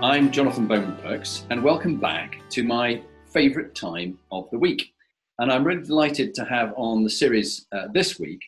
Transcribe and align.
I'm 0.00 0.30
Jonathan 0.30 0.68
Bowman 0.68 0.96
Perks, 0.98 1.44
and 1.50 1.60
welcome 1.60 1.96
back 1.96 2.38
to 2.50 2.62
my 2.62 3.02
favourite 3.32 3.74
time 3.74 4.16
of 4.30 4.48
the 4.52 4.58
week. 4.58 4.92
And 5.40 5.50
I'm 5.50 5.64
really 5.64 5.82
delighted 5.82 6.34
to 6.34 6.44
have 6.44 6.72
on 6.76 7.02
the 7.02 7.10
series 7.10 7.66
uh, 7.72 7.88
this 7.92 8.16
week 8.16 8.40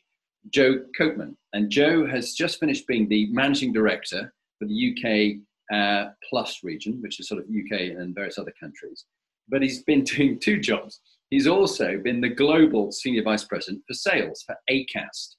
Joe 0.50 0.84
Copeman. 0.96 1.34
And 1.52 1.68
Joe 1.68 2.06
has 2.06 2.34
just 2.34 2.60
finished 2.60 2.86
being 2.86 3.09
the 3.09 3.26
managing 3.32 3.73
director 3.73 4.32
for 4.60 4.68
the 4.68 5.40
UK 5.73 5.76
uh, 5.76 6.12
Plus 6.28 6.62
region, 6.62 7.02
which 7.02 7.18
is 7.18 7.26
sort 7.26 7.40
of 7.40 7.48
UK 7.48 7.98
and 7.98 8.14
various 8.14 8.38
other 8.38 8.54
countries. 8.60 9.06
But 9.48 9.60
he's 9.60 9.82
been 9.82 10.04
doing 10.04 10.38
two 10.38 10.60
jobs. 10.60 11.01
He's 11.30 11.48
also 11.48 11.98
been 11.98 12.20
the 12.20 12.28
global 12.28 12.92
senior 12.92 13.24
vice 13.24 13.42
president 13.42 13.82
for 13.88 13.95
sales 13.95 14.45
for 14.46 14.54
ACAST. 14.70 15.35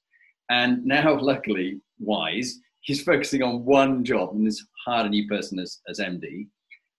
And 0.50 0.84
now, 0.84 1.18
luckily, 1.18 1.80
wise, 1.98 2.58
he's 2.82 3.02
focusing 3.02 3.42
on 3.42 3.64
one 3.64 4.04
job 4.04 4.34
and 4.34 4.44
has 4.44 4.62
hired 4.84 5.06
a 5.06 5.10
new 5.10 5.26
person 5.28 5.58
as, 5.58 5.80
as 5.88 5.98
MD. 5.98 6.48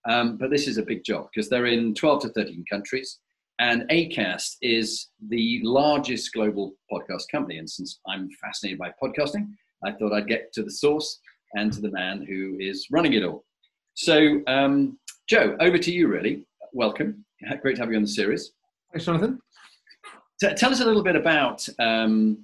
Um, 0.10 0.38
but 0.38 0.50
this 0.50 0.68
is 0.68 0.78
a 0.78 0.84
big 0.84 1.04
job 1.04 1.28
because 1.34 1.50
they're 1.50 1.66
in 1.66 1.94
12 1.94 2.24
to 2.24 2.30
13 2.30 2.66
countries. 2.70 3.20
And 3.60 3.84
ACAST 3.90 4.58
is 4.62 5.10
the 5.30 5.62
largest 5.64 6.34
global 6.34 6.74
podcast 6.92 7.24
company. 7.32 7.60
And 7.60 7.70
since 7.70 8.00
I'm 8.08 8.30
fascinated 8.42 8.80
by 8.80 8.92
podcasting, 9.02 9.48
I 9.86 9.92
thought 9.92 10.14
I'd 10.14 10.28
get 10.28 10.52
to 10.54 10.64
the 10.64 10.72
source 10.72 11.20
and 11.56 11.72
to 11.72 11.82
the 11.82 11.92
man 11.92 12.26
who 12.28 12.58
is 12.60 12.88
running 12.92 13.14
it 13.14 13.24
all. 13.24 13.46
So, 13.94 14.42
um, 14.48 14.98
Joe, 15.30 15.56
over 15.60 15.78
to 15.78 15.92
you, 15.92 16.08
really. 16.08 16.46
Welcome. 16.74 17.24
Great 17.62 17.76
to 17.76 17.82
have 17.82 17.92
you 17.92 17.98
on 17.98 18.04
the 18.04 18.08
series. 18.08 18.52
Thanks, 18.92 19.06
Jonathan. 19.06 19.40
T- 20.42 20.54
tell 20.56 20.72
us 20.72 20.82
a 20.82 20.86
little 20.86 21.04
bit 21.04 21.16
about 21.16 21.68
um, 21.80 22.40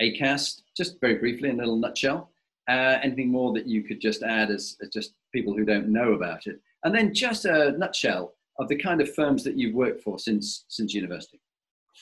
ACAST, 0.00 0.62
just 0.76 1.00
very 1.00 1.14
briefly, 1.14 1.48
in 1.48 1.56
a 1.56 1.58
little 1.58 1.76
nutshell. 1.76 2.31
Uh, 2.68 2.98
anything 3.02 3.30
more 3.30 3.52
that 3.52 3.66
you 3.66 3.82
could 3.82 4.00
just 4.00 4.22
add 4.22 4.50
as, 4.50 4.76
as 4.82 4.88
just 4.90 5.14
people 5.34 5.52
who 5.52 5.64
don't 5.64 5.88
know 5.88 6.12
about 6.12 6.46
it? 6.46 6.60
And 6.84 6.94
then 6.94 7.12
just 7.12 7.44
a 7.44 7.72
nutshell 7.78 8.34
of 8.58 8.68
the 8.68 8.76
kind 8.76 9.00
of 9.00 9.14
firms 9.14 9.42
that 9.44 9.56
you've 9.56 9.74
worked 9.74 10.02
for 10.02 10.18
since 10.18 10.64
since 10.68 10.94
university. 10.94 11.40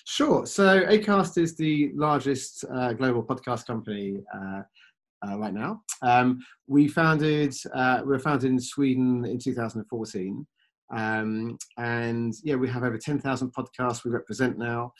Sure. 0.06 0.46
So 0.46 0.82
Acast 0.82 1.38
is 1.38 1.56
the 1.56 1.90
largest 1.94 2.64
uh, 2.72 2.92
global 2.92 3.22
podcast 3.22 3.66
company 3.66 4.22
uh, 4.34 4.62
uh, 5.26 5.38
right 5.38 5.52
now. 5.52 5.82
Um, 6.02 6.40
we 6.66 6.88
founded 6.88 7.54
uh, 7.74 8.00
we 8.02 8.08
were 8.08 8.18
founded 8.18 8.50
in 8.50 8.60
Sweden 8.60 9.24
in 9.24 9.38
2014, 9.38 10.46
um, 10.94 11.58
and 11.78 12.34
yeah, 12.42 12.54
we 12.54 12.68
have 12.68 12.82
over 12.82 12.98
10,000 12.98 13.52
podcasts 13.52 14.04
we 14.04 14.10
represent 14.10 14.58
now. 14.58 14.92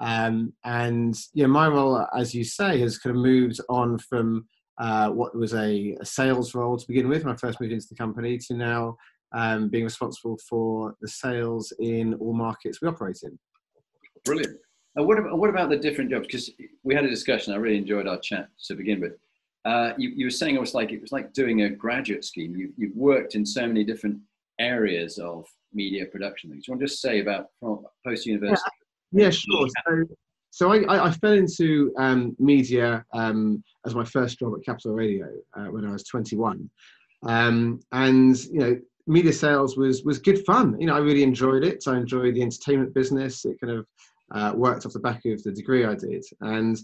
Um, 0.00 0.52
and 0.64 1.16
yeah, 1.34 1.46
my 1.46 1.68
role, 1.68 2.06
as 2.16 2.34
you 2.34 2.44
say, 2.44 2.78
has 2.80 2.98
kind 2.98 3.16
of 3.16 3.22
moved 3.22 3.60
on 3.68 3.98
from 3.98 4.46
uh, 4.78 5.10
what 5.10 5.34
was 5.34 5.54
a, 5.54 5.96
a, 6.00 6.04
sales 6.04 6.54
role 6.54 6.76
to 6.76 6.86
begin 6.86 7.08
with 7.08 7.24
when 7.24 7.34
I 7.34 7.36
first 7.36 7.60
moved 7.60 7.72
into 7.72 7.88
the 7.88 7.96
company 7.96 8.38
to 8.38 8.54
now 8.54 8.96
um, 9.32 9.68
being 9.68 9.84
responsible 9.84 10.38
for 10.48 10.94
the 11.00 11.08
sales 11.08 11.72
in 11.80 12.14
all 12.14 12.32
markets 12.32 12.80
we 12.80 12.88
operate 12.88 13.18
in. 13.22 13.38
Brilliant. 14.24 14.56
And 14.96 15.06
what 15.06 15.18
about, 15.18 15.38
what 15.38 15.50
about 15.50 15.70
the 15.70 15.76
different 15.76 16.10
jobs? 16.10 16.26
Because 16.26 16.50
we 16.82 16.94
had 16.94 17.04
a 17.04 17.10
discussion. 17.10 17.52
I 17.52 17.56
really 17.56 17.76
enjoyed 17.76 18.06
our 18.06 18.18
chat 18.18 18.48
to 18.66 18.74
begin 18.74 19.00
with. 19.00 19.12
Uh, 19.64 19.92
you, 19.98 20.10
you, 20.14 20.26
were 20.26 20.30
saying 20.30 20.54
it 20.54 20.60
was 20.60 20.74
like 20.74 20.92
it 20.92 21.00
was 21.00 21.12
like 21.12 21.32
doing 21.32 21.62
a 21.62 21.70
graduate 21.70 22.24
scheme. 22.24 22.56
You, 22.56 22.72
you've 22.76 22.96
worked 22.96 23.34
in 23.34 23.44
so 23.44 23.66
many 23.66 23.84
different 23.84 24.18
areas 24.58 25.18
of 25.18 25.46
media 25.72 26.06
production. 26.06 26.50
Things. 26.50 26.66
You 26.66 26.72
want 26.72 26.80
to 26.80 26.86
just 26.86 27.02
say 27.02 27.20
about 27.20 27.46
post 28.04 28.26
university? 28.26 28.62
Yeah, 29.12 29.24
yeah, 29.24 29.30
sure. 29.30 29.68
So, 29.86 30.04
so 30.58 30.72
I, 30.72 31.06
I, 31.06 31.12
fell 31.12 31.34
into 31.34 31.94
um, 31.98 32.34
media 32.40 33.04
um, 33.14 33.62
as 33.86 33.94
my 33.94 34.04
first 34.04 34.40
job 34.40 34.54
at 34.56 34.64
Capital 34.64 34.92
Radio 34.92 35.28
uh, 35.56 35.66
when 35.66 35.84
I 35.84 35.92
was 35.92 36.02
21, 36.02 36.68
um, 37.22 37.78
and 37.92 38.36
you 38.46 38.58
know, 38.58 38.80
media 39.06 39.32
sales 39.32 39.76
was 39.76 40.02
was 40.02 40.18
good 40.18 40.44
fun. 40.44 40.76
You 40.80 40.88
know, 40.88 40.96
I 40.96 40.98
really 40.98 41.22
enjoyed 41.22 41.62
it. 41.62 41.84
I 41.86 41.96
enjoyed 41.96 42.34
the 42.34 42.42
entertainment 42.42 42.92
business. 42.92 43.44
It 43.44 43.60
kind 43.60 43.78
of 43.78 43.86
uh, 44.34 44.52
worked 44.56 44.84
off 44.84 44.94
the 44.94 44.98
back 44.98 45.24
of 45.26 45.40
the 45.44 45.52
degree 45.52 45.84
I 45.84 45.94
did, 45.94 46.24
and 46.40 46.76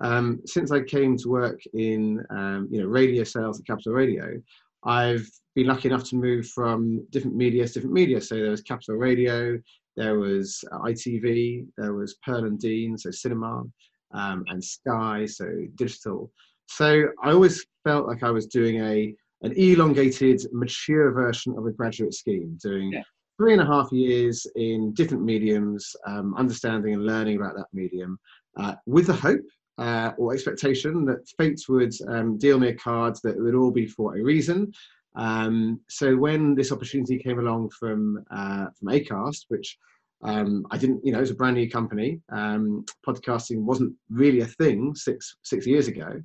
um, 0.00 0.42
since 0.44 0.70
I 0.70 0.82
came 0.82 1.16
to 1.16 1.30
work 1.30 1.62
in 1.72 2.22
um, 2.28 2.68
you 2.70 2.82
know 2.82 2.86
radio 2.86 3.24
sales 3.24 3.58
at 3.58 3.66
Capital 3.66 3.94
Radio, 3.94 4.42
I've 4.84 5.26
been 5.54 5.68
lucky 5.68 5.88
enough 5.88 6.04
to 6.10 6.16
move 6.16 6.48
from 6.48 7.06
different 7.08 7.36
media 7.36 7.66
to 7.66 7.72
different 7.72 7.94
media. 7.94 8.20
So 8.20 8.34
there 8.34 8.50
was 8.50 8.60
Capital 8.60 8.96
Radio, 8.96 9.58
there 9.96 10.18
was 10.18 10.64
uh, 10.72 10.78
ITV, 10.80 11.66
there 11.76 11.94
was 11.94 12.16
Pearl 12.24 12.44
and 12.44 12.58
Dean, 12.58 12.96
so 12.96 13.10
cinema, 13.10 13.64
um, 14.12 14.44
and 14.48 14.62
Sky, 14.62 15.26
so 15.26 15.46
digital. 15.74 16.30
So 16.66 17.08
I 17.22 17.30
always 17.30 17.64
felt 17.84 18.06
like 18.06 18.22
I 18.22 18.30
was 18.30 18.46
doing 18.46 18.82
a 18.84 19.14
an 19.42 19.52
elongated, 19.56 20.40
mature 20.52 21.10
version 21.10 21.54
of 21.58 21.66
a 21.66 21.72
graduate 21.72 22.14
scheme, 22.14 22.56
doing 22.62 22.92
yeah. 22.92 23.02
three 23.36 23.52
and 23.52 23.60
a 23.60 23.66
half 23.66 23.90
years 23.90 24.46
in 24.54 24.94
different 24.94 25.24
mediums, 25.24 25.96
um, 26.06 26.34
understanding 26.36 26.94
and 26.94 27.04
learning 27.04 27.36
about 27.36 27.56
that 27.56 27.66
medium, 27.72 28.18
uh, 28.56 28.74
with 28.86 29.08
the 29.08 29.12
hope 29.12 29.44
uh, 29.78 30.12
or 30.16 30.32
expectation 30.32 31.04
that 31.04 31.28
fate 31.36 31.60
would 31.68 31.92
um, 32.08 32.38
deal 32.38 32.58
me 32.58 32.68
a 32.68 32.74
card 32.74 33.16
that 33.24 33.36
it 33.36 33.42
would 33.42 33.54
all 33.54 33.70
be 33.70 33.86
for 33.86 34.16
a 34.16 34.22
reason, 34.22 34.72
um, 35.14 35.80
so 35.88 36.16
when 36.16 36.54
this 36.54 36.72
opportunity 36.72 37.18
came 37.18 37.38
along 37.38 37.70
from 37.70 38.24
uh, 38.30 38.66
from 38.78 38.88
Acast, 38.88 39.44
which 39.48 39.78
um, 40.24 40.66
I 40.70 40.78
didn't, 40.78 41.04
you 41.04 41.12
know, 41.12 41.18
it 41.18 41.22
was 41.22 41.32
a 41.32 41.34
brand 41.34 41.56
new 41.56 41.68
company. 41.68 42.20
Um, 42.30 42.84
podcasting 43.06 43.62
wasn't 43.62 43.94
really 44.08 44.40
a 44.40 44.46
thing 44.46 44.94
six 44.94 45.36
six 45.42 45.66
years 45.66 45.88
ago. 45.88 46.22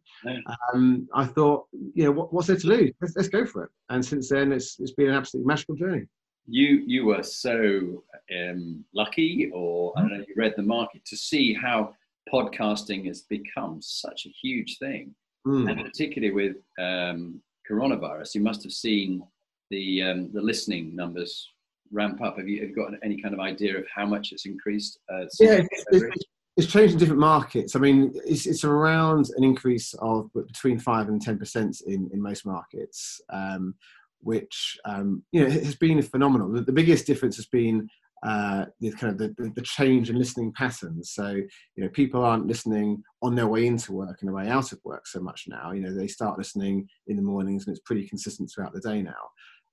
Um, 0.74 1.08
I 1.14 1.26
thought, 1.26 1.66
you 1.94 2.04
know, 2.04 2.12
what, 2.12 2.32
what's 2.32 2.48
there 2.48 2.58
to 2.58 2.68
lose? 2.68 2.92
Let's, 3.02 3.16
let's, 3.16 3.28
go 3.28 3.46
for 3.46 3.64
it. 3.64 3.72
And 3.90 4.06
since 4.06 4.30
then, 4.30 4.52
it's 4.52 4.80
it's 4.80 4.94
been 4.94 5.10
an 5.10 5.16
absolutely 5.16 5.48
magical 5.48 5.76
journey. 5.76 6.06
You 6.48 6.84
you 6.86 7.06
were 7.06 7.24
so 7.24 8.04
um, 8.32 8.86
lucky, 8.94 9.50
or 9.54 9.94
I 9.98 10.02
don't 10.02 10.12
know, 10.12 10.26
you 10.28 10.36
read 10.38 10.54
the 10.56 10.64
market 10.64 11.04
to 11.06 11.18
see 11.18 11.54
how 11.54 11.94
podcasting 12.32 13.08
has 13.08 13.22
become 13.24 13.80
such 13.82 14.28
a 14.28 14.34
huge 14.42 14.78
thing, 14.78 15.16
mm. 15.46 15.70
and 15.70 15.84
particularly 15.84 16.34
with 16.34 16.58
um, 16.80 17.42
coronavirus, 17.70 18.36
you 18.36 18.42
must 18.42 18.64
have 18.64 18.74
seen 18.74 19.24
the 19.70 20.02
um, 20.04 20.32
the 20.34 20.42
listening 20.42 20.96
numbers 20.96 21.50
ramp 21.92 22.22
up. 22.22 22.38
Have 22.38 22.48
you, 22.48 22.62
have 22.62 22.70
you 22.70 22.76
got 22.76 22.92
any 23.04 23.22
kind 23.22 23.34
of 23.34 23.40
idea 23.40 23.78
of 23.78 23.86
how 23.94 24.06
much 24.06 24.32
it's 24.32 24.46
increased? 24.46 25.00
Uh, 25.12 25.26
yeah, 25.40 25.62
it's, 25.92 26.26
it's, 26.58 26.72
changed 26.72 26.94
in 26.94 27.00
different 27.00 27.22
markets. 27.22 27.76
I 27.76 27.80
mean, 27.80 28.14
it's, 28.26 28.46
it's 28.46 28.64
around 28.64 29.30
an 29.38 29.44
increase 29.44 29.94
of 30.00 30.30
between 30.34 30.80
five 30.80 31.08
and 31.08 31.22
ten 31.22 31.38
percent 31.38 31.82
in 31.86 32.10
in 32.14 32.22
most 32.22 32.46
markets, 32.46 33.22
um, 33.30 33.76
which 34.20 34.78
um, 34.86 35.24
you 35.32 35.44
know 35.44 35.50
has 35.50 35.76
been 35.76 36.02
phenomenal. 36.02 36.52
The, 36.52 36.62
the 36.62 36.72
biggest 36.72 37.06
difference 37.06 37.36
has 37.38 37.48
been 37.48 37.90
uh, 38.24 38.66
the 38.80 38.92
kind 38.92 39.14
of 39.14 39.18
the, 39.20 39.52
the, 39.56 39.62
change 39.62 40.10
in 40.10 40.18
listening 40.18 40.52
patterns. 40.54 41.12
So 41.14 41.28
you 41.28 41.84
know, 41.84 41.90
people 41.90 42.24
aren't 42.24 42.48
listening 42.48 43.04
on 43.22 43.36
their 43.36 43.48
way 43.48 43.68
into 43.68 43.94
work 43.94 44.18
and 44.20 44.28
their 44.28 44.36
way 44.36 44.50
out 44.50 44.72
of 44.72 44.80
work 44.84 45.06
so 45.06 45.20
much 45.20 45.46
now. 45.48 45.72
You 45.72 45.82
know, 45.82 45.94
they 45.94 46.08
start 46.08 46.38
listening 46.38 46.88
in 47.08 47.16
the 47.16 47.22
mornings, 47.22 47.68
and 47.68 47.76
it's 47.76 47.86
pretty 47.86 48.08
consistent 48.08 48.50
throughout 48.54 48.74
the 48.74 48.82
day 48.82 49.02
now. 49.02 49.14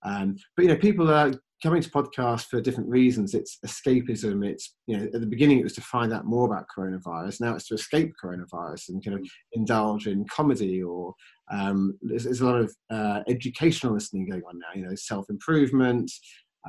Um, 0.04 0.36
but 0.56 0.64
you 0.64 0.68
know, 0.68 0.76
people 0.76 1.10
are 1.10 1.32
coming 1.62 1.80
to 1.80 1.90
podcasts 1.90 2.46
for 2.46 2.60
different 2.60 2.90
reasons. 2.90 3.32
It's 3.32 3.58
escapism. 3.64 4.46
It's 4.46 4.74
you 4.86 4.98
know, 4.98 5.04
at 5.04 5.20
the 5.20 5.26
beginning 5.26 5.58
it 5.58 5.64
was 5.64 5.74
to 5.74 5.80
find 5.80 6.12
out 6.12 6.26
more 6.26 6.46
about 6.46 6.66
coronavirus. 6.76 7.40
Now 7.40 7.54
it's 7.54 7.68
to 7.68 7.74
escape 7.74 8.12
coronavirus 8.22 8.90
and 8.90 9.04
kind 9.04 9.18
of 9.18 9.26
indulge 9.52 10.06
in 10.06 10.26
comedy 10.26 10.82
or 10.82 11.14
um, 11.50 11.98
there's, 12.02 12.24
there's, 12.24 12.40
a 12.40 12.46
lot 12.46 12.60
of 12.60 12.74
uh, 12.90 13.20
educational 13.28 13.94
listening 13.94 14.28
going 14.28 14.42
on 14.48 14.58
now. 14.58 14.66
You 14.74 14.86
know, 14.86 14.94
self 14.94 15.28
improvement 15.30 16.10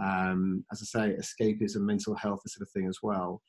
um, 0.01 0.65
as 0.71 0.81
I 0.81 0.85
say, 0.85 1.15
escapism, 1.15 1.81
mental 1.81 2.15
health, 2.15 2.41
this 2.43 2.55
sort 2.55 2.67
of 2.67 2.71
thing 2.71 2.87
as 2.87 2.99
well. 3.01 3.41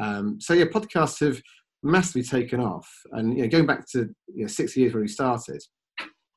Um, 0.00 0.38
so 0.40 0.54
yeah, 0.54 0.64
podcasts 0.64 1.20
have 1.20 1.40
massively 1.82 2.22
taken 2.22 2.60
off, 2.60 2.88
and 3.12 3.36
you 3.36 3.42
know, 3.42 3.48
going 3.48 3.66
back 3.66 3.86
to 3.92 4.08
you 4.34 4.42
know, 4.42 4.46
six 4.46 4.76
years 4.76 4.92
when 4.92 5.02
we 5.02 5.08
started, 5.08 5.62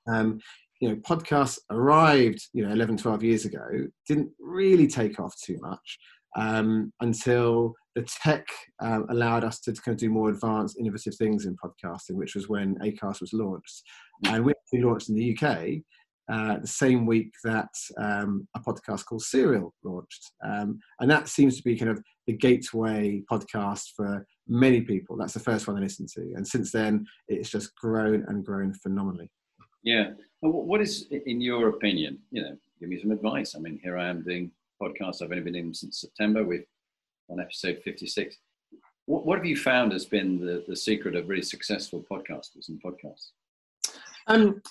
um, 0.08 0.40
you 0.80 0.90
know, 0.90 0.96
podcasts 0.98 1.60
arrived, 1.72 2.40
you 2.54 2.66
know, 2.66 2.72
11, 2.72 2.98
12 2.98 3.24
years 3.24 3.46
ago, 3.46 3.66
didn't 4.08 4.30
really 4.40 4.88
take 4.88 5.20
off 5.20 5.34
too 5.44 5.58
much 5.62 5.98
um, 6.38 6.94
until 7.02 7.74
the 7.96 8.04
tech 8.04 8.46
um, 8.80 9.06
allowed 9.10 9.44
us 9.44 9.60
to 9.62 9.74
kind 9.74 9.96
of 9.96 9.98
do 9.98 10.10
more 10.10 10.30
advanced, 10.30 10.78
innovative 10.80 11.16
things 11.16 11.46
in 11.46 11.56
podcasting, 11.56 12.12
which 12.12 12.36
was 12.36 12.48
when 12.48 12.76
Acast 12.76 13.22
was 13.22 13.34
launched. 13.34 13.82
And 14.28 14.46
we 14.46 14.54
launched 14.74 15.10
in 15.10 15.16
the 15.16 15.36
UK 15.36 15.82
uh, 16.30 16.60
the 16.60 16.68
same 16.68 17.06
week 17.06 17.34
that 17.44 17.70
um, 17.98 18.48
a 18.56 18.60
podcast 18.60 19.06
called 19.06 19.22
Serial 19.22 19.74
launched. 19.84 20.32
Um, 20.44 20.80
and 21.00 21.10
that 21.10 21.28
seems 21.28 21.58
to 21.58 21.64
be 21.64 21.78
kind 21.78 21.92
of 21.92 22.02
the 22.26 22.34
gateway 22.34 23.24
podcast 23.32 23.94
for 23.96 24.26
many 24.48 24.82
people. 24.82 25.18
That's 25.18 25.34
the 25.34 25.40
first 25.40 25.68
one 25.68 25.78
I 25.78 25.82
listened 25.82 26.10
to. 26.16 26.22
And 26.36 26.48
since 26.48 26.72
then, 26.72 27.06
it's 27.28 27.50
just 27.50 27.76
grown 27.76 28.26
and 28.28 28.46
grown 28.46 28.74
phenomenally. 28.74 29.32
Yeah. 29.84 30.12
What 30.42 30.82
is, 30.82 31.08
in 31.12 31.42
your 31.42 31.70
opinion, 31.70 32.20
you 32.32 32.42
know, 32.42 32.58
give 32.80 32.90
me 32.90 33.00
some 33.00 33.12
advice. 33.12 33.56
I 33.56 33.60
mean, 33.60 33.80
here 33.82 33.98
I 33.98 34.08
am 34.08 34.22
doing 34.24 34.52
podcasts. 34.82 35.22
I've 35.22 35.32
only 35.32 35.44
been 35.44 35.56
in 35.56 35.74
since 35.74 36.02
September. 36.02 36.44
We've 36.44 36.66
on 37.30 37.40
episode 37.40 37.82
56. 37.84 38.38
What, 39.06 39.26
what 39.26 39.38
have 39.38 39.46
you 39.46 39.56
found 39.56 39.92
has 39.94 40.06
been 40.06 40.40
the, 40.40 40.64
the 40.68 40.76
secret 40.76 41.16
of 41.16 41.30
really 41.30 41.42
successful 41.42 42.06
podcasters 42.10 42.70
and 42.70 42.82
podcasts? 42.82 43.32
Um, 44.28 44.62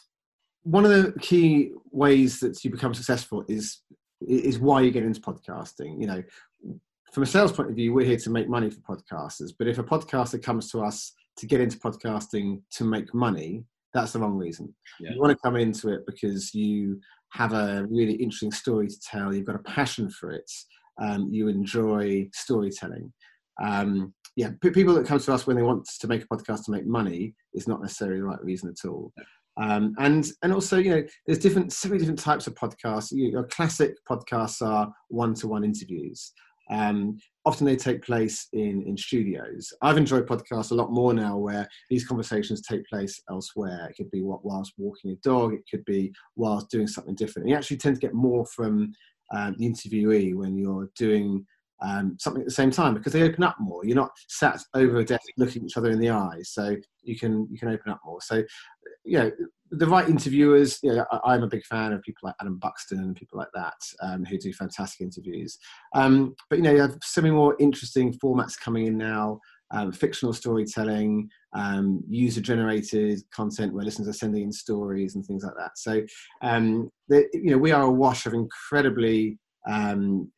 one 0.67 0.85
of 0.85 0.91
the 0.91 1.13
key 1.21 1.71
ways 1.93 2.41
that 2.41 2.63
you 2.65 2.71
become 2.71 2.93
successful 2.93 3.45
is 3.49 3.83
is 4.21 4.59
why 4.59 4.81
you 4.81 4.91
get 4.91 5.05
into 5.05 5.21
podcasting. 5.21 6.01
You 6.01 6.07
know, 6.09 6.23
from 7.13 7.23
a 7.23 7.27
sales 7.27 7.53
point 7.53 7.71
of 7.71 7.77
view, 7.77 7.95
we're 7.95 8.05
here 8.05 8.17
to 8.17 8.31
make 8.31 8.49
money 8.49 8.69
for 8.71 8.81
podcasters. 8.81 9.53
But 9.57 9.69
if 9.69 9.79
a 9.79 9.85
podcaster 9.85 10.43
comes 10.43 10.71
to 10.73 10.81
us 10.81 11.13
to 11.39 11.47
get 11.47 11.61
into 11.61 11.79
podcasting 11.79 12.63
to 12.73 12.85
make 12.85 13.15
money, 13.15 13.65
that's 13.95 14.13
the 14.13 14.19
wrong 14.19 14.37
reason. 14.37 14.75
Yeah. 14.99 15.13
You 15.13 15.21
want 15.21 15.31
to 15.31 15.39
come 15.43 15.55
into 15.55 15.91
it 15.91 16.05
because 16.05 16.53
you 16.53 17.01
have 17.31 17.53
a 17.53 17.87
really 17.89 18.15
interesting 18.15 18.51
story 18.51 18.89
to 18.89 19.01
tell. 19.01 19.33
You've 19.33 19.47
got 19.47 19.57
a 19.57 19.71
passion 19.71 20.11
for 20.11 20.33
it. 20.33 20.51
Um, 21.01 21.29
you 21.31 21.47
enjoy 21.47 22.29
storytelling. 22.33 23.13
Um, 23.63 24.13
yeah, 24.35 24.51
people 24.61 24.95
that 24.95 25.07
come 25.07 25.19
to 25.19 25.33
us 25.33 25.47
when 25.47 25.57
they 25.57 25.63
want 25.63 25.89
to 26.01 26.09
make 26.09 26.25
a 26.25 26.27
podcast 26.27 26.65
to 26.65 26.73
make 26.73 26.87
money 26.87 27.35
is 27.55 27.69
not 27.69 27.81
necessarily 27.81 28.19
the 28.19 28.27
right 28.27 28.45
reason 28.45 28.69
at 28.69 28.89
all. 28.89 29.13
Um, 29.59 29.95
and 29.99 30.27
and 30.43 30.53
also, 30.53 30.77
you 30.79 30.91
know, 30.91 31.03
there's 31.27 31.39
different, 31.39 31.73
so 31.73 31.89
many 31.89 31.99
different 31.99 32.19
types 32.19 32.47
of 32.47 32.55
podcasts. 32.55 33.09
Your 33.13 33.45
classic 33.45 33.95
podcasts 34.09 34.67
are 34.67 34.93
one-to-one 35.09 35.65
interviews. 35.65 36.33
Um, 36.69 37.19
often 37.45 37.65
they 37.65 37.77
take 37.77 38.03
place 38.03 38.49
in 38.53 38.83
in 38.83 38.97
studios. 38.97 39.73
I've 39.83 39.97
enjoyed 39.97 40.27
podcasts 40.27 40.73
a 40.73 40.75
lot 40.75 40.91
more 40.93 41.15
now, 41.15 41.39
where 41.39 41.69
these 41.89 42.07
conversations 42.07 42.61
take 42.61 42.85
place 42.87 43.23
elsewhere. 43.31 43.89
It 43.89 43.97
could 43.97 44.11
be 44.11 44.23
whilst 44.23 44.75
walking 44.77 45.13
a 45.13 45.17
dog. 45.17 45.55
It 45.55 45.65
could 45.71 45.85
be 45.85 46.13
whilst 46.35 46.71
doing 46.71 46.89
something 46.89 47.15
different. 47.15 47.45
And 47.45 47.51
you 47.51 47.57
actually 47.57 47.79
tend 47.79 47.97
to 47.97 48.01
get 48.01 48.15
more 48.15 48.45
from 48.47 48.93
um, 49.35 49.55
the 49.59 49.69
interviewee 49.69 50.35
when 50.35 50.57
you're 50.57 50.91
doing 50.97 51.47
um, 51.83 52.17
something 52.19 52.43
at 52.43 52.47
the 52.47 52.55
same 52.55 52.71
time 52.71 52.95
because 52.95 53.13
they 53.13 53.23
open 53.23 53.45
up 53.45 53.57
more. 53.61 53.85
You're 53.85 53.97
not 53.97 54.11
sat 54.29 54.61
over 54.75 54.99
a 54.99 55.05
desk 55.05 55.23
looking 55.37 55.65
each 55.65 55.77
other 55.77 55.91
in 55.91 55.99
the 55.99 56.11
eyes, 56.11 56.51
so 56.53 56.77
you 57.03 57.19
can 57.19 57.47
you 57.51 57.59
can 57.59 57.69
open 57.69 57.93
up 57.93 58.01
more. 58.05 58.21
So, 58.21 58.43
you 59.07 59.19
know, 59.19 59.31
the 59.71 59.87
right 59.87 60.09
interviewers. 60.09 60.79
You 60.83 60.97
know, 60.97 61.07
I, 61.25 61.35
am 61.35 61.43
a 61.43 61.49
big 61.49 61.65
fan 61.65 61.93
of 61.93 62.03
people 62.03 62.27
like 62.27 62.35
Adam 62.41 62.59
Buxton 62.59 62.99
and 62.99 63.17
people 63.17 63.39
like 63.39 63.49
that 63.55 63.77
um, 64.03 64.25
who 64.25 64.39
do 64.39 64.53
fantastic 64.53 65.01
interviews. 65.01 65.59
Um, 65.95 66.35
but 66.51 66.57
you 66.57 66.63
know, 66.63 66.73
you 66.73 66.81
have 66.81 66.99
so 67.03 67.23
many 67.23 67.35
more 67.35 67.57
interesting 67.59 68.13
formats 68.15 68.59
coming 68.59 68.87
in 68.87 68.99
now. 68.99 69.41
Um, 69.73 69.91
fictional 69.91 70.33
storytelling, 70.33 71.29
um, 71.53 72.01
user 72.09 72.41
generated 72.41 73.19
content 73.35 73.75
where 73.75 73.85
listeners 73.85 74.07
are 74.07 74.13
sending 74.13 74.45
in 74.45 74.53
stories 74.53 75.17
and 75.17 75.27
things 75.27 75.43
like 75.43 75.55
that. 75.59 75.73
So, 75.75 76.03
um, 76.41 76.89
the, 77.09 77.27
you 77.33 77.51
know, 77.51 77.59
we 77.59 77.73
are 77.73 77.83
a 77.83 77.91
wash 77.91 78.27
of 78.27 78.33
incredibly 78.33 79.41
um, 79.69 80.31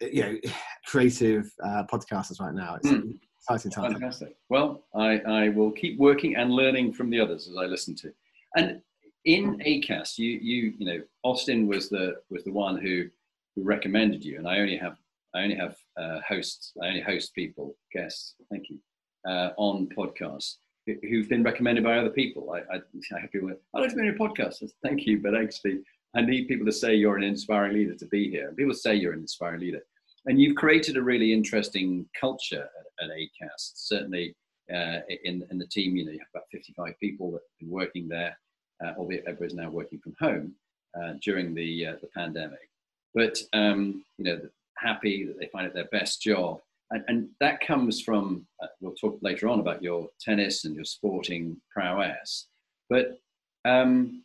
you 0.00 0.22
know 0.22 0.36
creative 0.86 1.50
uh, 1.64 1.84
podcasters 1.90 2.40
right 2.40 2.54
now. 2.54 2.76
It's 2.76 2.88
mm. 2.88 3.18
Exciting 3.42 3.70
time. 3.70 3.92
Fantastic. 3.92 4.36
Well, 4.48 4.82
I, 4.94 5.18
I 5.20 5.48
will 5.48 5.70
keep 5.70 5.98
working 5.98 6.36
and 6.36 6.50
learning 6.50 6.92
from 6.92 7.10
the 7.10 7.20
others 7.20 7.48
as 7.48 7.56
I 7.56 7.64
listen 7.64 7.94
to. 7.96 8.12
And 8.56 8.82
in 9.24 9.58
ACAST, 9.60 10.18
you 10.18 10.38
you 10.42 10.74
you 10.78 10.86
know 10.86 11.00
Austin 11.22 11.66
was 11.66 11.88
the 11.88 12.16
was 12.30 12.44
the 12.44 12.52
one 12.52 12.78
who 12.78 13.08
who 13.56 13.62
recommended 13.62 14.24
you, 14.24 14.38
and 14.38 14.48
I 14.48 14.58
only 14.58 14.76
have 14.76 14.96
I 15.34 15.42
only 15.42 15.56
have 15.56 15.76
uh, 15.96 16.20
hosts. 16.26 16.72
I 16.82 16.88
only 16.88 17.00
host 17.00 17.34
people, 17.34 17.76
guests. 17.92 18.34
Thank 18.50 18.68
you 18.68 18.78
uh, 19.26 19.50
on 19.56 19.88
podcasts 19.96 20.56
who've 20.86 21.28
been 21.28 21.42
recommended 21.42 21.84
by 21.84 21.98
other 21.98 22.10
people. 22.10 22.50
I, 22.52 22.58
I, 22.74 22.78
I 23.16 23.20
have 23.20 23.30
people. 23.30 23.50
I 23.74 23.80
like 23.80 23.90
to 23.90 23.96
be 23.96 24.00
on 24.00 24.06
your 24.06 24.14
podcast. 24.14 24.64
Thank 24.82 25.06
you, 25.06 25.20
but 25.20 25.36
actually, 25.36 25.80
I 26.16 26.22
need 26.22 26.48
people 26.48 26.66
to 26.66 26.72
say 26.72 26.94
you're 26.94 27.16
an 27.16 27.22
inspiring 27.22 27.74
leader 27.74 27.94
to 27.94 28.06
be 28.06 28.30
here. 28.30 28.52
People 28.56 28.74
say 28.74 28.94
you're 28.94 29.12
an 29.12 29.20
inspiring 29.20 29.60
leader 29.60 29.82
and 30.26 30.40
you've 30.40 30.56
created 30.56 30.96
a 30.96 31.02
really 31.02 31.32
interesting 31.32 32.06
culture 32.18 32.68
at, 33.02 33.10
ACAST. 33.10 33.72
Certainly, 33.74 34.34
uh, 34.72 35.00
in 35.24 35.44
in 35.50 35.58
the 35.58 35.66
team, 35.66 35.96
you 35.96 36.04
know, 36.04 36.12
you 36.12 36.18
have 36.18 36.28
about 36.34 36.48
55 36.52 36.94
people 37.00 37.30
that 37.32 37.40
have 37.42 37.58
been 37.60 37.70
working 37.70 38.08
there, 38.08 38.38
uh, 38.84 38.92
albeit 38.96 39.24
everybody's 39.26 39.54
now 39.54 39.70
working 39.70 39.98
from 39.98 40.14
home 40.20 40.54
uh, 41.00 41.14
during 41.22 41.54
the 41.54 41.86
uh, 41.86 41.96
the 42.00 42.08
pandemic. 42.16 42.70
But 43.14 43.38
um, 43.52 44.04
you 44.18 44.24
know, 44.24 44.40
happy 44.78 45.24
that 45.24 45.38
they 45.38 45.46
find 45.46 45.66
it 45.66 45.74
their 45.74 45.88
best 45.92 46.22
job, 46.22 46.60
and, 46.90 47.04
and 47.08 47.28
that 47.40 47.60
comes 47.60 48.00
from. 48.00 48.46
Uh, 48.62 48.68
we'll 48.80 48.94
talk 48.94 49.18
later 49.22 49.48
on 49.48 49.60
about 49.60 49.82
your 49.82 50.08
tennis 50.20 50.64
and 50.64 50.74
your 50.74 50.84
sporting 50.84 51.56
prowess, 51.74 52.46
but. 52.88 53.18
Um, 53.66 54.22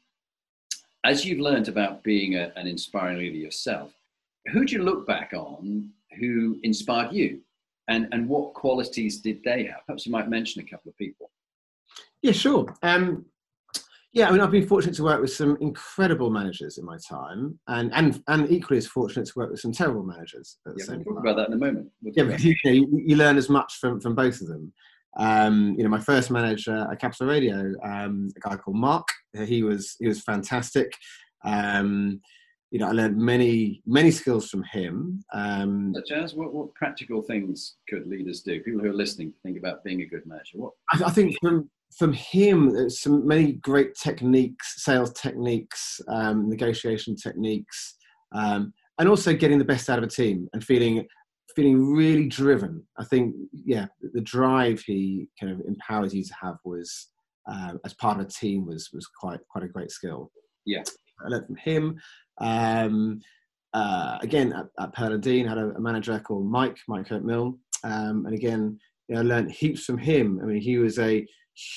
as 1.04 1.24
you've 1.24 1.39
learned 1.39 1.68
about 1.68 2.01
being 2.04 2.36
a, 2.36 2.51
an 2.56 2.66
inspiring 2.66 3.19
leader 3.19 3.36
yourself, 3.36 3.94
who 4.48 4.66
do 4.66 4.75
you 4.75 4.83
look 4.83 5.06
back 5.06 5.33
on 5.33 5.92
who 6.19 6.57
inspired 6.63 7.13
you 7.13 7.39
and, 7.88 8.08
and 8.12 8.28
what 8.28 8.54
qualities 8.54 9.22
did 9.22 9.42
they 9.44 9.66
have? 9.66 9.86
Perhaps 9.86 10.06
you 10.06 10.12
might 10.12 10.30
mention 10.30 10.62
a 10.62 10.66
couple 10.66 10.90
of 10.90 10.98
people. 10.98 11.32
Yeah, 12.22 12.32
sure. 12.32 12.66
Um, 12.82 13.26
yeah, 14.16 14.30
I 14.30 14.32
mean, 14.32 14.40
I've 14.40 14.52
been 14.52 14.66
fortunate 14.66 14.96
to 14.96 15.04
work 15.04 15.20
with 15.20 15.34
some 15.34 15.58
incredible 15.60 16.30
managers 16.30 16.78
in 16.78 16.86
my 16.86 16.98
time, 16.98 17.60
and 17.68 17.94
and 17.94 18.24
and 18.30 18.50
equally 18.50 18.78
as 18.78 18.88
fortunate 18.88 19.26
to 19.28 19.34
work 19.36 19.52
with 19.52 19.60
some 19.60 19.74
terrible 19.74 20.04
managers. 20.04 20.58
At 20.66 20.76
the 20.76 20.80
yeah, 20.80 20.86
same 20.86 21.04
we'll 21.06 21.16
talk 21.16 21.24
time. 21.24 21.34
about 21.34 21.36
that 21.36 21.48
in 21.50 21.54
a 21.54 21.58
moment. 21.58 21.90
We'll 22.02 22.14
yeah, 22.16 22.38
you, 22.38 22.56
you, 22.64 23.04
you, 23.08 23.16
learn 23.18 23.36
as 23.36 23.50
much 23.50 23.74
from 23.80 24.00
from 24.00 24.16
both 24.16 24.40
of 24.40 24.48
them. 24.48 24.72
Um, 25.18 25.76
you 25.78 25.84
know, 25.84 25.90
my 25.90 26.00
first 26.00 26.32
manager 26.32 26.88
at 26.90 27.00
Capital 27.00 27.28
Radio, 27.28 27.74
um, 27.84 28.30
a 28.38 28.40
guy 28.40 28.56
called 28.56 28.78
Mark, 28.78 29.08
he 29.46 29.64
was 29.64 29.98
he 30.00 30.08
was 30.08 30.22
fantastic. 30.22 30.94
Um, 31.44 32.22
you 32.72 32.80
know, 32.80 32.88
I 32.88 32.92
learned 32.92 33.18
many, 33.18 33.82
many 33.86 34.12
skills 34.12 34.50
from 34.50 34.64
him. 34.64 35.24
Um, 35.34 35.94
Such 35.96 36.12
as 36.12 36.34
what, 36.34 36.54
what 36.54 36.74
practical 36.74 37.22
things 37.22 37.76
could 37.88 38.08
leaders 38.08 38.42
do? 38.42 38.62
People 38.62 38.82
who 38.82 38.90
are 38.90 38.94
listening 38.94 39.34
think 39.44 39.58
about 39.58 39.84
being 39.84 40.01
a 40.01 40.06
good 40.06 40.25
manager. 40.25 40.58
What? 40.58 40.74
I, 40.92 41.06
I 41.06 41.12
think 41.12 41.36
from 41.42 41.70
from 41.98 42.12
him, 42.12 42.74
there's 42.74 43.00
some 43.00 43.25
many 43.25 43.54
great 43.54 43.96
techniques, 43.96 44.84
sales 44.84 45.13
techniques, 45.13 46.01
um, 46.10 46.50
negotiation 46.50 47.16
techniques, 47.16 47.96
um, 48.34 48.74
and 49.00 49.08
also 49.08 49.34
getting 49.34 49.60
the 49.60 49.66
best 49.66 49.89
out 49.89 49.98
of 49.98 50.04
a 50.04 50.08
team 50.08 50.50
and 50.54 50.63
feeling 50.63 51.06
feeling 51.56 51.94
really 51.94 52.28
driven. 52.28 52.84
I 52.98 53.06
think, 53.06 53.34
yeah, 53.54 53.86
the 54.13 54.22
drive 54.22 54.82
he 54.82 55.30
kind 55.39 55.54
of 55.54 55.62
empowers 55.66 56.13
you 56.13 56.24
to 56.24 56.34
have 56.42 56.58
was 56.66 57.08
uh, 57.50 57.74
as 57.86 57.94
part 57.94 58.20
of 58.20 58.25
a 58.25 58.30
team 58.30 58.66
was 58.66 58.89
was 58.92 59.08
quite 59.08 59.39
quite 59.50 59.63
a 59.63 59.70
great 59.70 59.92
skill. 59.92 60.32
Yeah, 60.66 60.84
I 61.24 61.30
learned 61.30 61.48
from 61.48 61.56
him. 61.58 61.98
Um, 62.39 63.22
uh, 63.74 64.18
again, 64.22 64.54
at, 64.54 64.68
at 64.80 65.22
Dean, 65.22 65.48
had 65.48 65.58
a, 65.58 65.70
a, 65.72 65.82
manager 65.82 66.18
called 66.20 66.50
Mike, 66.50 66.77
Mike 66.88 67.12
Mill. 67.24 67.58
Um, 67.84 68.25
and 68.25 68.34
again, 68.34 68.80
you 69.08 69.15
know, 69.15 69.22
I 69.22 69.24
learned 69.24 69.51
heaps 69.51 69.84
from 69.84 69.98
him. 69.98 70.39
I 70.42 70.46
mean, 70.46 70.62
he 70.62 70.77
was 70.77 70.98
a 70.98 71.25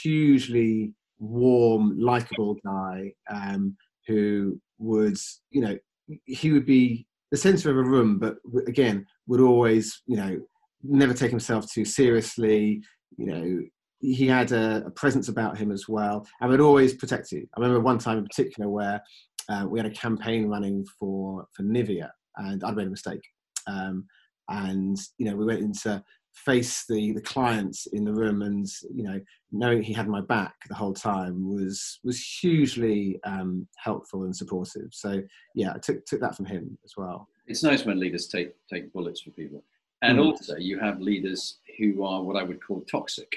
hugely 0.02 0.92
warm, 1.18 1.98
likable 1.98 2.56
guy 2.64 3.12
um, 3.30 3.76
who 4.06 4.60
would, 4.78 5.16
you 5.50 5.60
know, 5.60 5.76
he 6.24 6.52
would 6.52 6.66
be 6.66 7.06
the 7.30 7.36
center 7.36 7.70
of 7.70 7.76
a 7.76 7.82
room, 7.82 8.18
but 8.18 8.36
again, 8.66 9.04
would 9.26 9.40
always, 9.40 10.02
you 10.06 10.16
know, 10.16 10.38
never 10.82 11.12
take 11.12 11.30
himself 11.30 11.70
too 11.70 11.84
seriously. 11.84 12.80
You 13.16 13.26
know, 13.26 13.60
he 14.00 14.26
had 14.26 14.52
a, 14.52 14.84
a, 14.86 14.90
presence 14.90 15.28
about 15.28 15.58
him 15.58 15.72
as 15.72 15.88
well 15.88 16.26
and 16.40 16.50
would 16.50 16.60
always 16.60 16.94
protect 16.94 17.32
you. 17.32 17.46
I 17.56 17.60
remember 17.60 17.80
one 17.80 17.98
time 17.98 18.18
in 18.18 18.24
particular 18.24 18.70
where 18.70 19.02
uh, 19.48 19.66
we 19.68 19.78
had 19.78 19.86
a 19.86 19.90
campaign 19.90 20.48
running 20.48 20.84
for 20.98 21.46
for 21.52 21.62
Nivea, 21.62 22.10
and 22.36 22.62
I'd 22.62 22.76
made 22.76 22.86
a 22.86 22.90
mistake. 22.90 23.22
Um, 23.66 24.06
and 24.48 24.96
you 25.18 25.26
know, 25.26 25.36
we 25.36 25.44
went 25.44 25.60
into 25.60 26.02
face 26.32 26.84
the 26.88 27.12
the 27.12 27.20
clients 27.20 27.86
in 27.86 28.04
the 28.04 28.12
room, 28.12 28.42
and 28.42 28.66
you 28.94 29.04
know, 29.04 29.20
knowing 29.52 29.82
he 29.82 29.92
had 29.92 30.08
my 30.08 30.20
back 30.20 30.54
the 30.68 30.74
whole 30.74 30.94
time 30.94 31.50
was 31.50 31.98
was 32.04 32.22
hugely 32.22 33.18
um, 33.24 33.66
helpful 33.76 34.24
and 34.24 34.36
supportive. 34.36 34.88
So 34.92 35.22
yeah, 35.54 35.72
I 35.74 35.78
took 35.78 36.04
took 36.06 36.20
that 36.20 36.36
from 36.36 36.46
him 36.46 36.76
as 36.84 36.94
well. 36.96 37.28
It's 37.46 37.62
nice 37.62 37.84
when 37.84 37.98
leaders 37.98 38.26
take 38.26 38.54
take 38.68 38.92
bullets 38.92 39.22
for 39.22 39.30
people, 39.30 39.62
and 40.02 40.18
mm. 40.18 40.26
also 40.26 40.56
you 40.56 40.78
have 40.78 41.00
leaders 41.00 41.58
who 41.78 42.04
are 42.04 42.22
what 42.22 42.36
I 42.36 42.42
would 42.42 42.62
call 42.62 42.80
toxic 42.90 43.32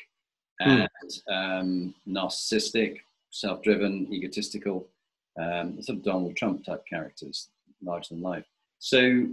hmm. 0.60 0.70
and 0.70 0.90
mm. 1.30 1.60
um, 1.60 1.96
narcissistic, 2.08 2.98
self-driven, 3.30 4.12
egotistical 4.12 4.88
um, 5.42 5.82
sort 5.82 5.98
of 5.98 6.04
Donald 6.04 6.36
Trump 6.36 6.66
type 6.66 6.86
characters, 6.86 7.50
larger 7.84 8.14
than 8.14 8.22
life. 8.22 8.46
So, 8.80 9.28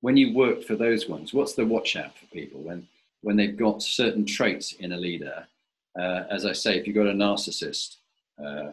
when 0.00 0.16
you 0.16 0.34
work 0.34 0.62
for 0.62 0.76
those 0.76 1.08
ones, 1.08 1.34
what's 1.34 1.54
the 1.54 1.66
watch 1.66 1.96
out 1.96 2.16
for 2.16 2.26
people 2.26 2.60
when 2.60 2.86
when 3.22 3.36
they've 3.36 3.56
got 3.56 3.82
certain 3.82 4.24
traits 4.24 4.72
in 4.72 4.92
a 4.92 4.96
leader? 4.96 5.46
Uh, 5.98 6.24
as 6.30 6.44
I 6.44 6.52
say, 6.52 6.78
if 6.78 6.86
you've 6.86 6.96
got 6.96 7.06
a 7.06 7.12
narcissist, 7.12 7.96
uh, 8.44 8.72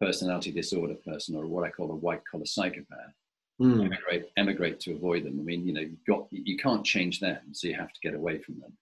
personality 0.00 0.52
disorder 0.52 0.94
person, 0.94 1.36
or 1.36 1.46
what 1.46 1.64
I 1.64 1.70
call 1.70 1.90
a 1.90 1.96
white 1.96 2.22
collar 2.30 2.46
psychopath, 2.46 3.14
mm. 3.60 3.84
emigrate, 3.84 4.30
emigrate 4.36 4.80
to 4.80 4.92
avoid 4.92 5.24
them. 5.24 5.38
I 5.40 5.42
mean, 5.42 5.66
you 5.66 5.72
know, 5.72 5.80
you've 5.80 6.04
got 6.06 6.26
you 6.30 6.56
can't 6.56 6.84
change 6.84 7.20
them, 7.20 7.38
so 7.52 7.68
you 7.68 7.74
have 7.74 7.92
to 7.92 8.00
get 8.02 8.14
away 8.14 8.38
from 8.38 8.60
them. 8.60 8.72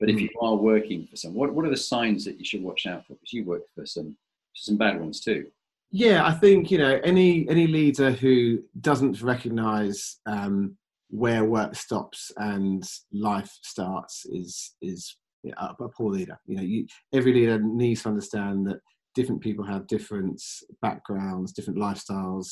But 0.00 0.08
mm. 0.08 0.14
if 0.14 0.20
you 0.20 0.30
are 0.40 0.56
working 0.56 1.06
for 1.06 1.16
some, 1.16 1.34
what 1.34 1.52
what 1.52 1.66
are 1.66 1.70
the 1.70 1.76
signs 1.76 2.24
that 2.24 2.38
you 2.38 2.44
should 2.44 2.62
watch 2.62 2.86
out 2.86 3.06
for? 3.06 3.14
Because 3.14 3.32
you 3.32 3.44
work 3.44 3.62
for 3.74 3.86
some 3.86 4.16
some 4.58 4.76
bad 4.76 5.00
ones 5.00 5.20
too. 5.20 5.46
Yeah, 5.90 6.26
I 6.26 6.32
think 6.32 6.70
you 6.70 6.78
know 6.78 7.00
any 7.02 7.48
any 7.48 7.66
leader 7.66 8.10
who 8.10 8.62
doesn't 8.80 9.22
recognise 9.22 10.18
um, 10.26 10.76
where 11.10 11.44
work 11.44 11.74
stops 11.74 12.30
and 12.36 12.86
life 13.12 13.50
starts 13.62 14.26
is 14.26 14.74
is 14.82 15.16
a, 15.56 15.74
a 15.80 15.88
poor 15.88 16.12
leader. 16.12 16.38
You 16.46 16.56
know, 16.56 16.62
you, 16.62 16.86
every 17.12 17.32
leader 17.32 17.58
needs 17.58 18.02
to 18.02 18.10
understand 18.10 18.66
that 18.66 18.80
different 19.14 19.40
people 19.40 19.64
have 19.64 19.86
different 19.86 20.42
backgrounds, 20.82 21.52
different 21.52 21.78
lifestyles, 21.78 22.48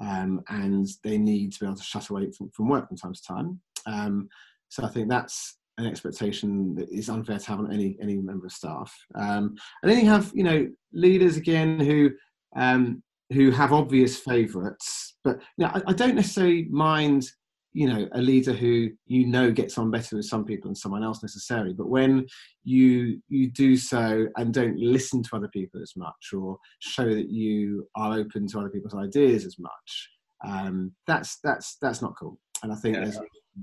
um, 0.00 0.42
and 0.48 0.86
they 1.02 1.18
need 1.18 1.52
to 1.52 1.60
be 1.60 1.66
able 1.66 1.76
to 1.76 1.82
shut 1.82 2.08
away 2.10 2.30
from, 2.36 2.50
from 2.50 2.68
work 2.68 2.88
from 2.88 2.96
time 2.96 3.14
to 3.14 3.22
time. 3.22 3.60
Um, 3.86 4.28
so 4.68 4.84
I 4.84 4.88
think 4.88 5.08
that's 5.08 5.56
an 5.78 5.86
expectation 5.86 6.74
that 6.76 6.88
is 6.90 7.08
unfair 7.08 7.38
to 7.38 7.46
have 7.46 7.58
on 7.58 7.72
any 7.72 7.96
any 8.00 8.16
member 8.16 8.46
of 8.46 8.52
staff. 8.52 8.94
Um, 9.14 9.56
and 9.82 9.90
then 9.90 10.00
you 10.00 10.08
have 10.08 10.30
you 10.34 10.44
know 10.44 10.68
leaders 10.92 11.36
again 11.36 11.80
who 11.80 12.10
um, 12.56 13.02
who 13.32 13.50
have 13.50 13.72
obvious 13.72 14.18
favourites, 14.18 15.16
but 15.24 15.40
you 15.56 15.64
know, 15.64 15.72
I, 15.74 15.82
I, 15.88 15.92
don't 15.92 16.14
necessarily 16.14 16.68
mind 16.70 17.26
you 17.72 17.88
know 17.88 18.08
a 18.12 18.20
leader 18.20 18.52
who 18.52 18.90
you 19.06 19.26
know 19.26 19.50
gets 19.50 19.76
on 19.76 19.90
better 19.90 20.16
with 20.16 20.26
some 20.26 20.44
people 20.44 20.68
than 20.68 20.76
someone 20.76 21.02
else 21.02 21.22
necessarily. 21.22 21.72
But 21.72 21.88
when 21.88 22.26
you 22.62 23.20
you 23.28 23.50
do 23.50 23.76
so 23.76 24.26
and 24.36 24.54
don't 24.54 24.78
listen 24.78 25.22
to 25.24 25.36
other 25.36 25.48
people 25.48 25.82
as 25.82 25.92
much, 25.96 26.32
or 26.32 26.58
show 26.78 27.12
that 27.12 27.30
you 27.30 27.88
are 27.96 28.14
open 28.14 28.46
to 28.48 28.58
other 28.60 28.70
people's 28.70 28.94
ideas 28.94 29.44
as 29.44 29.58
much, 29.58 30.10
um, 30.46 30.92
that's 31.06 31.38
that's 31.42 31.76
that's 31.82 32.00
not 32.00 32.14
cool. 32.18 32.38
And 32.62 32.72
I 32.72 32.76
think 32.76 32.96
yeah. 32.96 33.10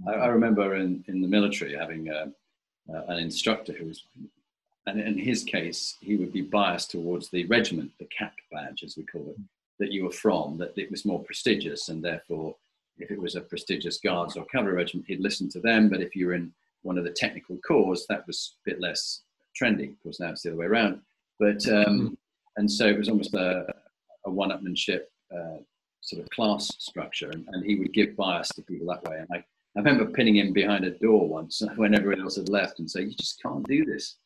I, 0.07 0.11
I, 0.13 0.27
remember 0.27 0.75
in, 0.75 1.03
in 1.07 1.21
the 1.21 1.27
military 1.27 1.75
having 1.75 2.09
uh, 2.09 2.27
uh, 2.93 3.03
an 3.07 3.19
instructor 3.19 3.73
who 3.73 3.85
was, 3.85 4.03
and 4.87 4.99
in 4.99 5.17
his 5.17 5.43
case, 5.43 5.97
he 6.01 6.15
would 6.15 6.33
be 6.33 6.41
biased 6.41 6.91
towards 6.91 7.29
the 7.29 7.45
regiment, 7.45 7.91
the 7.99 8.07
cap 8.17 8.33
badge, 8.51 8.83
as 8.83 8.97
we 8.97 9.03
call 9.03 9.27
it, 9.29 9.37
that 9.79 9.91
you 9.91 10.03
were 10.03 10.11
from, 10.11 10.57
that 10.57 10.77
it 10.77 10.89
was 10.89 11.05
more 11.05 11.23
prestigious, 11.23 11.89
and 11.89 12.03
therefore, 12.03 12.55
if 12.97 13.11
it 13.11 13.21
was 13.21 13.35
a 13.35 13.41
prestigious 13.41 13.99
guards 13.99 14.37
or 14.37 14.45
cavalry 14.45 14.75
regiment, 14.75 15.07
he'd 15.07 15.19
listen 15.19 15.49
to 15.49 15.59
them. 15.59 15.89
But 15.89 16.01
if 16.01 16.15
you 16.15 16.27
were 16.27 16.33
in 16.33 16.51
one 16.83 16.97
of 16.97 17.03
the 17.03 17.11
technical 17.11 17.57
corps, 17.57 17.97
that 18.09 18.25
was 18.27 18.55
a 18.65 18.69
bit 18.69 18.79
less 18.79 19.21
trendy. 19.59 19.89
Of 19.89 20.03
course, 20.03 20.19
now 20.19 20.29
it's 20.29 20.43
the 20.43 20.49
other 20.49 20.57
way 20.57 20.65
around. 20.65 21.01
But 21.39 21.67
um, 21.67 22.17
and 22.57 22.69
so 22.69 22.85
it 22.85 22.97
was 22.97 23.09
almost 23.09 23.33
a, 23.33 23.65
a 24.25 24.29
one-upmanship 24.29 25.01
uh, 25.33 25.57
sort 26.01 26.21
of 26.21 26.29
class 26.29 26.71
structure, 26.79 27.29
and, 27.29 27.47
and, 27.51 27.65
he 27.65 27.75
would 27.75 27.93
give 27.93 28.15
bias 28.15 28.49
to 28.49 28.61
people 28.61 28.87
that 28.87 29.03
way. 29.09 29.17
And 29.17 29.27
I 29.33 29.43
I 29.75 29.79
remember 29.79 30.05
pinning 30.05 30.35
him 30.35 30.51
behind 30.51 30.83
a 30.83 30.91
door 30.91 31.27
once 31.27 31.61
when 31.75 31.95
everyone 31.95 32.21
else 32.21 32.35
had 32.35 32.49
left 32.49 32.79
and 32.79 32.89
say, 32.89 33.03
"You 33.03 33.15
just 33.15 33.41
can't 33.41 33.65
do 33.67 33.85
this. 33.85 34.17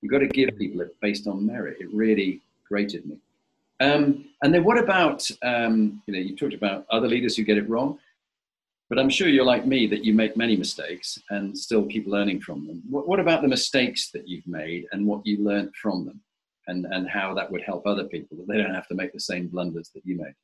You've 0.00 0.12
got 0.12 0.18
to 0.18 0.28
give 0.28 0.56
people 0.58 0.80
it 0.80 0.96
based 1.00 1.26
on 1.26 1.46
merit." 1.46 1.78
It 1.80 1.92
really 1.92 2.40
grated 2.68 3.06
me. 3.06 3.16
Um, 3.80 4.26
and 4.42 4.54
then 4.54 4.64
what 4.64 4.78
about 4.78 5.28
um, 5.42 6.02
you 6.06 6.14
know 6.14 6.20
you 6.20 6.36
talked 6.36 6.54
about 6.54 6.86
other 6.90 7.08
leaders 7.08 7.36
who 7.36 7.42
get 7.42 7.58
it 7.58 7.68
wrong, 7.68 7.98
but 8.88 8.98
I'm 8.98 9.10
sure 9.10 9.28
you're 9.28 9.44
like 9.44 9.66
me 9.66 9.86
that 9.88 10.04
you 10.04 10.14
make 10.14 10.36
many 10.36 10.56
mistakes 10.56 11.18
and 11.30 11.56
still 11.56 11.84
keep 11.86 12.06
learning 12.06 12.40
from 12.40 12.66
them. 12.66 12.82
What, 12.88 13.08
what 13.08 13.20
about 13.20 13.42
the 13.42 13.48
mistakes 13.48 14.10
that 14.12 14.28
you've 14.28 14.46
made 14.46 14.86
and 14.92 15.06
what 15.06 15.26
you 15.26 15.44
learned 15.44 15.74
from 15.74 16.06
them, 16.06 16.20
and 16.68 16.86
and 16.86 17.08
how 17.08 17.34
that 17.34 17.50
would 17.50 17.62
help 17.62 17.86
other 17.86 18.04
people 18.04 18.38
that 18.38 18.48
they 18.48 18.56
don't 18.56 18.74
have 18.74 18.88
to 18.88 18.94
make 18.94 19.12
the 19.12 19.20
same 19.20 19.48
blunders 19.48 19.90
that 19.94 20.06
you 20.06 20.16
made? 20.16 20.34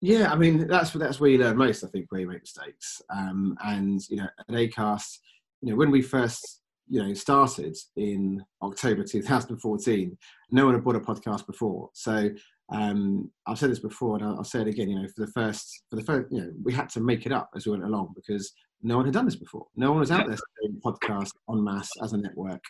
Yeah, 0.00 0.30
I 0.30 0.36
mean 0.36 0.66
that's 0.66 0.90
that's 0.90 1.20
where 1.20 1.30
you 1.30 1.38
learn 1.38 1.56
most. 1.56 1.82
I 1.82 1.88
think 1.88 2.06
where 2.10 2.20
you 2.20 2.28
make 2.28 2.42
mistakes. 2.42 3.00
Um, 3.10 3.56
and 3.64 4.00
you 4.08 4.18
know, 4.18 4.28
at 4.38 4.54
Acast, 4.54 5.18
you 5.62 5.70
know, 5.70 5.76
when 5.76 5.90
we 5.90 6.02
first 6.02 6.60
you 6.88 7.02
know 7.02 7.14
started 7.14 7.76
in 7.96 8.44
October 8.62 9.04
2014, 9.04 10.18
no 10.50 10.64
one 10.66 10.74
had 10.74 10.84
bought 10.84 10.96
a 10.96 11.00
podcast 11.00 11.46
before. 11.46 11.90
So 11.94 12.30
um, 12.70 13.30
I've 13.46 13.58
said 13.58 13.70
this 13.70 13.78
before, 13.78 14.16
and 14.16 14.24
I'll, 14.24 14.36
I'll, 14.38 14.44
say 14.44 14.60
it 14.60 14.68
again. 14.68 14.90
You 14.90 15.00
know, 15.00 15.08
for 15.08 15.24
the 15.24 15.32
first 15.32 15.84
for 15.88 15.96
the 15.96 16.04
first, 16.04 16.26
you 16.30 16.40
know, 16.40 16.52
we 16.62 16.72
had 16.72 16.88
to 16.90 17.00
make 17.00 17.24
it 17.24 17.32
up 17.32 17.50
as 17.56 17.64
we 17.64 17.72
went 17.72 17.84
along 17.84 18.12
because 18.14 18.52
no 18.82 18.96
one 18.96 19.06
had 19.06 19.14
done 19.14 19.24
this 19.24 19.36
before. 19.36 19.66
No 19.76 19.90
one 19.90 20.00
was 20.00 20.10
out 20.10 20.26
there 20.26 20.36
selling 20.36 20.80
podcasts 20.84 21.32
en 21.50 21.64
masse 21.64 21.90
as 22.02 22.12
a 22.12 22.18
network. 22.18 22.62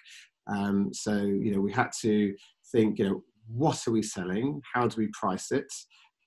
Um, 0.46 0.90
so 0.92 1.16
you 1.16 1.54
know, 1.54 1.60
we 1.60 1.72
had 1.72 1.90
to 2.02 2.34
think. 2.70 2.98
You 2.98 3.04
know, 3.08 3.22
what 3.48 3.86
are 3.86 3.92
we 3.92 4.02
selling? 4.02 4.60
How 4.72 4.86
do 4.86 4.96
we 4.96 5.08
price 5.08 5.50
it? 5.50 5.72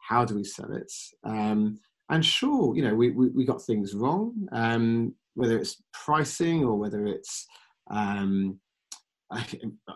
How 0.10 0.26
do 0.26 0.34
we 0.34 0.44
sell 0.44 0.72
it? 0.74 0.92
Um, 1.24 1.78
and 2.10 2.26
sure, 2.26 2.76
you 2.76 2.82
know, 2.82 2.96
we, 2.96 3.12
we, 3.12 3.28
we 3.30 3.46
got 3.46 3.62
things 3.62 3.94
wrong, 3.94 4.34
um, 4.52 5.14
whether 5.36 5.56
it's 5.58 5.84
pricing 5.94 6.66
or 6.66 6.76
whether 6.76 7.06
it's 7.06 7.46
um, 7.92 8.60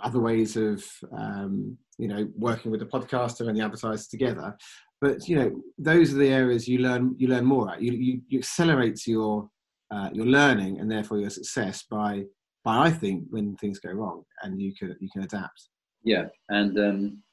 other 0.03 0.19
ways 0.19 0.55
of, 0.55 0.85
um, 1.17 1.75
you 1.97 2.07
know, 2.07 2.27
working 2.37 2.69
with 2.69 2.79
the 2.79 2.85
podcaster 2.85 3.47
and 3.47 3.57
the 3.57 3.63
advertiser 3.63 4.05
together. 4.09 4.55
But 5.01 5.27
you 5.27 5.35
know, 5.35 5.61
those 5.77 6.13
are 6.13 6.17
the 6.17 6.29
areas 6.29 6.67
you 6.67 6.77
learn 6.77 7.15
you 7.17 7.27
learn 7.27 7.43
more 7.43 7.71
at. 7.71 7.81
You 7.81 7.91
you, 7.91 8.21
you 8.29 8.39
accelerate 8.39 9.05
your 9.05 9.49
uh, 9.91 10.09
your 10.13 10.27
learning 10.27 10.79
and 10.79 10.89
therefore 10.89 11.17
your 11.17 11.29
success 11.29 11.83
by 11.91 12.23
by 12.63 12.85
I 12.87 12.91
think 12.91 13.25
when 13.29 13.57
things 13.57 13.79
go 13.79 13.91
wrong 13.91 14.23
and 14.43 14.61
you 14.61 14.73
can 14.73 14.95
you 15.01 15.09
can 15.11 15.23
adapt. 15.23 15.67
Yeah, 16.05 16.25
and 16.49 16.79
um, 16.79 17.23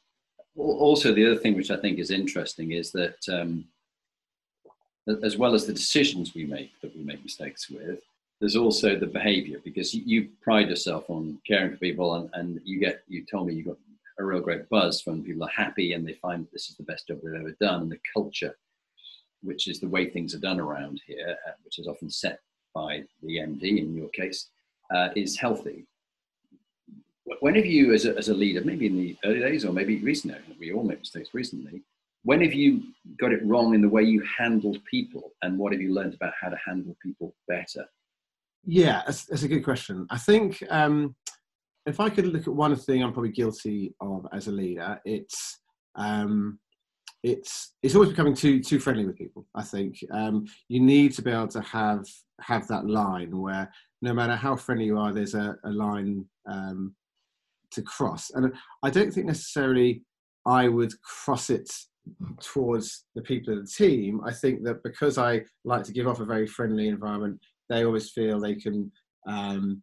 also 0.57 1.13
the 1.13 1.27
other 1.27 1.41
thing 1.41 1.57
which 1.57 1.71
I 1.71 1.77
think 1.77 1.99
is 1.99 2.11
interesting 2.11 2.73
is 2.73 2.93
that 2.93 3.17
um, 3.33 3.65
as 5.23 5.37
well 5.37 5.55
as 5.55 5.67
the 5.67 5.73
decisions 5.73 6.35
we 6.35 6.45
make 6.45 6.73
that 6.83 6.95
we 6.97 7.03
make 7.03 7.23
mistakes 7.23 7.71
with, 7.71 8.01
there's 8.41 8.57
also 8.57 8.99
the 8.99 9.07
behavior 9.07 9.61
because 9.65 9.93
you, 9.95 10.29
pride 10.41 10.69
yourself 10.69 11.05
on 11.11 11.39
caring 11.47 11.73
for 11.73 11.77
people 11.77 12.15
and, 12.15 12.31
and 12.35 12.61
you 12.65 12.81
get 12.81 13.03
you 13.07 13.25
told 13.25 13.47
me 13.47 13.55
you 13.55 13.65
got 13.65 13.77
a 14.19 14.25
real 14.25 14.41
great 14.41 14.69
buzz 14.69 15.03
when 15.05 15.23
people 15.23 15.45
are 15.45 15.51
happy 15.51 15.93
and 15.93 16.07
they 16.07 16.15
find 16.15 16.47
this 16.53 16.71
is 16.71 16.77
the 16.77 16.83
best 16.83 17.07
job 17.07 17.19
they've 17.23 17.41
ever 17.41 17.57
done 17.61 17.83
and 17.83 17.93
the 17.93 17.99
culture 18.13 18.57
which 19.43 19.69
is 19.69 19.81
the 19.81 19.89
way 19.89 20.09
things 20.09 20.35
are 20.35 20.41
done 20.41 20.61
around 20.61 21.01
here 21.07 21.37
uh, 21.47 21.53
which 21.65 21.79
is 21.79 21.87
often 21.87 22.11
set 22.11 22.41
by 22.75 23.03
the 23.23 23.37
md 23.37 23.63
in 23.63 23.95
your 23.95 24.09
case 24.09 24.49
uh, 24.95 25.09
is 25.15 25.39
healthy 25.39 25.87
when 27.41 27.55
have 27.55 27.67
you, 27.67 27.95
as 27.95 28.07
a, 28.07 28.17
as 28.17 28.29
a 28.29 28.35
leader, 28.35 28.63
maybe 28.65 28.87
in 28.87 28.97
the 28.97 29.17
early 29.25 29.41
days 29.41 29.65
or 29.65 29.73
maybe 29.73 29.99
recently, 29.99 30.39
we 30.59 30.73
all 30.73 30.83
make 30.83 30.99
mistakes 30.99 31.31
recently, 31.33 31.83
when 32.25 32.43
have 32.43 32.53
you 32.53 32.83
got 33.19 33.33
it 33.33 33.45
wrong 33.45 33.75
in 33.75 33.81
the 33.81 33.89
way 33.89 34.03
you 34.03 34.23
handled 34.39 34.79
people 34.91 35.33
and 35.43 35.59
what 35.59 35.73
have 35.73 35.81
you 35.81 35.95
learned 35.95 36.15
about 36.15 36.35
how 36.41 36.49
to 36.49 36.57
handle 36.67 36.97
people 37.03 37.35
better? 37.49 37.87
Yeah, 38.65 39.03
that's, 39.07 39.25
that's 39.25 39.43
a 39.43 39.49
good 39.49 39.65
question. 39.65 40.07
I 40.11 40.19
think 40.19 40.63
um, 40.69 41.15
if 41.87 42.01
I 42.01 42.11
could 42.11 42.27
look 42.27 42.47
at 42.47 42.55
one 42.55 42.77
thing 42.77 43.03
I'm 43.03 43.13
probably 43.13 43.33
guilty 43.33 43.95
of 44.01 44.27
as 44.33 44.49
a 44.49 44.53
leader, 44.53 45.01
it's 45.05 45.61
um, 45.95 46.59
it's 47.23 47.75
it's 47.83 47.95
always 47.95 48.11
becoming 48.11 48.35
too 48.35 48.63
too 48.63 48.79
friendly 48.79 49.07
with 49.07 49.17
people. 49.17 49.47
I 49.55 49.63
think 49.63 49.99
um, 50.11 50.47
you 50.69 50.81
need 50.81 51.13
to 51.15 51.23
be 51.23 51.31
able 51.31 51.49
to 51.49 51.61
have 51.63 52.05
have 52.41 52.67
that 52.69 52.87
line 52.87 53.37
where 53.39 53.71
no 54.03 54.15
matter 54.15 54.37
how 54.37 54.57
friendly 54.57 54.87
you 54.87 54.99
are, 54.99 55.13
there's 55.13 55.35
a, 55.35 55.57
a 55.65 55.71
line 55.71 56.25
um, 56.49 56.95
to 57.73 57.83
cross. 57.83 58.31
And 58.31 58.53
I 58.83 58.91
don't 58.91 59.13
think 59.13 59.27
necessarily 59.27 60.03
I 60.47 60.69
would 60.69 60.93
cross 61.03 61.51
it 61.51 61.71
towards 62.41 63.05
the 63.15 63.23
people 63.23 63.53
of 63.55 63.67
the 63.67 63.73
team. 63.73 64.21
I 64.25 64.33
think 64.33 64.65
that 64.65 64.83
because 64.83 65.19
I 65.19 65.43
like 65.65 65.85
to 65.85 65.93
give 65.93 66.07
off 66.07 66.21
a 66.21 66.25
very 66.25 66.47
friendly 66.47 66.89
environment, 66.89 67.39
they 67.69 67.85
always 67.85 68.11
feel 68.11 68.41
they 68.41 68.55
can, 68.55 68.91
um, 69.29 69.83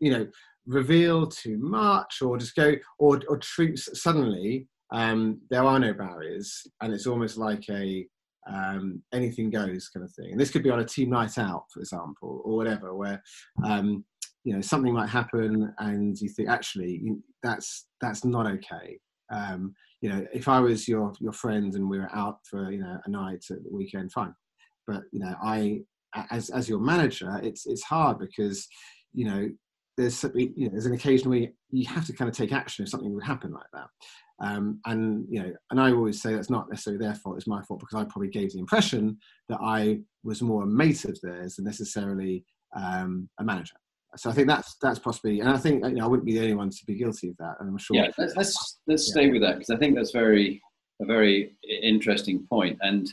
you 0.00 0.10
know, 0.10 0.26
reveal 0.66 1.26
too 1.26 1.58
much 1.58 2.22
or 2.22 2.38
just 2.38 2.54
go 2.54 2.74
or, 2.98 3.20
or 3.28 3.38
treat 3.38 3.78
suddenly. 3.78 4.66
Um, 4.92 5.40
there 5.50 5.62
are 5.64 5.78
no 5.78 5.92
barriers, 5.92 6.66
and 6.80 6.92
it's 6.92 7.06
almost 7.06 7.36
like 7.36 7.64
a 7.70 8.06
um, 8.50 9.02
anything 9.12 9.50
goes 9.50 9.88
kind 9.88 10.04
of 10.04 10.12
thing. 10.12 10.32
And 10.32 10.40
this 10.40 10.50
could 10.50 10.62
be 10.62 10.70
on 10.70 10.80
a 10.80 10.84
team 10.84 11.10
night 11.10 11.38
out, 11.38 11.64
for 11.72 11.80
example, 11.80 12.42
or 12.44 12.56
whatever, 12.56 12.94
where 12.94 13.22
um, 13.64 14.04
you 14.44 14.54
know 14.54 14.60
something 14.60 14.92
might 14.92 15.08
happen 15.08 15.72
and 15.78 16.18
you 16.20 16.28
think 16.28 16.48
actually 16.48 17.02
that's 17.42 17.86
that's 18.00 18.24
not 18.24 18.46
okay 18.46 18.98
um, 19.32 19.74
you 20.00 20.08
know 20.08 20.24
if 20.32 20.48
i 20.48 20.58
was 20.58 20.88
your 20.88 21.12
your 21.20 21.32
friend 21.32 21.74
and 21.74 21.88
we 21.88 21.98
were 21.98 22.14
out 22.14 22.38
for 22.48 22.70
you 22.70 22.78
know 22.78 22.98
a 23.04 23.10
night 23.10 23.44
at 23.50 23.62
the 23.62 23.70
weekend 23.72 24.10
fine 24.12 24.34
but 24.86 25.02
you 25.12 25.20
know 25.20 25.34
i 25.42 25.80
as 26.30 26.50
as 26.50 26.68
your 26.68 26.80
manager 26.80 27.38
it's 27.42 27.66
it's 27.66 27.84
hard 27.84 28.18
because 28.18 28.66
you 29.12 29.24
know 29.24 29.48
there's 30.00 30.24
you 30.34 30.52
know, 30.56 30.70
there's 30.70 30.86
an 30.86 30.94
occasion 30.94 31.30
where 31.30 31.46
you 31.70 31.86
have 31.86 32.06
to 32.06 32.12
kind 32.12 32.28
of 32.28 32.36
take 32.36 32.52
action 32.52 32.82
if 32.82 32.88
something 32.88 33.12
would 33.14 33.24
happen 33.24 33.52
like 33.52 33.66
that. 33.72 33.86
Um, 34.42 34.80
and 34.86 35.26
you 35.28 35.42
know, 35.42 35.52
and 35.70 35.80
I 35.80 35.92
always 35.92 36.22
say 36.22 36.34
that's 36.34 36.50
not 36.50 36.70
necessarily 36.70 37.04
their 37.04 37.14
fault; 37.14 37.36
it's 37.36 37.46
my 37.46 37.62
fault 37.62 37.80
because 37.80 38.00
I 38.00 38.04
probably 38.04 38.30
gave 38.30 38.52
the 38.52 38.58
impression 38.58 39.18
that 39.48 39.58
I 39.62 40.00
was 40.24 40.40
more 40.40 40.62
a 40.62 40.66
mate 40.66 41.04
of 41.04 41.18
theirs 41.22 41.56
than 41.56 41.66
necessarily 41.66 42.44
um, 42.74 43.28
a 43.38 43.44
manager. 43.44 43.76
So 44.16 44.28
I 44.28 44.32
think 44.32 44.48
that's 44.48 44.76
that's 44.82 44.98
possibly, 44.98 45.40
and 45.40 45.48
I 45.48 45.56
think 45.56 45.84
you 45.84 45.92
know 45.92 46.04
I 46.04 46.08
wouldn't 46.08 46.26
be 46.26 46.34
the 46.34 46.42
only 46.42 46.54
one 46.54 46.70
to 46.70 46.86
be 46.86 46.94
guilty 46.94 47.28
of 47.28 47.36
that. 47.38 47.56
And 47.60 47.68
I'm 47.68 47.78
sure. 47.78 47.96
Yeah, 47.96 48.08
let's 48.18 48.36
let's, 48.36 48.78
let's 48.86 49.08
yeah. 49.08 49.12
stay 49.12 49.30
with 49.30 49.42
that 49.42 49.58
because 49.58 49.70
I 49.70 49.76
think 49.76 49.94
that's 49.94 50.10
very 50.10 50.60
a 51.00 51.04
very 51.04 51.56
interesting 51.82 52.46
point. 52.48 52.78
And 52.82 53.08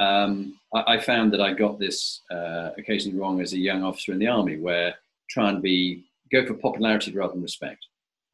um, 0.00 0.58
I, 0.74 0.94
I, 0.94 1.00
found 1.00 1.32
that 1.32 1.40
I 1.40 1.52
got 1.52 1.78
this 1.78 2.22
uh, 2.30 2.70
occasionally 2.78 3.18
wrong 3.18 3.40
as 3.40 3.52
a 3.52 3.58
young 3.58 3.82
officer 3.82 4.12
in 4.12 4.18
the 4.18 4.28
army, 4.28 4.58
where 4.58 4.94
try 5.28 5.48
and 5.50 5.62
be 5.62 6.04
go 6.32 6.46
for 6.46 6.54
popularity 6.54 7.12
rather 7.12 7.34
than 7.34 7.42
respect. 7.42 7.86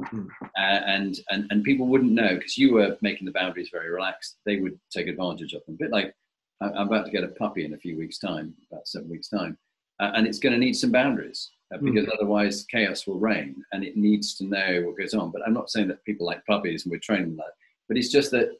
Mm-hmm. 0.02 0.26
Uh, 0.42 0.60
and, 0.60 1.20
and 1.30 1.46
and 1.50 1.64
people 1.64 1.86
wouldn't 1.86 2.12
know 2.12 2.36
because 2.36 2.56
you 2.56 2.74
were 2.74 2.96
making 3.00 3.26
the 3.26 3.32
boundaries 3.32 3.70
very 3.72 3.90
relaxed. 3.90 4.36
They 4.46 4.60
would 4.60 4.78
take 4.90 5.08
advantage 5.08 5.52
of 5.52 5.64
them. 5.66 5.74
A 5.74 5.84
bit 5.84 5.90
like 5.90 6.14
I'm 6.60 6.88
about 6.88 7.04
to 7.06 7.10
get 7.10 7.24
a 7.24 7.28
puppy 7.28 7.64
in 7.64 7.74
a 7.74 7.78
few 7.78 7.96
weeks' 7.98 8.18
time, 8.18 8.54
about 8.70 8.88
seven 8.88 9.10
weeks' 9.10 9.28
time, 9.28 9.58
uh, 10.00 10.12
and 10.14 10.26
it's 10.26 10.38
going 10.38 10.52
to 10.52 10.58
need 10.58 10.74
some 10.74 10.92
boundaries 10.92 11.50
uh, 11.74 11.78
hmm. 11.78 11.86
because 11.86 12.06
mm. 12.06 12.14
otherwise 12.14 12.64
chaos 12.70 13.06
will 13.06 13.18
reign, 13.18 13.62
and 13.72 13.84
it 13.84 13.96
needs 13.96 14.34
to 14.36 14.44
know 14.44 14.82
what 14.84 14.98
goes 14.98 15.14
on. 15.14 15.30
But 15.30 15.42
I'm 15.46 15.54
not 15.54 15.70
saying 15.70 15.88
that 15.88 16.04
people 16.04 16.26
like 16.26 16.44
puppies 16.46 16.84
and 16.84 16.92
we're 16.92 16.98
training 16.98 17.28
them 17.28 17.36
that, 17.36 17.54
but 17.88 17.96
it's 17.96 18.10
just 18.10 18.30
that 18.32 18.50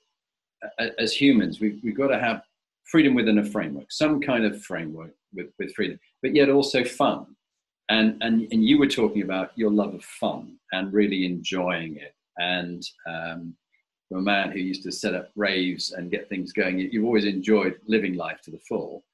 uh, 0.78 0.87
as 0.99 1.12
humans, 1.12 1.61
we've, 1.61 1.78
we've 1.83 1.97
got 1.97 2.09
to 2.09 2.19
have 2.19 2.43
freedom 2.85 3.14
within 3.14 3.38
a 3.38 3.45
framework, 3.45 3.90
some 3.90 4.21
kind 4.21 4.45
of 4.45 4.62
framework 4.62 5.14
with, 5.35 5.49
with 5.59 5.75
freedom, 5.75 5.99
but 6.23 6.35
yet 6.35 6.49
also 6.49 6.85
fun 6.85 7.26
and 7.88 8.16
and 8.21 8.49
and 8.52 8.64
you 8.64 8.78
were 8.78 8.88
talking 8.88 9.23
about 9.23 9.52
your 9.57 9.71
love 9.71 9.95
of 9.95 10.05
fun 10.05 10.57
and 10.73 10.93
really 10.93 11.25
enjoying 11.25 11.97
it 11.97 12.14
and 12.38 12.83
um, 13.09 13.55
from 14.09 14.19
a 14.19 14.23
man 14.23 14.50
who 14.50 14.59
used 14.59 14.83
to 14.83 14.93
set 14.93 15.14
up 15.14 15.31
raves 15.37 15.93
and 15.93 16.11
get 16.11 16.28
things 16.28 16.52
going 16.52 16.78
you've 16.78 17.05
always 17.05 17.25
enjoyed 17.25 17.78
living 17.87 18.14
life 18.14 18.40
to 18.43 18.50
the 18.50 18.61
full 18.69 19.05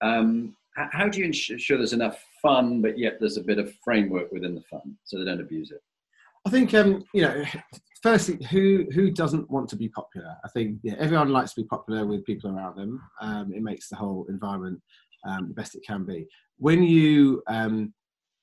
um, 0.00 0.54
how 0.92 1.08
do 1.08 1.18
you 1.18 1.24
ensure 1.24 1.78
there's 1.78 1.92
enough 1.92 2.22
fun 2.42 2.80
but 2.80 2.98
yet 2.98 3.18
there's 3.18 3.36
a 3.36 3.42
bit 3.42 3.58
of 3.58 3.72
framework 3.84 4.30
within 4.32 4.54
the 4.54 4.62
fun 4.62 4.96
so 5.04 5.18
they 5.18 5.24
don't 5.24 5.40
abuse 5.40 5.70
it? 5.70 5.82
I 6.46 6.50
think 6.50 6.74
um, 6.74 7.04
you 7.12 7.22
know 7.22 7.44
firstly 8.02 8.38
who 8.50 8.86
who 8.92 9.10
doesn't 9.10 9.50
want 9.50 9.68
to 9.70 9.76
be 9.76 9.88
popular? 9.88 10.36
I 10.44 10.48
think 10.48 10.78
yeah, 10.82 10.94
everyone 10.98 11.30
likes 11.30 11.54
to 11.54 11.62
be 11.62 11.68
popular 11.68 12.06
with 12.06 12.24
people 12.24 12.50
around 12.50 12.76
them. 12.76 13.00
Um, 13.20 13.52
it 13.52 13.62
makes 13.62 13.88
the 13.88 13.96
whole 13.96 14.26
environment 14.28 14.80
um, 15.26 15.48
the 15.48 15.54
best 15.54 15.74
it 15.74 15.84
can 15.86 16.04
be. 16.04 16.26
When 16.58 16.82
you 16.82 17.42
um, 17.48 17.92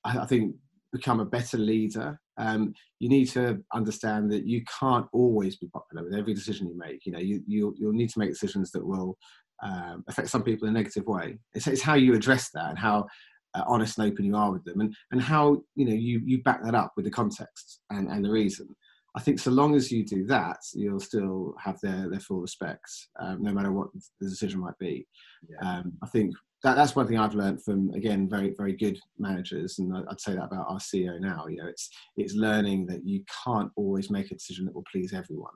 I 0.05 0.25
think, 0.25 0.55
become 0.93 1.19
a 1.19 1.25
better 1.25 1.57
leader, 1.57 2.19
um, 2.37 2.73
you 2.99 3.09
need 3.09 3.25
to 3.29 3.61
understand 3.73 4.31
that 4.31 4.45
you 4.45 4.63
can't 4.79 5.07
always 5.11 5.55
be 5.57 5.67
popular 5.67 6.03
with 6.03 6.13
every 6.13 6.33
decision 6.33 6.69
you 6.69 6.77
make. 6.77 7.05
You 7.05 7.11
know, 7.11 7.19
you, 7.19 7.41
you 7.47 7.75
you'll 7.77 7.93
need 7.93 8.11
to 8.11 8.19
make 8.19 8.29
decisions 8.29 8.71
that 8.71 8.85
will 8.85 9.17
um, 9.63 10.03
affect 10.07 10.29
some 10.29 10.43
people 10.43 10.67
in 10.67 10.75
a 10.75 10.77
negative 10.77 11.05
way. 11.05 11.37
It's, 11.53 11.67
it's 11.67 11.81
how 11.81 11.95
you 11.95 12.13
address 12.13 12.49
that 12.53 12.69
and 12.69 12.79
how 12.79 13.07
uh, 13.55 13.63
honest 13.67 13.97
and 13.97 14.11
open 14.11 14.25
you 14.25 14.35
are 14.35 14.51
with 14.51 14.63
them, 14.65 14.81
and 14.81 14.93
and 15.11 15.21
how 15.21 15.61
you 15.75 15.85
know 15.85 15.93
you 15.93 16.21
you 16.25 16.43
back 16.43 16.63
that 16.63 16.75
up 16.75 16.93
with 16.95 17.05
the 17.05 17.11
context 17.11 17.79
and 17.89 18.09
and 18.09 18.23
the 18.23 18.31
reason. 18.31 18.67
I 19.15 19.21
think 19.21 19.39
so 19.39 19.49
long 19.49 19.75
as 19.75 19.91
you 19.91 20.03
do 20.03 20.25
that, 20.25 20.57
you'll 20.73 20.99
still 20.99 21.55
have 21.63 21.79
their, 21.79 22.09
their 22.09 22.19
full 22.19 22.41
respect, 22.41 22.91
um, 23.17 23.41
no 23.41 23.53
matter 23.53 23.71
what 23.71 23.87
the 24.19 24.27
decision 24.27 24.59
might 24.59 24.77
be. 24.77 25.07
Yeah. 25.49 25.77
Um, 25.77 25.93
I 26.03 26.07
think 26.07 26.35
that, 26.63 26.75
that's 26.75 26.97
one 26.97 27.07
thing 27.07 27.17
I've 27.17 27.33
learned 27.33 27.63
from 27.63 27.91
again 27.93 28.27
very 28.27 28.53
very 28.57 28.73
good 28.73 28.99
managers, 29.17 29.79
and 29.79 29.95
I'd 29.95 30.19
say 30.19 30.33
that 30.33 30.45
about 30.45 30.67
our 30.67 30.79
CEO 30.79 31.19
now. 31.19 31.47
You 31.47 31.57
know, 31.57 31.67
it's 31.67 31.89
it's 32.17 32.33
learning 32.33 32.87
that 32.87 33.05
you 33.05 33.23
can't 33.45 33.71
always 33.77 34.09
make 34.09 34.31
a 34.31 34.35
decision 34.35 34.65
that 34.65 34.75
will 34.75 34.83
please 34.91 35.13
everyone. 35.13 35.53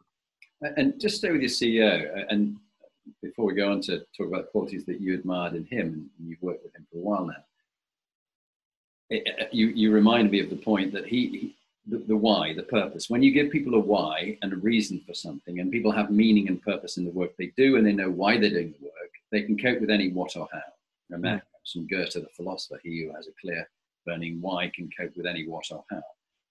And 0.62 1.00
just 1.00 1.18
stay 1.18 1.32
with 1.32 1.42
your 1.42 1.50
CEO, 1.50 2.26
and 2.30 2.58
before 3.22 3.46
we 3.46 3.54
go 3.54 3.72
on 3.72 3.82
to 3.82 4.00
talk 4.18 4.28
about 4.28 4.46
the 4.46 4.52
qualities 4.52 4.86
that 4.86 5.02
you 5.02 5.14
admired 5.14 5.54
in 5.54 5.66
him, 5.66 6.10
and 6.18 6.28
you've 6.28 6.42
worked 6.42 6.64
with 6.64 6.76
him 6.76 6.86
for 6.92 6.98
a 6.98 7.02
while 7.02 7.26
now. 7.26 7.44
It, 9.10 9.50
you 9.52 9.68
you 9.70 9.92
remind 9.92 10.30
me 10.32 10.40
of 10.40 10.50
the 10.50 10.56
point 10.56 10.94
that 10.94 11.08
he, 11.08 11.28
he 11.28 11.56
the, 11.88 11.98
the, 11.98 12.16
why, 12.16 12.54
the 12.54 12.64
purpose. 12.64 13.10
When 13.10 13.24
you 13.24 13.32
give 13.32 13.52
people 13.52 13.74
a 13.76 13.80
why 13.80 14.38
and 14.42 14.54
a 14.54 14.58
reason 14.58 15.02
for 15.08 15.14
something, 15.14 15.60
and 15.60 15.72
people 15.72 15.92
have 15.92 16.12
meaning 16.12 16.48
and 16.48 16.62
purpose 16.62 16.98
in 16.98 17.06
the 17.06 17.12
work 17.12 17.32
they 17.38 17.52
do, 17.58 17.78
and 17.78 17.86
they 17.86 17.94
know 17.94 18.12
why 18.12 18.38
they're 18.38 18.50
doing 18.50 18.74
the 18.80 18.86
work, 18.86 19.12
they 19.32 19.42
can 19.42 19.58
cope 19.58 19.82
with 19.82 19.90
any 19.90 20.12
what 20.12 20.36
or 20.36 20.48
how. 20.52 20.60
Remember 21.10 21.42
from 21.72 21.88
Goethe, 21.88 22.14
the 22.14 22.28
philosopher, 22.36 22.80
he 22.84 23.04
who 23.04 23.16
has 23.16 23.28
a 23.28 23.32
clear 23.42 23.68
burning 24.06 24.42
why 24.42 24.72
can 24.74 24.90
cope 24.98 25.16
with 25.16 25.26
any 25.26 25.48
what 25.48 25.66
or 25.72 25.84
how. 25.90 26.02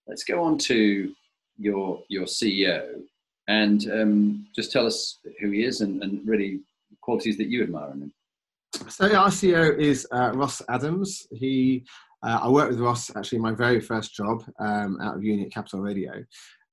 Let's 0.07 0.25
go 0.25 0.43
on 0.43 0.59
to 0.59 1.13
your 1.59 2.03
your 2.09 2.25
CEO 2.25 3.03
and 3.49 3.91
um, 3.91 4.47
just 4.55 4.71
tell 4.71 4.87
us 4.87 5.19
who 5.41 5.51
he 5.51 5.65
is 5.65 5.81
and, 5.81 6.03
and 6.03 6.27
really 6.27 6.61
qualities 7.01 7.37
that 7.39 7.49
you 7.49 7.63
admire 7.63 7.91
in 7.93 8.03
him. 8.03 8.13
So 8.89 9.07
our 9.15 9.29
CEO 9.29 9.77
is 9.77 10.07
uh, 10.13 10.33
Ross 10.35 10.63
Adams. 10.69 11.27
He 11.33 11.85
uh, 12.23 12.41
I 12.43 12.49
worked 12.49 12.71
with 12.71 12.81
Ross 12.81 13.11
actually 13.17 13.37
in 13.37 13.43
my 13.43 13.53
very 13.53 13.81
first 13.81 14.15
job 14.15 14.45
um, 14.59 14.99
out 15.01 15.17
of 15.17 15.25
uni 15.25 15.45
at 15.45 15.53
Capital 15.53 15.81
Radio. 15.81 16.25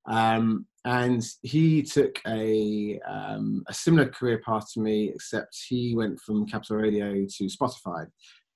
Um, 0.06 0.66
and 0.84 1.24
he 1.42 1.82
took 1.82 2.20
a, 2.26 3.00
um, 3.00 3.64
a 3.68 3.74
similar 3.74 4.08
career 4.08 4.40
path 4.44 4.72
to 4.74 4.80
me, 4.80 5.10
except 5.10 5.56
he 5.68 5.96
went 5.96 6.20
from 6.20 6.46
Capital 6.46 6.76
Radio 6.76 7.12
to 7.12 7.44
Spotify 7.44 8.06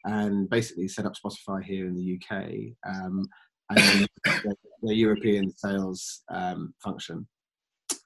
and 0.05 0.49
basically 0.49 0.89
set 0.89 1.07
up 1.07 1.15
Spotify 1.15 1.63
here 1.63 1.87
in 1.87 1.95
the 1.95 2.19
UK 2.19 2.45
um, 2.89 3.29
and 3.71 4.09
the, 4.25 4.55
the, 4.83 4.95
European 4.95 5.51
sales 5.57 6.23
um, 6.31 6.73
function. 6.83 7.27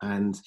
And 0.02 0.38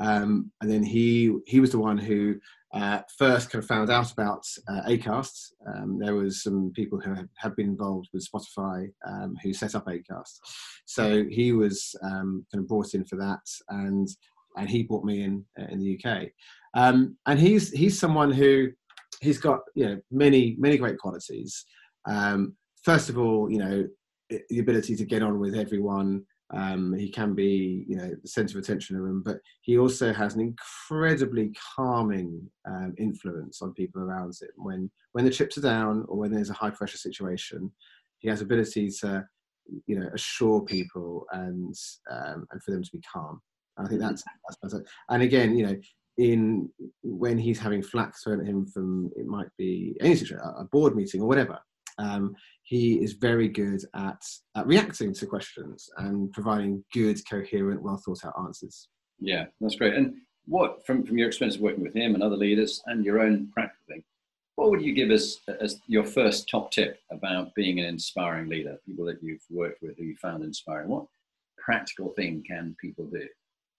um, 0.00 0.50
and 0.60 0.70
then 0.70 0.82
he 0.82 1.36
he 1.46 1.60
was 1.60 1.70
the 1.70 1.78
one 1.78 1.98
who 1.98 2.36
uh, 2.74 3.00
first 3.16 3.50
kind 3.50 3.62
of 3.62 3.68
found 3.68 3.88
out 3.88 4.10
about 4.10 4.44
uh, 4.68 4.82
Acast. 4.88 5.52
Um, 5.66 5.98
there 5.98 6.16
was 6.16 6.42
some 6.42 6.72
people 6.74 6.98
who 6.98 7.14
had, 7.14 7.28
had 7.36 7.54
been 7.54 7.68
involved 7.68 8.08
with 8.12 8.26
Spotify 8.28 8.90
um, 9.06 9.36
who 9.42 9.54
set 9.54 9.76
up 9.76 9.86
Acast. 9.86 10.40
So 10.84 11.24
he 11.30 11.52
was 11.52 11.94
um, 12.02 12.44
kind 12.52 12.62
of 12.62 12.68
brought 12.68 12.94
in 12.94 13.04
for 13.04 13.16
that, 13.16 13.42
and 13.68 14.08
and 14.56 14.68
he 14.68 14.82
brought 14.82 15.04
me 15.04 15.22
in 15.22 15.44
uh, 15.58 15.66
in 15.70 15.78
the 15.78 15.98
UK. 15.98 16.28
Um, 16.74 17.16
and 17.26 17.38
he's 17.38 17.70
he's 17.70 17.98
someone 17.98 18.32
who 18.32 18.70
he's 19.20 19.38
got 19.38 19.60
you 19.76 19.86
know 19.86 20.00
many 20.10 20.56
many 20.58 20.76
great 20.76 20.98
qualities. 20.98 21.64
Um, 22.06 22.56
first 22.82 23.08
of 23.08 23.18
all, 23.18 23.50
you 23.50 23.58
know 23.58 23.86
the 24.50 24.58
ability 24.58 24.96
to 24.96 25.04
get 25.04 25.22
on 25.22 25.38
with 25.38 25.54
everyone. 25.54 26.24
Um, 26.54 26.94
he 26.94 27.10
can 27.10 27.34
be, 27.34 27.84
you 27.88 27.96
know, 27.96 28.10
the 28.22 28.28
centre 28.28 28.58
of 28.58 28.64
attention 28.64 28.94
in 28.94 29.00
a 29.00 29.04
room, 29.04 29.22
but 29.24 29.38
he 29.62 29.78
also 29.78 30.12
has 30.12 30.34
an 30.34 30.40
incredibly 30.40 31.52
calming 31.74 32.48
um, 32.66 32.94
influence 32.98 33.60
on 33.60 33.72
people 33.74 34.02
around 34.02 34.34
him. 34.40 34.50
When 34.56 34.90
when 35.12 35.24
the 35.24 35.30
chips 35.30 35.58
are 35.58 35.62
down 35.62 36.04
or 36.08 36.16
when 36.16 36.32
there's 36.32 36.50
a 36.50 36.54
high 36.54 36.70
pressure 36.70 36.98
situation, 36.98 37.72
he 38.18 38.28
has 38.28 38.40
ability 38.40 38.90
to, 39.00 39.26
you 39.86 39.98
know, 39.98 40.08
assure 40.14 40.60
people 40.62 41.26
and 41.32 41.74
um, 42.10 42.46
and 42.50 42.62
for 42.62 42.70
them 42.70 42.82
to 42.82 42.90
be 42.92 43.02
calm. 43.12 43.40
I 43.76 43.88
think 43.88 44.00
that's, 44.00 44.22
that's 44.62 44.74
and 45.08 45.22
again, 45.22 45.56
you 45.56 45.66
know, 45.66 45.76
in 46.18 46.70
when 47.02 47.38
he's 47.38 47.58
having 47.58 47.82
flack 47.82 48.14
thrown 48.22 48.40
at 48.40 48.46
him 48.46 48.66
from 48.66 49.10
it 49.16 49.26
might 49.26 49.48
be 49.58 49.96
any 50.00 50.14
situation, 50.14 50.44
a 50.44 50.64
board 50.64 50.94
meeting 50.94 51.20
or 51.20 51.26
whatever. 51.26 51.58
Um, 51.98 52.34
he 52.62 53.02
is 53.02 53.12
very 53.12 53.48
good 53.48 53.82
at, 53.94 54.22
at 54.56 54.66
reacting 54.66 55.12
to 55.14 55.26
questions 55.26 55.88
and 55.98 56.32
providing 56.32 56.84
good, 56.92 57.18
coherent, 57.28 57.82
well 57.82 58.00
thought 58.04 58.24
out 58.24 58.34
answers. 58.38 58.88
Yeah, 59.20 59.46
that's 59.60 59.76
great. 59.76 59.94
And 59.94 60.16
what, 60.46 60.84
from, 60.86 61.04
from 61.04 61.18
your 61.18 61.28
experience 61.28 61.56
of 61.56 61.62
working 61.62 61.82
with 61.82 61.94
him 61.94 62.14
and 62.14 62.22
other 62.22 62.36
leaders 62.36 62.82
and 62.86 63.04
your 63.04 63.20
own 63.20 63.48
practical 63.52 63.84
thing, 63.88 64.04
what 64.56 64.70
would 64.70 64.82
you 64.82 64.94
give 64.94 65.10
us 65.10 65.40
as 65.60 65.80
your 65.88 66.04
first 66.04 66.48
top 66.48 66.70
tip 66.70 67.00
about 67.10 67.54
being 67.54 67.80
an 67.80 67.86
inspiring 67.86 68.48
leader? 68.48 68.78
People 68.86 69.04
that 69.06 69.22
you've 69.22 69.42
worked 69.50 69.82
with 69.82 69.96
who 69.98 70.04
you 70.04 70.16
found 70.16 70.44
inspiring. 70.44 70.88
What 70.88 71.06
practical 71.58 72.10
thing 72.10 72.44
can 72.46 72.76
people 72.80 73.06
do? 73.06 73.26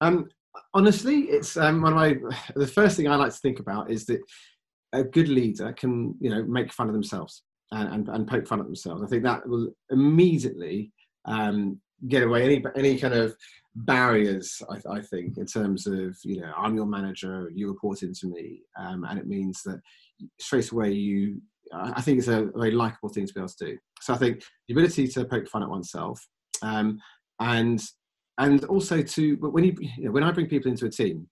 Um, 0.01 0.29
honestly, 0.73 1.21
it's 1.21 1.55
um, 1.55 1.81
one 1.81 1.93
of 1.93 1.97
my 1.97 2.17
the 2.55 2.67
first 2.67 2.97
thing 2.97 3.07
I 3.07 3.15
like 3.15 3.31
to 3.31 3.39
think 3.39 3.59
about 3.59 3.89
is 3.89 4.05
that 4.07 4.21
a 4.93 5.03
good 5.03 5.29
leader 5.29 5.73
can 5.73 6.15
you 6.19 6.29
know 6.29 6.43
make 6.43 6.71
fun 6.71 6.87
of 6.87 6.93
themselves 6.93 7.43
and, 7.71 7.93
and, 7.93 8.09
and 8.09 8.27
poke 8.27 8.47
fun 8.47 8.59
at 8.59 8.65
themselves. 8.65 9.03
I 9.03 9.07
think 9.07 9.23
that 9.23 9.47
will 9.47 9.69
immediately 9.89 10.91
um, 11.25 11.79
get 12.07 12.23
away 12.23 12.43
any 12.43 12.63
any 12.75 12.97
kind 12.97 13.13
of 13.13 13.35
barriers. 13.75 14.61
I, 14.69 14.97
I, 14.97 15.01
think 15.01 15.37
in 15.37 15.45
terms 15.45 15.87
of 15.87 16.15
you 16.23 16.41
know 16.41 16.51
I'm 16.57 16.75
your 16.75 16.85
manager, 16.85 17.49
you 17.53 17.67
report 17.67 18.03
into 18.03 18.27
me, 18.27 18.61
um, 18.77 19.05
and 19.09 19.19
it 19.19 19.27
means 19.27 19.61
that 19.63 19.81
straight 20.39 20.71
away 20.71 20.91
you. 20.91 21.41
I 21.73 21.99
think 22.01 22.19
it's 22.19 22.27
a 22.27 22.51
very 22.55 22.71
likable 22.71 23.09
thing 23.09 23.25
to 23.25 23.33
be 23.33 23.39
able 23.39 23.49
to 23.49 23.65
do. 23.65 23.77
So 23.99 24.13
I 24.13 24.17
think 24.17 24.43
the 24.67 24.75
ability 24.75 25.07
to 25.09 25.25
poke 25.25 25.47
fun 25.49 25.63
at 25.63 25.69
oneself, 25.69 26.23
um, 26.61 26.99
and 27.39 27.81
and 28.37 28.63
also 28.65 29.01
to 29.01 29.35
when 29.37 29.63
you, 29.63 29.75
you 29.79 30.05
know, 30.05 30.11
when 30.11 30.23
I 30.23 30.31
bring 30.31 30.47
people 30.47 30.69
into 30.69 30.85
a 30.85 30.91
team, 30.91 31.27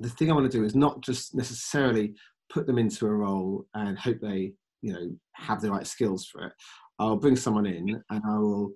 the 0.00 0.08
thing 0.08 0.30
I 0.30 0.34
want 0.34 0.50
to 0.50 0.58
do 0.58 0.64
is 0.64 0.74
not 0.74 1.00
just 1.02 1.34
necessarily 1.34 2.14
put 2.50 2.66
them 2.66 2.78
into 2.78 3.06
a 3.06 3.12
role 3.12 3.66
and 3.74 3.98
hope 3.98 4.20
they 4.20 4.52
you 4.82 4.92
know 4.92 5.10
have 5.34 5.60
the 5.60 5.70
right 5.70 5.86
skills 5.86 6.26
for 6.26 6.46
it 6.46 6.52
i'll 6.98 7.16
bring 7.16 7.36
someone 7.36 7.66
in 7.66 8.02
and 8.10 8.22
i 8.26 8.38
will 8.38 8.72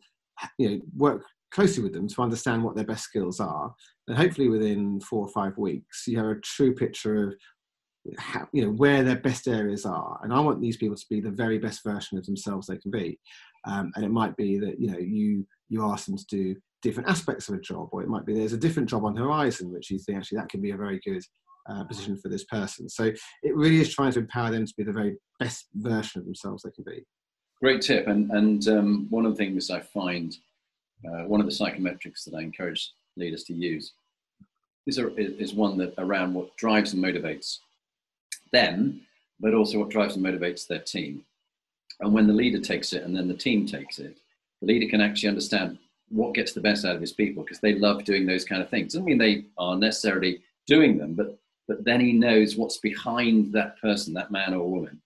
you 0.59 0.71
know, 0.71 0.81
work 0.97 1.25
closely 1.51 1.83
with 1.83 1.93
them 1.93 2.09
to 2.09 2.23
understand 2.23 2.63
what 2.63 2.75
their 2.75 2.85
best 2.85 3.05
skills 3.05 3.41
are. 3.41 3.75
And 4.09 4.17
hopefully 4.17 4.49
within 4.49 5.01
four 5.01 5.27
or 5.27 5.33
five 5.33 5.57
weeks, 5.59 6.05
you 6.07 6.19
have 6.19 6.27
a 6.27 6.41
true 6.41 6.75
picture 6.75 7.29
of 7.29 7.35
how, 8.19 8.49
you 8.53 8.65
know 8.65 8.73
where 8.73 9.05
their 9.05 9.17
best 9.17 9.47
areas 9.47 9.87
are. 9.87 10.19
And 10.23 10.33
i 10.33 10.41
want 10.41 10.61
these 10.61 10.77
people 10.77 10.97
to 10.97 11.07
be 11.09 11.21
the 11.21 11.31
very 11.31 11.59
best 11.59 11.85
version 11.85 12.19
of 12.19 12.27
themselves 12.27 12.67
they 12.67 12.79
can 12.79 12.91
be. 12.91 13.19
Um, 13.65 13.93
and 13.95 14.05
it 14.05 14.11
might 14.11 14.37
be 14.37 14.59
that 14.59 14.81
you 14.81 14.91
know 14.91 14.99
you 14.99 15.47
you 15.69 15.85
ask 15.85 16.07
them 16.07 16.17
to 16.17 16.27
do 16.29 16.57
different 16.83 17.09
aspects 17.09 17.49
of 17.49 17.55
a 17.55 17.61
job 17.61 17.89
or 17.93 18.03
it 18.03 18.09
might 18.09 18.27
be 18.27 18.35
there's 18.35 18.53
a 18.53 18.59
different 18.59 18.89
job 18.89 19.05
on 19.05 19.15
the 19.15 19.21
horizon 19.21 19.73
which 19.73 19.89
you 19.89 20.01
think 20.01 20.19
actually 20.19 20.37
that 20.37 20.49
can 20.49 20.61
be 20.61 20.73
a 20.73 20.77
very 20.77 21.01
good 21.07 21.23
uh, 21.69 21.85
position 21.85 22.17
for 22.17 22.29
this 22.29 22.45
person 22.45 22.89
so 22.89 23.05
it 23.05 23.57
really 23.57 23.81
is 23.81 23.95
trying 23.95 24.13
to 24.13 24.19
empower 24.19 24.51
them 24.51 24.67
to 24.67 24.75
be 24.77 24.83
the 24.83 24.93
very 24.93 25.17
best 25.39 25.67
version 25.75 26.21
of 26.21 26.25
themselves 26.25 26.63
they 26.63 26.71
can 26.71 26.85
be 26.85 27.05
great 27.61 27.81
tip 27.81 28.07
and 28.09 28.31
and 28.33 28.69
um, 28.69 29.07
one 29.11 29.25
of 29.25 29.33
the 29.33 29.39
things 29.39 29.71
i 29.71 29.81
find 29.81 30.37
uh, 31.07 31.25
one 31.25 31.41
of 31.41 31.47
the 31.47 31.53
psychometrics 31.53 32.25
that 32.25 32.35
i 32.35 32.41
encourage 32.41 32.93
leaders 33.17 33.45
to 33.45 33.55
use 33.55 33.93
is, 34.87 34.99
a, 34.99 35.15
is 35.17 35.55
one 35.55 35.79
that 35.79 35.95
around 35.99 36.35
what 36.35 36.57
drives 36.57 36.93
and 36.93 37.03
motivates 37.03 37.59
them, 38.53 39.01
but 39.41 39.55
also 39.55 39.79
what 39.79 39.91
drives 39.91 40.17
and 40.17 40.25
motivates 40.25 40.67
their 40.67 40.81
team. 40.81 41.25
And 42.01 42.13
when 42.13 42.27
the 42.27 42.33
leader 42.33 42.59
takes 42.59 42.93
it 42.93 43.05
and 43.05 43.15
then 43.15 43.29
the 43.29 43.35
team 43.35 43.67
takes 43.67 43.99
it, 43.99 44.17
the 44.61 44.67
leader 44.67 44.89
can 44.89 45.01
actually 45.01 45.29
understand 45.29 45.79
what 46.09 46.35
gets 46.35 46.53
the 46.53 46.61
best 46.61 46.85
out 46.85 46.95
of 46.95 47.01
his 47.01 47.13
people 47.13 47.43
because 47.43 47.61
they 47.61 47.75
love 47.75 48.05
doing 48.05 48.27
those 48.27 48.45
kind 48.45 48.63
of 48.63 48.69
things. 48.69 48.93
Doesn't 48.93 49.05
mean 49.05 49.19
they 49.19 49.45
are 49.57 49.77
necessarily 49.77 50.43
doing 50.67 50.99
them, 50.99 51.15
but 51.15 51.39
but 51.69 51.85
then 51.85 52.01
he 52.01 52.13
knows 52.13 52.57
what's 52.57 52.79
behind 52.79 53.53
that 53.53 53.81
person, 53.81 54.15
that 54.15 54.31
man 54.31 54.55
or 54.55 54.71
woman, 54.71 55.01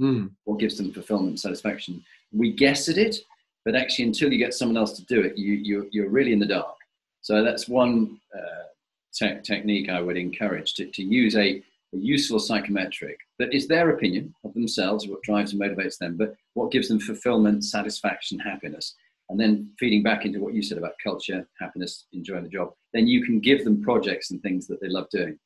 mm. 0.00 0.30
what 0.44 0.58
gives 0.58 0.76
them 0.76 0.92
fulfillment 0.92 1.30
and 1.30 1.40
satisfaction. 1.40 2.02
We 2.32 2.52
guess 2.52 2.88
at 2.88 2.98
it, 2.98 3.16
but 3.64 3.74
actually, 3.74 4.06
until 4.06 4.32
you 4.32 4.38
get 4.38 4.54
someone 4.54 4.76
else 4.76 4.92
to 4.94 5.04
do 5.04 5.20
it, 5.20 5.36
you, 5.36 5.54
you, 5.54 5.88
you're 5.92 6.10
really 6.10 6.32
in 6.32 6.38
the 6.38 6.46
dark. 6.46 6.76
So 7.20 7.42
that's 7.44 7.68
one 7.68 8.18
uh, 8.34 8.64
te- 9.12 9.40
technique 9.42 9.90
I 9.90 10.00
would 10.00 10.16
encourage 10.16 10.74
to, 10.74 10.86
to 10.86 11.02
use 11.02 11.36
a 11.36 11.62
a 11.94 11.96
useful 11.96 12.38
psychometric 12.38 13.18
that 13.38 13.52
is 13.54 13.66
their 13.66 13.90
opinion 13.90 14.34
of 14.44 14.52
themselves, 14.54 15.06
what 15.06 15.22
drives 15.22 15.52
and 15.52 15.60
motivates 15.60 15.98
them, 15.98 16.16
but 16.16 16.34
what 16.54 16.70
gives 16.70 16.88
them 16.88 17.00
fulfillment, 17.00 17.64
satisfaction, 17.64 18.38
happiness. 18.38 18.94
And 19.30 19.38
then 19.38 19.72
feeding 19.78 20.02
back 20.02 20.24
into 20.24 20.40
what 20.40 20.54
you 20.54 20.62
said 20.62 20.78
about 20.78 20.94
culture, 21.02 21.46
happiness, 21.60 22.06
enjoying 22.12 22.44
the 22.44 22.48
job, 22.48 22.72
then 22.92 23.06
you 23.06 23.24
can 23.24 23.40
give 23.40 23.64
them 23.64 23.82
projects 23.82 24.30
and 24.30 24.42
things 24.42 24.66
that 24.66 24.80
they 24.80 24.88
love 24.88 25.08
doing. 25.10 25.38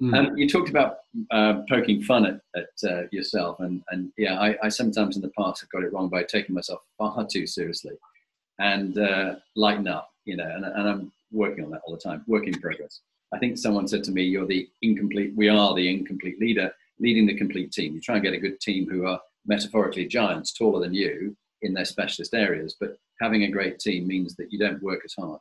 Mm. 0.00 0.16
Um, 0.16 0.36
you 0.36 0.48
talked 0.48 0.70
about 0.70 1.00
uh, 1.30 1.60
poking 1.68 2.02
fun 2.02 2.24
at, 2.24 2.40
at 2.56 2.90
uh, 2.90 3.02
yourself, 3.12 3.60
and, 3.60 3.82
and 3.90 4.10
yeah, 4.16 4.40
I, 4.40 4.56
I, 4.62 4.68
sometimes 4.70 5.16
in 5.16 5.22
the 5.22 5.32
past 5.38 5.60
have 5.60 5.68
got 5.68 5.82
it 5.82 5.92
wrong 5.92 6.08
by 6.08 6.22
taking 6.22 6.54
myself 6.54 6.80
far 6.96 7.26
too 7.26 7.46
seriously 7.46 7.92
and 8.60 8.96
uh, 8.96 9.34
lighten 9.56 9.88
up, 9.88 10.10
you 10.24 10.36
know, 10.36 10.48
and, 10.48 10.64
and 10.64 10.88
I'm 10.88 11.12
working 11.32 11.64
on 11.64 11.70
that 11.72 11.82
all 11.86 11.94
the 11.94 12.00
time, 12.00 12.24
work 12.26 12.46
in 12.46 12.54
progress. 12.54 13.00
I 13.32 13.38
think 13.38 13.58
someone 13.58 13.86
said 13.88 14.02
to 14.04 14.10
me, 14.10 14.22
"You're 14.22 14.46
the 14.46 14.68
incomplete. 14.80 15.34
We 15.36 15.48
are 15.48 15.74
the 15.74 15.88
incomplete 15.88 16.40
leader, 16.40 16.72
leading 16.98 17.26
the 17.26 17.36
complete 17.36 17.70
team. 17.70 17.94
You 17.94 18.00
try 18.00 18.16
and 18.16 18.24
get 18.24 18.34
a 18.34 18.40
good 18.40 18.60
team 18.60 18.88
who 18.88 19.06
are 19.06 19.20
metaphorically 19.46 20.06
giants, 20.06 20.52
taller 20.52 20.80
than 20.80 20.94
you 20.94 21.36
in 21.62 21.74
their 21.74 21.84
specialist 21.84 22.34
areas, 22.34 22.74
but 22.80 22.96
having 23.20 23.44
a 23.44 23.50
great 23.50 23.78
team 23.78 24.06
means 24.06 24.34
that 24.36 24.50
you 24.50 24.58
don't 24.58 24.82
work 24.82 25.02
as 25.04 25.14
hard." 25.18 25.40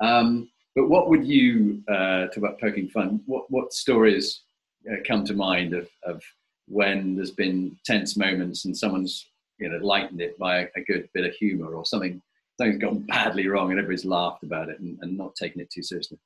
Um, 0.00 0.48
but 0.76 0.88
what 0.88 1.08
would 1.08 1.26
you 1.26 1.82
uh, 1.88 2.26
talk 2.26 2.36
about 2.38 2.60
poking 2.60 2.88
fun? 2.88 3.20
What 3.26 3.50
what 3.50 3.72
stories 3.72 4.42
uh, 4.90 4.96
come 5.06 5.24
to 5.24 5.34
mind 5.34 5.74
of, 5.74 5.88
of 6.04 6.22
when 6.66 7.16
there's 7.16 7.32
been 7.32 7.76
tense 7.84 8.16
moments 8.16 8.64
and 8.64 8.76
someone's 8.76 9.26
you 9.58 9.68
know 9.68 9.78
lightened 9.78 10.20
it 10.20 10.38
by 10.38 10.60
a, 10.60 10.66
a 10.76 10.84
good 10.86 11.08
bit 11.12 11.26
of 11.26 11.34
humour 11.34 11.74
or 11.74 11.84
something 11.84 12.22
something's 12.60 12.82
gone 12.82 12.98
badly 13.00 13.48
wrong 13.48 13.70
and 13.70 13.78
everybody's 13.78 14.04
laughed 14.04 14.42
about 14.42 14.68
it 14.68 14.78
and, 14.80 14.98
and 15.00 15.16
not 15.16 15.34
taken 15.34 15.60
it 15.60 15.70
too 15.70 15.82
seriously? 15.82 16.18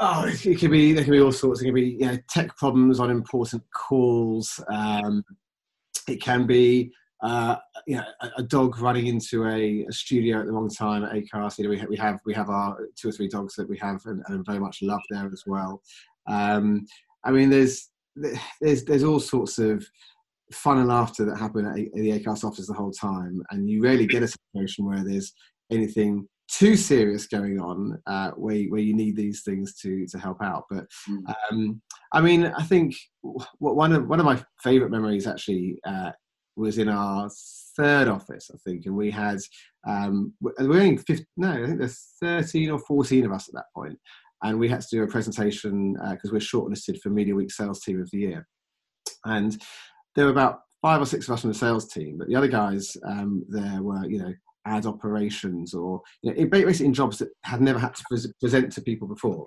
Oh, 0.00 0.24
it 0.26 0.58
could 0.58 0.70
be. 0.70 0.92
There 0.92 1.04
can 1.04 1.12
be 1.12 1.20
all 1.20 1.32
sorts. 1.32 1.60
It 1.60 1.66
can 1.66 1.74
be 1.74 1.98
you 2.00 2.06
know, 2.06 2.18
tech 2.30 2.56
problems 2.56 2.98
on 2.98 3.10
important 3.10 3.62
calls. 3.74 4.58
Um, 4.68 5.22
it 6.08 6.22
can 6.22 6.46
be 6.46 6.92
uh, 7.22 7.56
you 7.86 7.96
know, 7.96 8.04
a, 8.20 8.30
a, 8.38 8.42
dog 8.42 8.80
running 8.80 9.06
into 9.06 9.46
a, 9.46 9.86
a, 9.88 9.92
studio 9.92 10.40
at 10.40 10.46
the 10.46 10.52
wrong 10.52 10.68
time 10.68 11.04
at 11.04 11.12
ACAST. 11.12 11.58
You 11.58 11.64
know, 11.64 11.70
we, 11.70 11.78
ha- 11.78 11.86
we 11.88 11.96
have 11.96 12.20
we 12.26 12.34
have 12.34 12.50
our 12.50 12.76
two 12.96 13.10
or 13.10 13.12
three 13.12 13.28
dogs 13.28 13.54
that 13.54 13.68
we 13.68 13.78
have 13.78 14.00
and, 14.06 14.22
and 14.26 14.44
very 14.44 14.58
much 14.58 14.78
love 14.82 15.00
there 15.08 15.30
as 15.32 15.44
well. 15.46 15.80
Um, 16.26 16.84
I 17.24 17.30
mean, 17.30 17.48
there's 17.48 17.90
there's 18.60 18.84
there's 18.84 19.04
all 19.04 19.20
sorts 19.20 19.58
of 19.58 19.86
fun 20.52 20.78
and 20.78 20.88
laughter 20.88 21.24
that 21.24 21.38
happen 21.38 21.64
at, 21.64 21.78
at 21.78 21.92
the 21.94 22.18
ACAST 22.18 22.44
office 22.44 22.66
the 22.66 22.74
whole 22.74 22.92
time, 22.92 23.40
and 23.50 23.70
you 23.70 23.82
rarely 23.82 24.06
get 24.06 24.24
a 24.24 24.28
situation 24.28 24.84
where 24.84 25.04
there's 25.04 25.32
anything 25.70 26.26
too 26.48 26.76
serious 26.76 27.26
going 27.26 27.60
on 27.60 27.98
uh, 28.06 28.30
where, 28.32 28.64
where 28.64 28.80
you 28.80 28.94
need 28.94 29.16
these 29.16 29.42
things 29.42 29.74
to 29.76 30.06
to 30.06 30.18
help 30.18 30.36
out 30.42 30.64
but 30.68 30.84
hmm. 31.06 31.18
um, 31.50 31.80
i 32.12 32.20
mean 32.20 32.52
i 32.58 32.62
think 32.62 32.94
one 33.58 33.92
of 33.92 34.06
one 34.06 34.20
of 34.20 34.26
my 34.26 34.42
favorite 34.62 34.90
memories 34.90 35.26
actually 35.26 35.78
uh, 35.86 36.10
was 36.56 36.78
in 36.78 36.88
our 36.88 37.30
third 37.76 38.08
office 38.08 38.50
i 38.52 38.58
think 38.64 38.86
and 38.86 38.94
we 38.94 39.10
had 39.10 39.38
um, 39.88 40.32
we're 40.40 40.52
only 40.60 40.96
15, 40.96 41.26
no 41.36 41.50
i 41.50 41.66
think 41.66 41.78
there's 41.78 42.14
13 42.20 42.70
or 42.70 42.78
14 42.78 43.24
of 43.24 43.32
us 43.32 43.48
at 43.48 43.54
that 43.54 43.64
point 43.74 43.98
and 44.44 44.58
we 44.58 44.68
had 44.68 44.80
to 44.80 44.88
do 44.90 45.02
a 45.02 45.08
presentation 45.08 45.94
because 45.94 46.30
uh, 46.30 46.32
we're 46.32 46.38
shortlisted 46.38 47.00
for 47.00 47.10
media 47.10 47.34
week 47.34 47.50
sales 47.50 47.80
team 47.80 48.00
of 48.00 48.10
the 48.10 48.18
year 48.18 48.46
and 49.24 49.60
there 50.14 50.26
were 50.26 50.30
about 50.30 50.60
five 50.82 51.00
or 51.00 51.06
six 51.06 51.28
of 51.28 51.34
us 51.34 51.40
from 51.40 51.50
the 51.50 51.58
sales 51.58 51.88
team 51.88 52.16
but 52.18 52.28
the 52.28 52.36
other 52.36 52.48
guys 52.48 52.96
um, 53.06 53.44
there 53.48 53.82
were 53.82 54.04
you 54.06 54.18
know 54.18 54.32
ad 54.66 54.86
operations 54.86 55.74
or 55.74 56.00
you 56.22 56.32
know, 56.32 56.46
basically 56.46 56.86
in 56.86 56.94
jobs 56.94 57.18
that 57.18 57.30
had 57.44 57.60
never 57.60 57.78
had 57.78 57.94
to 57.94 58.32
present 58.40 58.72
to 58.72 58.80
people 58.80 59.08
before. 59.08 59.46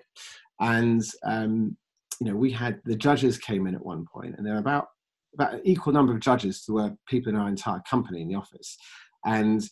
And 0.59 1.03
um, 1.25 1.77
you 2.21 2.31
know, 2.31 2.35
we 2.35 2.51
had 2.51 2.79
the 2.85 2.95
judges 2.95 3.37
came 3.37 3.67
in 3.67 3.75
at 3.75 3.85
one 3.85 4.05
point, 4.11 4.35
and 4.37 4.45
there 4.45 4.53
were 4.53 4.59
about 4.59 4.87
about 5.35 5.53
an 5.53 5.61
equal 5.63 5.93
number 5.93 6.13
of 6.13 6.19
judges 6.19 6.63
to 6.63 6.73
were 6.73 6.95
people 7.07 7.31
in 7.31 7.37
our 7.37 7.47
entire 7.47 7.81
company 7.89 8.21
in 8.21 8.27
the 8.27 8.35
office. 8.35 8.77
And 9.25 9.63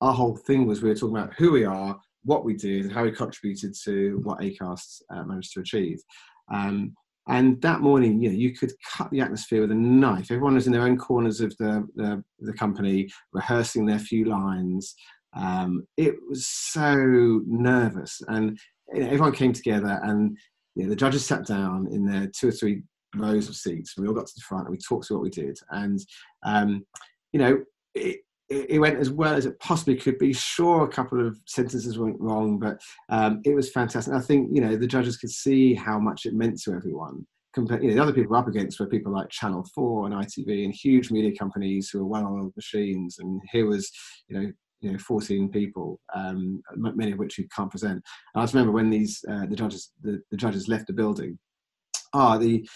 our 0.00 0.12
whole 0.12 0.36
thing 0.36 0.66
was 0.66 0.82
we 0.82 0.88
were 0.88 0.94
talking 0.94 1.16
about 1.16 1.34
who 1.34 1.52
we 1.52 1.64
are, 1.64 1.98
what 2.24 2.44
we 2.44 2.54
did, 2.54 2.92
how 2.92 3.04
we 3.04 3.12
contributed 3.12 3.74
to 3.84 4.20
what 4.24 4.40
ACAST 4.40 5.02
uh, 5.14 5.22
managed 5.24 5.52
to 5.54 5.60
achieve. 5.60 5.98
Um, 6.52 6.94
and 7.28 7.60
that 7.62 7.80
morning, 7.80 8.20
you 8.20 8.28
know, 8.30 8.34
you 8.34 8.52
could 8.52 8.72
cut 8.96 9.10
the 9.10 9.20
atmosphere 9.20 9.60
with 9.60 9.70
a 9.70 9.76
knife. 9.76 10.30
Everyone 10.30 10.54
was 10.54 10.66
in 10.66 10.72
their 10.72 10.82
own 10.82 10.98
corners 10.98 11.40
of 11.40 11.56
the, 11.58 11.86
the, 11.94 12.22
the 12.40 12.52
company, 12.52 13.08
rehearsing 13.32 13.86
their 13.86 14.00
few 14.00 14.24
lines. 14.24 14.94
Um, 15.36 15.86
it 15.96 16.14
was 16.28 16.46
so 16.46 17.40
nervous. 17.46 18.20
And 18.26 18.58
you 18.92 19.00
know, 19.00 19.06
everyone 19.06 19.32
came 19.32 19.52
together 19.52 20.00
and 20.02 20.36
you 20.74 20.84
know, 20.84 20.90
the 20.90 20.96
judges 20.96 21.24
sat 21.24 21.46
down 21.46 21.86
in 21.92 22.04
their 22.04 22.26
two 22.26 22.48
or 22.48 22.52
three 22.52 22.82
rows 23.16 23.48
of 23.48 23.56
seats. 23.56 23.94
We 23.96 24.06
all 24.06 24.14
got 24.14 24.26
to 24.26 24.34
the 24.34 24.42
front 24.42 24.66
and 24.66 24.72
we 24.72 24.78
talked 24.78 25.06
through 25.06 25.18
what 25.18 25.24
we 25.24 25.30
did. 25.30 25.58
And, 25.70 25.98
um, 26.44 26.84
you 27.32 27.40
know, 27.40 27.58
it, 27.94 28.20
it 28.52 28.80
went 28.80 28.98
as 28.98 29.10
well 29.10 29.34
as 29.34 29.46
it 29.46 29.58
possibly 29.60 29.96
could 29.96 30.18
be. 30.18 30.32
Sure, 30.32 30.84
a 30.84 30.88
couple 30.88 31.26
of 31.26 31.38
sentences 31.46 31.98
went 31.98 32.20
wrong, 32.20 32.58
but 32.58 32.80
um, 33.08 33.40
it 33.44 33.54
was 33.54 33.70
fantastic. 33.70 34.12
I 34.12 34.20
think 34.20 34.50
you 34.52 34.60
know 34.60 34.76
the 34.76 34.86
judges 34.86 35.16
could 35.16 35.30
see 35.30 35.74
how 35.74 35.98
much 35.98 36.26
it 36.26 36.34
meant 36.34 36.60
to 36.62 36.72
everyone. 36.72 37.26
You 37.56 37.64
know, 37.64 37.78
the 37.78 37.98
other 38.02 38.12
people 38.12 38.30
we're 38.30 38.38
up 38.38 38.48
against 38.48 38.80
were 38.80 38.86
people 38.86 39.12
like 39.12 39.28
Channel 39.28 39.64
Four 39.74 40.06
and 40.06 40.14
ITV 40.14 40.64
and 40.64 40.74
huge 40.74 41.10
media 41.10 41.32
companies 41.38 41.90
who 41.90 42.00
are 42.00 42.06
well-oiled 42.06 42.54
machines. 42.56 43.18
And 43.18 43.40
here 43.52 43.66
was, 43.66 43.90
you 44.28 44.40
know, 44.40 44.52
you 44.80 44.92
know, 44.92 44.98
14 44.98 45.50
people, 45.50 46.00
um, 46.14 46.62
many 46.76 47.12
of 47.12 47.18
which 47.18 47.38
you 47.38 47.46
can't 47.54 47.70
present. 47.70 48.02
And 48.34 48.40
I 48.40 48.42
just 48.42 48.54
remember 48.54 48.72
when 48.72 48.90
these 48.90 49.22
uh, 49.30 49.46
the 49.46 49.56
judges 49.56 49.92
the, 50.02 50.20
the 50.30 50.36
judges 50.36 50.68
left 50.68 50.86
the 50.86 50.92
building. 50.92 51.38
Ah, 52.14 52.36
the 52.36 52.66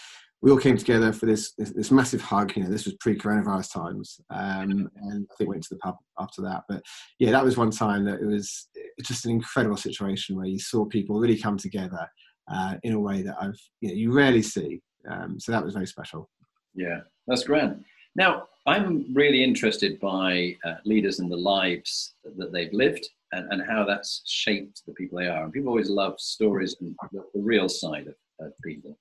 we 0.41 0.51
all 0.51 0.57
came 0.57 0.77
together 0.77 1.11
for 1.11 1.25
this, 1.25 1.53
this, 1.57 1.71
this 1.71 1.91
massive 1.91 2.21
hug. 2.21 2.55
You 2.55 2.63
know, 2.63 2.69
this 2.69 2.85
was 2.85 2.95
pre-coronavirus 2.99 3.73
times, 3.73 4.19
um, 4.29 4.89
and 4.95 5.27
I 5.31 5.35
think 5.35 5.49
went 5.49 5.63
to 5.63 5.73
the 5.73 5.79
pub 5.79 5.95
after 6.19 6.41
that. 6.43 6.63
But 6.69 6.83
yeah, 7.19 7.31
that 7.31 7.43
was 7.43 7.57
one 7.57 7.71
time 7.71 8.05
that 8.05 8.21
it 8.21 8.25
was 8.25 8.67
just 9.01 9.25
an 9.25 9.31
incredible 9.31 9.77
situation 9.77 10.35
where 10.35 10.45
you 10.45 10.59
saw 10.59 10.85
people 10.85 11.19
really 11.19 11.37
come 11.37 11.57
together 11.57 12.07
uh, 12.51 12.75
in 12.83 12.93
a 12.93 12.99
way 12.99 13.23
that 13.23 13.35
I've 13.41 13.59
you 13.81 13.89
know 13.89 13.95
you 13.95 14.11
rarely 14.11 14.41
see. 14.41 14.81
Um, 15.09 15.39
so 15.39 15.51
that 15.51 15.63
was 15.63 15.73
very 15.73 15.87
special. 15.87 16.29
Yeah, 16.75 16.99
that's 17.27 17.43
grand. 17.43 17.83
Now 18.15 18.47
I'm 18.67 19.13
really 19.13 19.43
interested 19.43 19.99
by 19.99 20.55
uh, 20.63 20.75
leaders 20.85 21.19
and 21.19 21.31
the 21.31 21.37
lives 21.37 22.13
that 22.37 22.51
they've 22.51 22.73
lived 22.73 23.07
and, 23.31 23.51
and 23.51 23.63
how 23.67 23.85
that's 23.85 24.21
shaped 24.25 24.83
the 24.85 24.93
people 24.93 25.17
they 25.17 25.27
are. 25.27 25.43
And 25.43 25.53
people 25.53 25.69
always 25.69 25.89
love 25.89 26.19
stories 26.19 26.75
and 26.81 26.95
the, 27.11 27.23
the 27.33 27.41
real 27.41 27.69
side 27.69 28.07
of, 28.07 28.15
of 28.45 28.53
people 28.63 28.97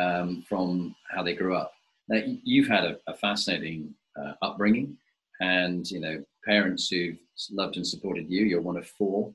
um, 0.00 0.44
from 0.48 0.94
how 1.10 1.22
they 1.22 1.34
grew 1.34 1.56
up. 1.56 1.72
Now, 2.08 2.20
you've 2.24 2.68
had 2.68 2.84
a, 2.84 2.98
a 3.06 3.14
fascinating 3.14 3.94
uh, 4.20 4.32
upbringing, 4.42 4.96
and 5.40 5.90
you 5.90 6.00
know 6.00 6.24
parents 6.44 6.88
who 6.88 7.14
loved 7.50 7.76
and 7.76 7.86
supported 7.86 8.30
you. 8.30 8.44
You're 8.44 8.60
one 8.60 8.76
of 8.76 8.86
four, 8.86 9.32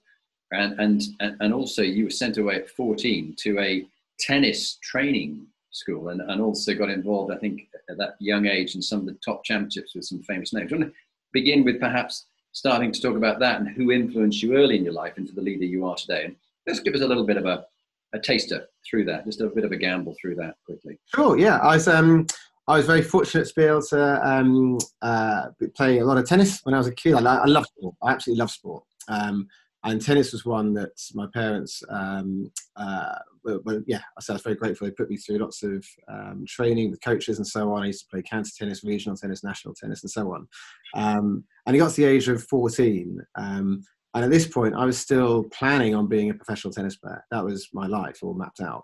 and 0.51 0.79
and 0.79 1.01
and 1.19 1.53
also 1.53 1.81
you 1.81 2.05
were 2.05 2.09
sent 2.09 2.37
away 2.37 2.55
at 2.55 2.69
14 2.69 3.35
to 3.39 3.59
a 3.59 3.85
tennis 4.19 4.77
training 4.83 5.45
school, 5.71 6.09
and, 6.09 6.21
and 6.21 6.41
also 6.41 6.73
got 6.73 6.89
involved, 6.89 7.31
I 7.31 7.37
think, 7.37 7.67
at 7.89 7.97
that 7.97 8.15
young 8.19 8.47
age 8.47 8.75
in 8.75 8.81
some 8.81 8.99
of 8.99 9.05
the 9.05 9.17
top 9.23 9.43
championships 9.43 9.95
with 9.95 10.05
some 10.05 10.23
famous 10.23 10.53
names. 10.53 10.69
Do 10.69 10.75
you 10.75 10.81
want 10.81 10.93
to 10.93 10.97
begin 11.33 11.63
with 11.63 11.79
perhaps 11.79 12.25
starting 12.57 12.91
to 12.91 12.99
talk 12.99 13.15
about 13.15 13.39
that 13.39 13.59
and 13.59 13.69
who 13.69 13.91
influenced 13.91 14.41
you 14.41 14.55
early 14.55 14.75
in 14.75 14.83
your 14.83 14.93
life 14.93 15.17
into 15.17 15.31
the 15.31 15.41
leader 15.41 15.63
you 15.63 15.85
are 15.85 15.95
today. 15.95 16.25
And 16.25 16.35
let's 16.65 16.79
give 16.79 16.95
us 16.95 17.01
a 17.01 17.07
little 17.07 17.25
bit 17.25 17.37
of 17.37 17.45
a, 17.45 17.67
a 18.13 18.19
taster 18.19 18.67
through 18.89 19.05
that, 19.05 19.25
just 19.25 19.41
a 19.41 19.47
bit 19.47 19.65
of 19.65 19.71
a 19.71 19.77
gamble 19.77 20.15
through 20.21 20.35
that 20.35 20.55
quickly. 20.65 20.97
Sure, 21.13 21.37
yeah. 21.37 21.57
I 21.57 21.75
was, 21.75 21.87
um, 21.87 22.25
I 22.67 22.77
was 22.77 22.85
very 22.85 23.01
fortunate 23.01 23.47
to 23.47 23.53
be 23.55 23.63
able 23.63 23.81
to 23.83 24.27
um, 24.27 24.77
uh, 25.01 25.47
play 25.75 25.99
a 25.99 26.05
lot 26.05 26.17
of 26.17 26.27
tennis 26.27 26.61
when 26.63 26.73
I 26.73 26.77
was 26.77 26.87
a 26.87 26.95
kid. 26.95 27.13
I, 27.13 27.19
I 27.19 27.45
love 27.45 27.65
sport. 27.65 27.95
I 28.03 28.11
absolutely 28.11 28.39
love 28.39 28.51
sport. 28.51 28.83
Um, 29.07 29.47
and 29.83 30.01
tennis 30.01 30.33
was 30.33 30.43
one 30.43 30.73
that 30.73 30.91
my 31.13 31.27
parents, 31.33 31.81
um, 31.89 32.51
uh, 32.75 33.15
well, 33.43 33.81
yeah, 33.87 33.99
I 33.99 34.33
was 34.33 34.41
very 34.41 34.55
grateful. 34.55 34.85
They 34.85 34.91
put 34.91 35.09
me 35.09 35.15
through 35.15 35.37
lots 35.37 35.63
of 35.63 35.85
um, 36.09 36.43
training 36.47 36.91
with 36.91 37.01
coaches 37.01 37.37
and 37.37 37.47
so 37.47 37.71
on. 37.71 37.83
I 37.83 37.87
used 37.87 38.01
to 38.01 38.09
play 38.11 38.21
county 38.21 38.51
tennis, 38.57 38.83
regional 38.83 39.15
tennis, 39.15 39.43
national 39.43 39.75
tennis, 39.75 40.03
and 40.03 40.11
so 40.11 40.33
on. 40.33 40.47
Um, 40.93 41.45
and 41.65 41.75
he 41.75 41.79
got 41.79 41.91
to 41.91 42.01
the 42.01 42.07
age 42.07 42.27
of 42.27 42.43
14. 42.43 43.17
Um, 43.35 43.83
and 44.17 44.25
at 44.25 44.31
this 44.31 44.47
point, 44.47 44.75
I 44.75 44.83
was 44.85 44.97
still 44.97 45.43
planning 45.45 45.93
on 45.93 46.07
being 46.07 46.29
a 46.29 46.33
professional 46.33 46.73
tennis 46.73 46.97
player. 46.97 47.23
That 47.31 47.45
was 47.45 47.69
my 47.73 47.85
life 47.85 48.19
all 48.23 48.33
mapped 48.33 48.61
out. 48.61 48.83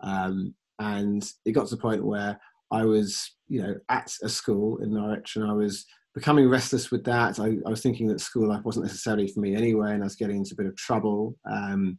Um, 0.00 0.54
and 0.78 1.22
it 1.44 1.52
got 1.52 1.66
to 1.68 1.76
the 1.76 1.82
point 1.82 2.04
where 2.04 2.40
I 2.70 2.84
was, 2.84 3.36
you 3.48 3.62
know, 3.62 3.74
at 3.90 4.10
a 4.22 4.28
school 4.28 4.78
in 4.78 4.94
Norwich 4.94 5.36
and 5.36 5.44
I 5.44 5.52
was 5.52 5.84
becoming 6.14 6.48
restless 6.48 6.90
with 6.90 7.04
that. 7.04 7.38
I, 7.38 7.56
I, 7.66 7.68
was 7.68 7.82
thinking 7.82 8.06
that 8.08 8.20
school 8.20 8.48
life 8.48 8.64
wasn't 8.64 8.86
necessarily 8.86 9.28
for 9.28 9.40
me 9.40 9.54
anyway, 9.54 9.92
and 9.92 10.02
I 10.02 10.06
was 10.06 10.16
getting 10.16 10.38
into 10.38 10.54
a 10.54 10.56
bit 10.56 10.66
of 10.66 10.76
trouble. 10.76 11.36
Um, 11.50 11.98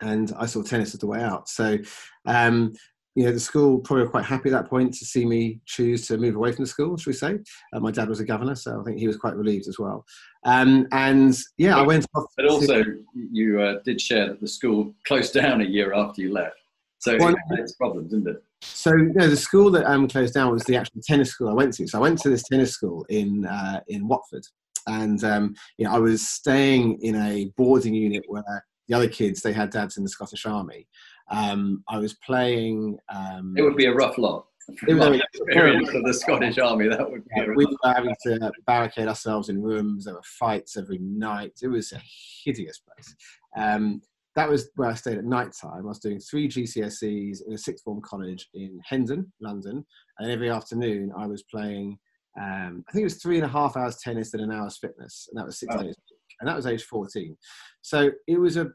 and 0.00 0.32
I 0.38 0.46
saw 0.46 0.62
tennis 0.62 0.94
as 0.94 1.00
the 1.00 1.06
way 1.06 1.20
out. 1.20 1.48
So, 1.48 1.78
um, 2.24 2.72
you 3.16 3.24
know, 3.24 3.32
the 3.32 3.40
school 3.40 3.78
probably 3.78 4.04
were 4.04 4.10
quite 4.10 4.26
happy 4.26 4.50
at 4.50 4.52
that 4.52 4.68
point 4.68 4.92
to 4.92 5.06
see 5.06 5.24
me 5.24 5.58
choose 5.64 6.06
to 6.06 6.18
move 6.18 6.36
away 6.36 6.52
from 6.52 6.64
the 6.64 6.68
school, 6.68 6.98
should 6.98 7.10
we 7.10 7.14
say. 7.14 7.38
Uh, 7.72 7.80
my 7.80 7.90
dad 7.90 8.10
was 8.10 8.20
a 8.20 8.24
governor, 8.26 8.54
so 8.54 8.78
I 8.78 8.84
think 8.84 8.98
he 8.98 9.06
was 9.06 9.16
quite 9.16 9.34
relieved 9.34 9.68
as 9.68 9.78
well. 9.78 10.04
Um, 10.44 10.86
and 10.92 11.34
yeah, 11.56 11.74
but, 11.74 11.80
I 11.80 11.86
went 11.86 12.06
off. 12.14 12.26
But 12.36 12.46
also, 12.46 12.84
to, 12.84 13.04
you 13.14 13.62
uh, 13.62 13.78
did 13.86 14.02
share 14.02 14.28
that 14.28 14.40
the 14.42 14.46
school 14.46 14.94
closed 15.06 15.32
down 15.32 15.62
a 15.62 15.64
year 15.64 15.94
after 15.94 16.20
you 16.20 16.30
left. 16.30 16.56
So 16.98 17.16
well, 17.18 17.34
it's 17.52 17.72
problems, 17.72 18.12
isn't 18.12 18.28
it? 18.28 18.42
So 18.60 18.94
you 18.94 19.14
know, 19.14 19.28
the 19.28 19.36
school 19.36 19.70
that 19.70 19.90
um, 19.90 20.08
closed 20.08 20.34
down 20.34 20.52
was 20.52 20.64
the 20.64 20.76
actual 20.76 21.00
tennis 21.02 21.30
school 21.30 21.48
I 21.48 21.54
went 21.54 21.72
to. 21.74 21.86
So 21.88 21.98
I 21.98 22.02
went 22.02 22.20
to 22.20 22.28
this 22.28 22.42
tennis 22.42 22.72
school 22.72 23.06
in 23.08 23.46
uh, 23.46 23.80
in 23.88 24.06
Watford, 24.08 24.44
and 24.86 25.24
um, 25.24 25.54
you 25.78 25.86
know 25.86 25.94
I 25.94 25.98
was 25.98 26.28
staying 26.28 27.00
in 27.00 27.16
a 27.16 27.50
boarding 27.56 27.94
unit 27.94 28.24
where 28.28 28.62
the 28.88 28.94
other 28.94 29.08
kids 29.08 29.40
they 29.40 29.52
had 29.52 29.70
dads 29.70 29.96
in 29.96 30.02
the 30.02 30.10
Scottish 30.10 30.44
Army. 30.44 30.86
Um, 31.30 31.82
I 31.88 31.98
was 31.98 32.14
playing. 32.14 32.98
Um, 33.08 33.54
it 33.56 33.62
would 33.62 33.76
be 33.76 33.86
a 33.86 33.94
rough 33.94 34.18
lot. 34.18 34.46
Experience 34.68 35.88
of 35.94 36.04
the 36.04 36.14
Scottish 36.14 36.58
Army. 36.58 36.88
That 36.88 37.08
would 37.10 37.22
yeah, 37.36 37.46
we 37.54 37.66
were 37.66 37.76
having 37.84 38.14
to 38.24 38.50
barricade 38.66 39.08
ourselves 39.08 39.48
in 39.48 39.62
rooms. 39.62 40.04
There 40.04 40.14
were 40.14 40.22
fights 40.24 40.76
every 40.76 40.98
night. 40.98 41.52
It 41.62 41.68
was 41.68 41.92
a 41.92 42.00
hideous 42.44 42.80
place. 42.80 43.14
Um, 43.56 44.02
that 44.34 44.48
was 44.48 44.68
where 44.74 44.90
I 44.90 44.94
stayed 44.94 45.18
at 45.18 45.24
night 45.24 45.52
time. 45.60 45.84
I 45.84 45.88
was 45.88 45.98
doing 45.98 46.18
three 46.18 46.46
GCSEs 46.46 47.46
in 47.46 47.54
a 47.54 47.58
sixth 47.58 47.84
form 47.84 48.02
college 48.02 48.48
in 48.54 48.78
Hendon, 48.84 49.32
London, 49.40 49.84
and 50.18 50.30
every 50.30 50.50
afternoon 50.50 51.12
I 51.16 51.26
was 51.26 51.42
playing. 51.44 51.98
Um, 52.38 52.84
I 52.86 52.92
think 52.92 53.02
it 53.02 53.04
was 53.04 53.22
three 53.22 53.36
and 53.36 53.46
a 53.46 53.48
half 53.48 53.76
hours 53.76 53.96
tennis 53.96 54.34
and 54.34 54.42
an 54.42 54.52
hour's 54.52 54.78
fitness, 54.78 55.28
and 55.30 55.40
that 55.40 55.46
was 55.46 55.58
six 55.58 55.74
oh. 55.76 55.82
days, 55.82 55.94
and 56.40 56.48
that 56.48 56.56
was 56.56 56.66
age 56.66 56.84
fourteen. 56.84 57.36
So 57.80 58.10
it 58.26 58.38
was 58.38 58.58
a 58.58 58.68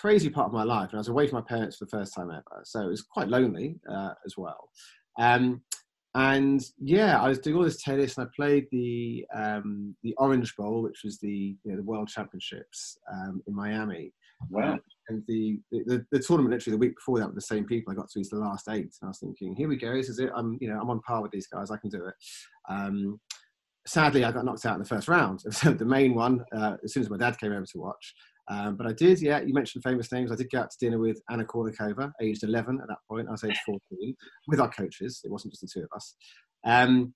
crazy 0.00 0.30
part 0.30 0.46
of 0.46 0.52
my 0.52 0.64
life, 0.64 0.90
and 0.90 0.98
I 0.98 1.00
was 1.00 1.08
away 1.08 1.26
from 1.26 1.38
my 1.40 1.48
parents 1.48 1.76
for 1.76 1.84
the 1.84 1.90
first 1.90 2.14
time 2.14 2.30
ever. 2.30 2.62
So 2.64 2.80
it 2.80 2.88
was 2.88 3.02
quite 3.02 3.28
lonely 3.28 3.80
uh, 3.90 4.14
as 4.24 4.36
well. 4.36 4.68
Um, 5.18 5.62
and 6.14 6.62
yeah, 6.78 7.22
I 7.22 7.28
was 7.28 7.38
doing 7.38 7.56
all 7.56 7.64
this 7.64 7.82
tennis, 7.82 8.16
and 8.16 8.26
I 8.26 8.30
played 8.36 8.66
the 8.70 9.24
um, 9.34 9.96
the 10.02 10.14
Orange 10.18 10.54
Bowl, 10.56 10.82
which 10.82 11.00
was 11.04 11.18
the 11.18 11.56
you 11.64 11.70
know, 11.70 11.76
the 11.76 11.82
World 11.82 12.08
Championships 12.08 12.98
um, 13.12 13.42
in 13.46 13.54
Miami. 13.54 14.12
Wow 14.50 14.78
and 15.08 15.22
the, 15.26 15.58
the, 15.70 16.04
the 16.10 16.18
tournament 16.18 16.52
literally 16.52 16.76
the 16.76 16.80
week 16.80 16.96
before 16.96 17.18
that 17.18 17.26
with 17.26 17.34
the 17.34 17.40
same 17.40 17.64
people. 17.64 17.92
I 17.92 17.96
got 17.96 18.10
through 18.12 18.24
to 18.24 18.36
the 18.36 18.40
last 18.40 18.68
eight, 18.68 18.94
and 19.00 19.04
I 19.04 19.08
was 19.08 19.18
thinking, 19.18 19.54
here 19.54 19.68
we 19.68 19.76
go, 19.76 19.94
this 19.94 20.08
is 20.08 20.18
it. 20.18 20.30
I'm 20.34 20.58
you 20.60 20.68
know 20.68 20.80
I'm 20.80 20.90
on 20.90 21.00
par 21.00 21.22
with 21.22 21.32
these 21.32 21.46
guys. 21.46 21.70
I 21.70 21.76
can 21.76 21.90
do 21.90 22.06
it. 22.06 22.14
Um, 22.68 23.20
sadly, 23.86 24.24
I 24.24 24.32
got 24.32 24.44
knocked 24.44 24.66
out 24.66 24.74
in 24.74 24.82
the 24.82 24.88
first 24.88 25.08
round. 25.08 25.40
the 25.64 25.84
main 25.84 26.14
one 26.14 26.44
uh, 26.54 26.76
as 26.84 26.92
soon 26.92 27.02
as 27.02 27.10
my 27.10 27.18
dad 27.18 27.38
came 27.38 27.52
over 27.52 27.66
to 27.66 27.78
watch. 27.78 28.14
Um, 28.48 28.76
but 28.76 28.86
I 28.86 28.92
did, 28.92 29.20
yeah. 29.20 29.40
You 29.40 29.54
mentioned 29.54 29.84
famous 29.84 30.10
names. 30.10 30.32
I 30.32 30.36
did 30.36 30.50
go 30.50 30.60
out 30.60 30.70
to 30.70 30.76
dinner 30.78 30.98
with 30.98 31.20
Anna 31.30 31.44
Kournikova, 31.44 32.10
aged 32.20 32.42
11 32.42 32.80
at 32.82 32.88
that 32.88 32.98
point. 33.08 33.28
I 33.28 33.32
was 33.32 33.44
age 33.44 33.58
14, 33.64 34.14
with 34.48 34.60
our 34.60 34.70
coaches. 34.70 35.20
It 35.24 35.30
wasn't 35.30 35.52
just 35.52 35.62
the 35.62 35.68
two 35.72 35.84
of 35.84 35.96
us. 35.96 36.16
Um, 36.64 37.14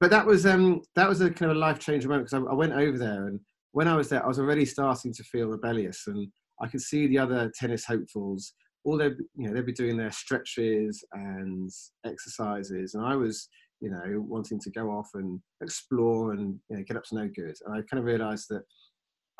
but 0.00 0.10
that 0.10 0.26
was 0.26 0.44
um, 0.44 0.82
that 0.94 1.08
was 1.08 1.20
a 1.20 1.30
kind 1.30 1.50
of 1.50 1.56
a 1.56 1.60
life 1.60 1.78
changing 1.78 2.08
moment 2.08 2.28
because 2.28 2.44
I, 2.46 2.50
I, 2.50 2.54
went 2.54 2.74
over 2.74 2.98
there, 2.98 3.28
and 3.28 3.40
when 3.72 3.88
I 3.88 3.96
was 3.96 4.08
there, 4.08 4.22
I 4.22 4.28
was 4.28 4.38
already 4.38 4.66
starting 4.66 5.12
to 5.14 5.24
feel 5.24 5.48
rebellious, 5.48 6.06
and 6.06 6.28
I 6.60 6.68
could 6.68 6.82
see 6.82 7.06
the 7.06 7.18
other 7.18 7.50
tennis 7.58 7.86
hopefuls, 7.86 8.52
all 8.84 8.98
they 8.98 9.06
you 9.06 9.48
know 9.48 9.54
they'd 9.54 9.66
be 9.66 9.72
doing 9.72 9.96
their 9.96 10.12
stretches 10.12 11.02
and 11.12 11.70
exercises, 12.04 12.94
and 12.94 13.04
I 13.04 13.16
was 13.16 13.48
you 13.80 13.90
know 13.90 14.20
wanting 14.20 14.60
to 14.60 14.70
go 14.70 14.90
off 14.90 15.08
and 15.14 15.40
explore 15.62 16.32
and 16.32 16.58
you 16.68 16.76
know, 16.76 16.84
get 16.86 16.96
up 16.96 17.04
to 17.04 17.14
no 17.14 17.28
good. 17.34 17.54
And 17.64 17.74
I 17.74 17.80
kind 17.90 17.98
of 17.98 18.04
realised 18.04 18.46
that 18.50 18.62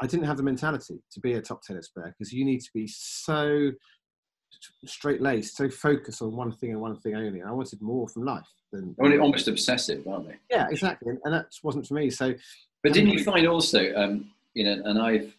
I 0.00 0.06
didn't 0.06 0.26
have 0.26 0.36
the 0.36 0.42
mentality 0.42 1.02
to 1.12 1.20
be 1.20 1.34
a 1.34 1.42
top 1.42 1.62
tennis 1.62 1.88
player 1.88 2.14
because 2.16 2.32
you 2.32 2.44
need 2.44 2.60
to 2.60 2.70
be 2.74 2.86
so 2.86 3.72
straight 4.84 5.20
laced, 5.20 5.56
so 5.56 5.68
focused 5.68 6.22
on 6.22 6.34
one 6.36 6.52
thing 6.52 6.70
and 6.70 6.80
one 6.80 6.96
thing 6.96 7.14
only. 7.14 7.40
And 7.40 7.48
I 7.48 7.52
wanted 7.52 7.80
more 7.80 8.08
from 8.08 8.24
life 8.24 8.48
than. 8.72 8.94
Well, 8.98 9.20
almost 9.20 9.48
obsessive, 9.48 10.06
aren't 10.06 10.28
they? 10.28 10.36
Yeah, 10.50 10.66
exactly, 10.70 11.10
and, 11.10 11.18
and 11.24 11.34
that 11.34 11.46
wasn't 11.62 11.86
for 11.86 11.94
me. 11.94 12.10
So. 12.10 12.34
But 12.82 12.92
didn't 12.92 13.10
you 13.10 13.24
find 13.24 13.48
also, 13.48 13.92
um, 13.96 14.30
you 14.54 14.64
know, 14.64 14.82
and 14.84 15.00
I've 15.00 15.34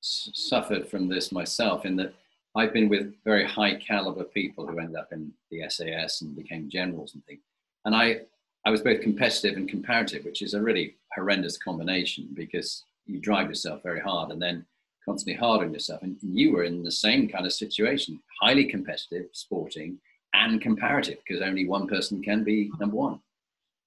suffered 0.00 0.88
from 0.88 1.08
this 1.08 1.32
myself 1.32 1.84
in 1.84 1.96
that 1.96 2.14
I've 2.56 2.72
been 2.72 2.88
with 2.88 3.14
very 3.24 3.44
high 3.44 3.74
caliber 3.76 4.24
people 4.24 4.66
who 4.66 4.78
end 4.78 4.96
up 4.96 5.12
in 5.12 5.32
the 5.50 5.62
SAS 5.68 6.22
and 6.22 6.36
became 6.36 6.68
generals 6.68 7.14
and 7.14 7.24
things. 7.24 7.40
And 7.84 7.94
I, 7.94 8.20
I 8.64 8.70
was 8.70 8.80
both 8.80 9.00
competitive 9.00 9.56
and 9.56 9.68
comparative, 9.68 10.24
which 10.24 10.42
is 10.42 10.54
a 10.54 10.62
really 10.62 10.96
horrendous 11.14 11.56
combination 11.56 12.28
because 12.34 12.84
you 13.08 13.20
drive 13.20 13.48
yourself 13.48 13.82
very 13.82 14.00
hard 14.00 14.30
and 14.30 14.40
then 14.40 14.64
constantly 15.04 15.38
hard 15.38 15.62
on 15.62 15.72
yourself. 15.72 16.02
And 16.02 16.16
you 16.22 16.52
were 16.52 16.64
in 16.64 16.82
the 16.82 16.92
same 16.92 17.28
kind 17.28 17.46
of 17.46 17.52
situation, 17.52 18.20
highly 18.40 18.66
competitive, 18.66 19.26
sporting, 19.32 19.98
and 20.34 20.60
comparative, 20.60 21.18
because 21.26 21.42
only 21.42 21.66
one 21.66 21.88
person 21.88 22.22
can 22.22 22.44
be 22.44 22.70
number 22.78 22.96
one. 22.96 23.20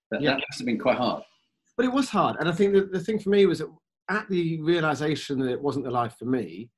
That, 0.09 0.21
yeah. 0.21 0.31
that 0.31 0.43
must 0.49 0.59
have 0.59 0.65
been 0.65 0.79
quite 0.79 0.97
hard. 0.97 1.23
But 1.77 1.85
it 1.85 1.93
was 1.93 2.09
hard. 2.09 2.37
And 2.39 2.49
I 2.49 2.51
think 2.51 2.73
the, 2.73 2.81
the 2.81 2.99
thing 2.99 3.19
for 3.19 3.29
me 3.29 3.45
was 3.45 3.59
that 3.59 3.69
at 4.09 4.27
the 4.29 4.61
realization 4.61 5.39
that 5.39 5.51
it 5.51 5.61
wasn't 5.61 5.85
the 5.85 5.91
life 5.91 6.15
for 6.17 6.25
me, 6.25 6.69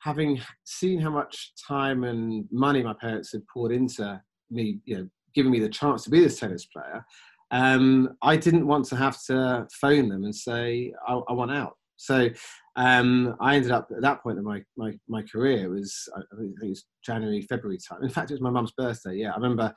having 0.00 0.40
seen 0.64 0.98
how 0.98 1.10
much 1.10 1.52
time 1.68 2.04
and 2.04 2.46
money 2.50 2.82
my 2.82 2.94
parents 2.94 3.32
had 3.32 3.46
poured 3.46 3.70
into 3.70 4.20
me, 4.50 4.80
you 4.86 4.96
know, 4.96 5.08
giving 5.34 5.52
me 5.52 5.60
the 5.60 5.68
chance 5.68 6.02
to 6.04 6.10
be 6.10 6.20
this 6.20 6.40
tennis 6.40 6.64
player, 6.66 7.04
um, 7.52 8.16
I 8.22 8.36
didn't 8.36 8.66
want 8.66 8.86
to 8.86 8.96
have 8.96 9.22
to 9.24 9.66
phone 9.80 10.08
them 10.08 10.24
and 10.24 10.34
say 10.34 10.92
I, 11.06 11.14
I 11.28 11.32
want 11.32 11.52
out. 11.52 11.76
So 12.00 12.30
um, 12.76 13.36
I 13.40 13.56
ended 13.56 13.72
up 13.72 13.88
at 13.94 14.00
that 14.00 14.22
point 14.22 14.38
in 14.38 14.44
my 14.44 14.62
my, 14.76 14.92
my 15.06 15.22
career 15.22 15.68
was 15.68 16.08
I 16.16 16.20
think 16.38 16.54
it 16.62 16.68
was 16.68 16.86
January 17.04 17.42
February 17.42 17.78
time. 17.78 18.02
In 18.02 18.08
fact, 18.08 18.30
it 18.30 18.34
was 18.34 18.40
my 18.40 18.50
mum's 18.50 18.72
birthday. 18.72 19.16
Yeah, 19.16 19.32
I 19.32 19.36
remember 19.36 19.74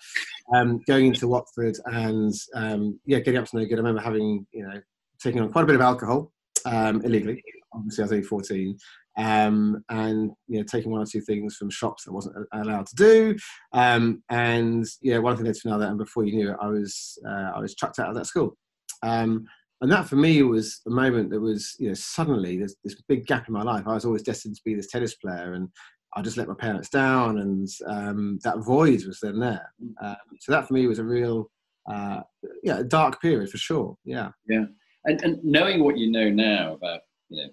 um, 0.55 0.79
going 0.87 1.07
into 1.07 1.27
Watford 1.27 1.75
and 1.85 2.33
um, 2.55 2.99
yeah, 3.05 3.19
getting 3.19 3.41
up 3.41 3.47
to 3.49 3.57
no 3.57 3.65
good. 3.65 3.73
I 3.73 3.77
remember 3.77 4.01
having 4.01 4.47
you 4.53 4.65
know 4.65 4.79
taking 5.21 5.41
on 5.41 5.51
quite 5.51 5.63
a 5.63 5.67
bit 5.67 5.75
of 5.75 5.81
alcohol 5.81 6.31
um, 6.65 7.01
illegally. 7.03 7.43
Obviously, 7.73 8.03
I 8.03 8.05
was 8.05 8.11
only 8.13 8.23
14. 8.23 8.77
Um, 9.15 9.83
and 9.89 10.31
you 10.47 10.59
know, 10.59 10.63
taking 10.63 10.91
one 10.91 11.01
or 11.01 11.05
two 11.05 11.21
things 11.21 11.55
from 11.55 11.69
shops 11.69 12.05
that 12.05 12.11
I 12.11 12.13
wasn't 12.15 12.35
allowed 12.53 12.87
to 12.87 12.95
do. 12.95 13.35
Um, 13.73 14.23
and 14.29 14.85
yeah, 15.01 15.17
one 15.17 15.35
thing 15.35 15.45
led 15.45 15.55
to 15.55 15.67
another. 15.67 15.85
And 15.85 15.97
before 15.97 16.23
you 16.23 16.35
knew 16.35 16.51
it, 16.51 16.57
I 16.61 16.67
was 16.67 17.17
uh, 17.27 17.51
I 17.55 17.59
was 17.59 17.75
chucked 17.75 17.99
out 17.99 18.09
of 18.09 18.15
that 18.15 18.27
school. 18.27 18.57
Um, 19.03 19.45
and 19.83 19.91
that 19.91 20.07
for 20.07 20.15
me 20.15 20.41
was 20.43 20.79
a 20.87 20.89
moment 20.89 21.29
that 21.29 21.41
was 21.41 21.75
you 21.77 21.89
know 21.89 21.93
suddenly 21.93 22.57
there's 22.57 22.77
this 22.85 22.95
big 23.09 23.27
gap 23.27 23.49
in 23.49 23.53
my 23.53 23.63
life. 23.63 23.83
I 23.85 23.93
was 23.93 24.05
always 24.05 24.23
destined 24.23 24.55
to 24.55 24.61
be 24.63 24.73
this 24.73 24.87
tennis 24.87 25.15
player, 25.15 25.55
and 25.55 25.67
I 26.15 26.21
just 26.21 26.37
let 26.37 26.47
my 26.47 26.53
parents 26.53 26.87
down, 26.87 27.39
and 27.39 27.67
um, 27.85 28.39
that 28.45 28.59
void 28.59 29.03
was 29.05 29.19
then 29.21 29.39
there. 29.39 29.73
Um, 30.01 30.15
so 30.39 30.53
that 30.53 30.69
for 30.69 30.73
me 30.73 30.87
was 30.87 30.99
a 30.99 31.03
real 31.03 31.51
uh, 31.91 32.21
yeah 32.63 32.81
dark 32.87 33.21
period 33.21 33.49
for 33.49 33.57
sure. 33.57 33.97
Yeah. 34.05 34.29
Yeah. 34.47 34.65
And, 35.03 35.21
and 35.21 35.43
knowing 35.43 35.83
what 35.83 35.97
you 35.97 36.09
know 36.09 36.29
now 36.29 36.75
about 36.75 37.01
you 37.27 37.43
know 37.43 37.49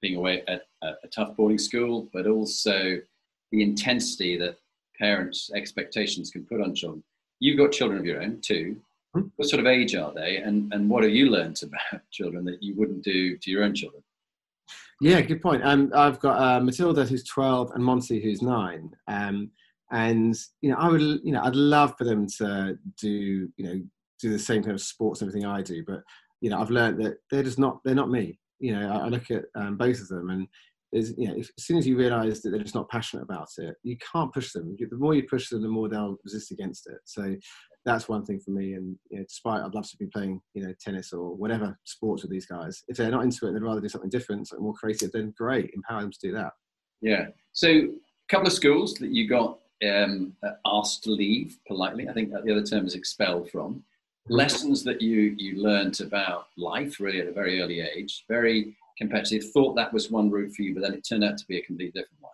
being 0.00 0.16
away 0.16 0.42
at, 0.48 0.62
at 0.82 0.96
a 1.04 1.08
tough 1.14 1.36
boarding 1.36 1.58
school, 1.58 2.10
but 2.12 2.26
also 2.26 2.98
the 3.52 3.62
intensity 3.62 4.36
that 4.36 4.56
parents' 4.98 5.48
expectations 5.54 6.30
can 6.30 6.44
put 6.44 6.60
on 6.60 6.74
children. 6.74 7.04
You've 7.38 7.58
got 7.58 7.70
children 7.70 8.00
of 8.00 8.04
your 8.04 8.20
own 8.20 8.40
too. 8.40 8.80
Mm-hmm. 9.16 9.28
What 9.36 9.48
sort 9.48 9.60
of 9.60 9.66
age 9.66 9.94
are 9.94 10.12
they, 10.14 10.38
and 10.38 10.72
and 10.72 10.88
what 10.88 11.02
have 11.02 11.12
you 11.12 11.30
learned 11.30 11.60
about 11.62 12.00
children 12.10 12.44
that 12.46 12.62
you 12.62 12.74
wouldn't 12.76 13.04
do 13.04 13.36
to 13.36 13.50
your 13.50 13.64
own 13.64 13.74
children? 13.74 14.02
Yeah, 15.00 15.20
good 15.20 15.42
point. 15.42 15.64
Um, 15.64 15.90
I've 15.94 16.20
got 16.20 16.40
uh, 16.40 16.60
Matilda 16.60 17.04
who's 17.04 17.24
twelve 17.24 17.72
and 17.72 17.84
Monty 17.84 18.22
who's 18.22 18.40
nine. 18.40 18.90
Um, 19.08 19.50
and 19.90 20.34
you 20.62 20.70
know, 20.70 20.76
I 20.76 20.88
would, 20.88 21.02
you 21.02 21.32
know, 21.32 21.42
I'd 21.42 21.54
love 21.54 21.94
for 21.98 22.04
them 22.04 22.26
to 22.38 22.78
do, 22.98 23.48
you 23.56 23.64
know, 23.64 23.82
do 24.20 24.30
the 24.30 24.38
same 24.38 24.62
kind 24.62 24.74
of 24.74 24.80
sports 24.80 25.20
and 25.20 25.28
everything 25.28 25.46
I 25.46 25.60
do, 25.60 25.84
but 25.86 26.02
you 26.40 26.50
know, 26.50 26.60
I've 26.60 26.70
learned 26.70 26.98
that 27.04 27.18
they're 27.30 27.42
just 27.42 27.58
not 27.58 27.80
they're 27.84 27.94
not 27.94 28.10
me. 28.10 28.38
you 28.58 28.74
know, 28.74 28.90
I, 28.90 28.96
I 29.04 29.08
look 29.08 29.30
at 29.30 29.44
um, 29.54 29.76
both 29.76 30.00
of 30.00 30.08
them, 30.08 30.30
and 30.30 30.48
is 30.92 31.14
you 31.16 31.28
know, 31.28 31.34
if, 31.36 31.50
as 31.58 31.64
soon 31.64 31.76
as 31.76 31.86
you 31.86 31.96
realise 31.96 32.40
that 32.40 32.50
they're 32.50 32.62
just 32.62 32.74
not 32.74 32.88
passionate 32.88 33.22
about 33.22 33.48
it, 33.58 33.76
you 33.82 33.96
can't 34.12 34.32
push 34.32 34.52
them. 34.52 34.76
The 34.78 34.96
more 34.96 35.14
you 35.14 35.24
push 35.28 35.48
them, 35.48 35.62
the 35.62 35.68
more 35.68 35.88
they'll 35.88 36.16
resist 36.24 36.50
against 36.52 36.86
it. 36.86 36.98
So 37.04 37.36
that's 37.84 38.08
one 38.08 38.24
thing 38.24 38.40
for 38.40 38.50
me. 38.50 38.74
And 38.74 38.96
you 39.10 39.18
know, 39.18 39.24
despite 39.24 39.62
I'd 39.62 39.74
love 39.74 39.88
to 39.90 39.96
be 39.96 40.06
playing, 40.06 40.40
you 40.54 40.62
know, 40.62 40.72
tennis 40.80 41.12
or 41.12 41.34
whatever 41.34 41.78
sports 41.84 42.22
with 42.22 42.30
these 42.30 42.46
guys, 42.46 42.84
if 42.88 42.96
they're 42.96 43.10
not 43.10 43.24
into 43.24 43.46
it, 43.46 43.52
they'd 43.52 43.62
rather 43.62 43.80
do 43.80 43.88
something 43.88 44.10
different, 44.10 44.48
something 44.48 44.64
more 44.64 44.74
creative. 44.74 45.12
Then 45.12 45.34
great, 45.36 45.70
empower 45.74 46.02
them 46.02 46.12
to 46.12 46.18
do 46.20 46.32
that. 46.32 46.52
Yeah. 47.00 47.26
So 47.52 47.68
a 47.68 47.88
couple 48.28 48.46
of 48.46 48.52
schools 48.52 48.94
that 48.94 49.10
you 49.10 49.28
got 49.28 49.58
um, 49.88 50.34
asked 50.64 51.04
to 51.04 51.10
leave 51.10 51.58
politely. 51.66 52.08
I 52.08 52.12
think 52.12 52.30
the 52.30 52.52
other 52.52 52.62
term 52.62 52.86
is 52.86 52.94
expelled 52.94 53.50
from. 53.50 53.82
Lessons 54.28 54.84
that 54.84 55.02
you 55.02 55.34
you 55.36 55.60
learned 55.60 56.00
about 56.00 56.46
life 56.56 57.00
really 57.00 57.20
at 57.20 57.26
a 57.26 57.32
very 57.32 57.60
early 57.60 57.80
age. 57.80 58.24
Very 58.28 58.76
competitive. 58.96 59.50
Thought 59.50 59.74
that 59.74 59.92
was 59.92 60.10
one 60.10 60.30
route 60.30 60.54
for 60.54 60.62
you, 60.62 60.74
but 60.74 60.82
then 60.82 60.94
it 60.94 61.06
turned 61.06 61.24
out 61.24 61.36
to 61.38 61.46
be 61.46 61.58
a 61.58 61.62
completely 61.62 62.00
different 62.00 62.22
one. 62.22 62.32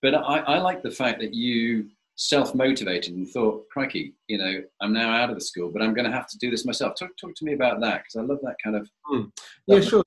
But 0.00 0.14
I, 0.14 0.38
I 0.38 0.58
like 0.60 0.82
the 0.82 0.90
fact 0.90 1.20
that 1.20 1.34
you 1.34 1.90
self-motivated 2.20 3.14
and 3.14 3.26
thought, 3.26 3.66
crikey, 3.70 4.12
you 4.28 4.36
know, 4.36 4.62
I'm 4.82 4.92
now 4.92 5.10
out 5.10 5.30
of 5.30 5.36
the 5.36 5.40
school, 5.40 5.70
but 5.72 5.80
I'm 5.80 5.94
going 5.94 6.04
to 6.04 6.14
have 6.14 6.28
to 6.28 6.36
do 6.36 6.50
this 6.50 6.66
myself. 6.66 6.92
Talk, 6.98 7.16
talk 7.18 7.34
to 7.34 7.44
me 7.46 7.54
about 7.54 7.80
that 7.80 8.02
because 8.02 8.16
I 8.16 8.20
love 8.20 8.40
that 8.42 8.56
kind 8.62 8.76
of. 8.76 8.86
Mm. 9.10 9.32
Yeah, 9.66 9.80
sure. 9.80 10.04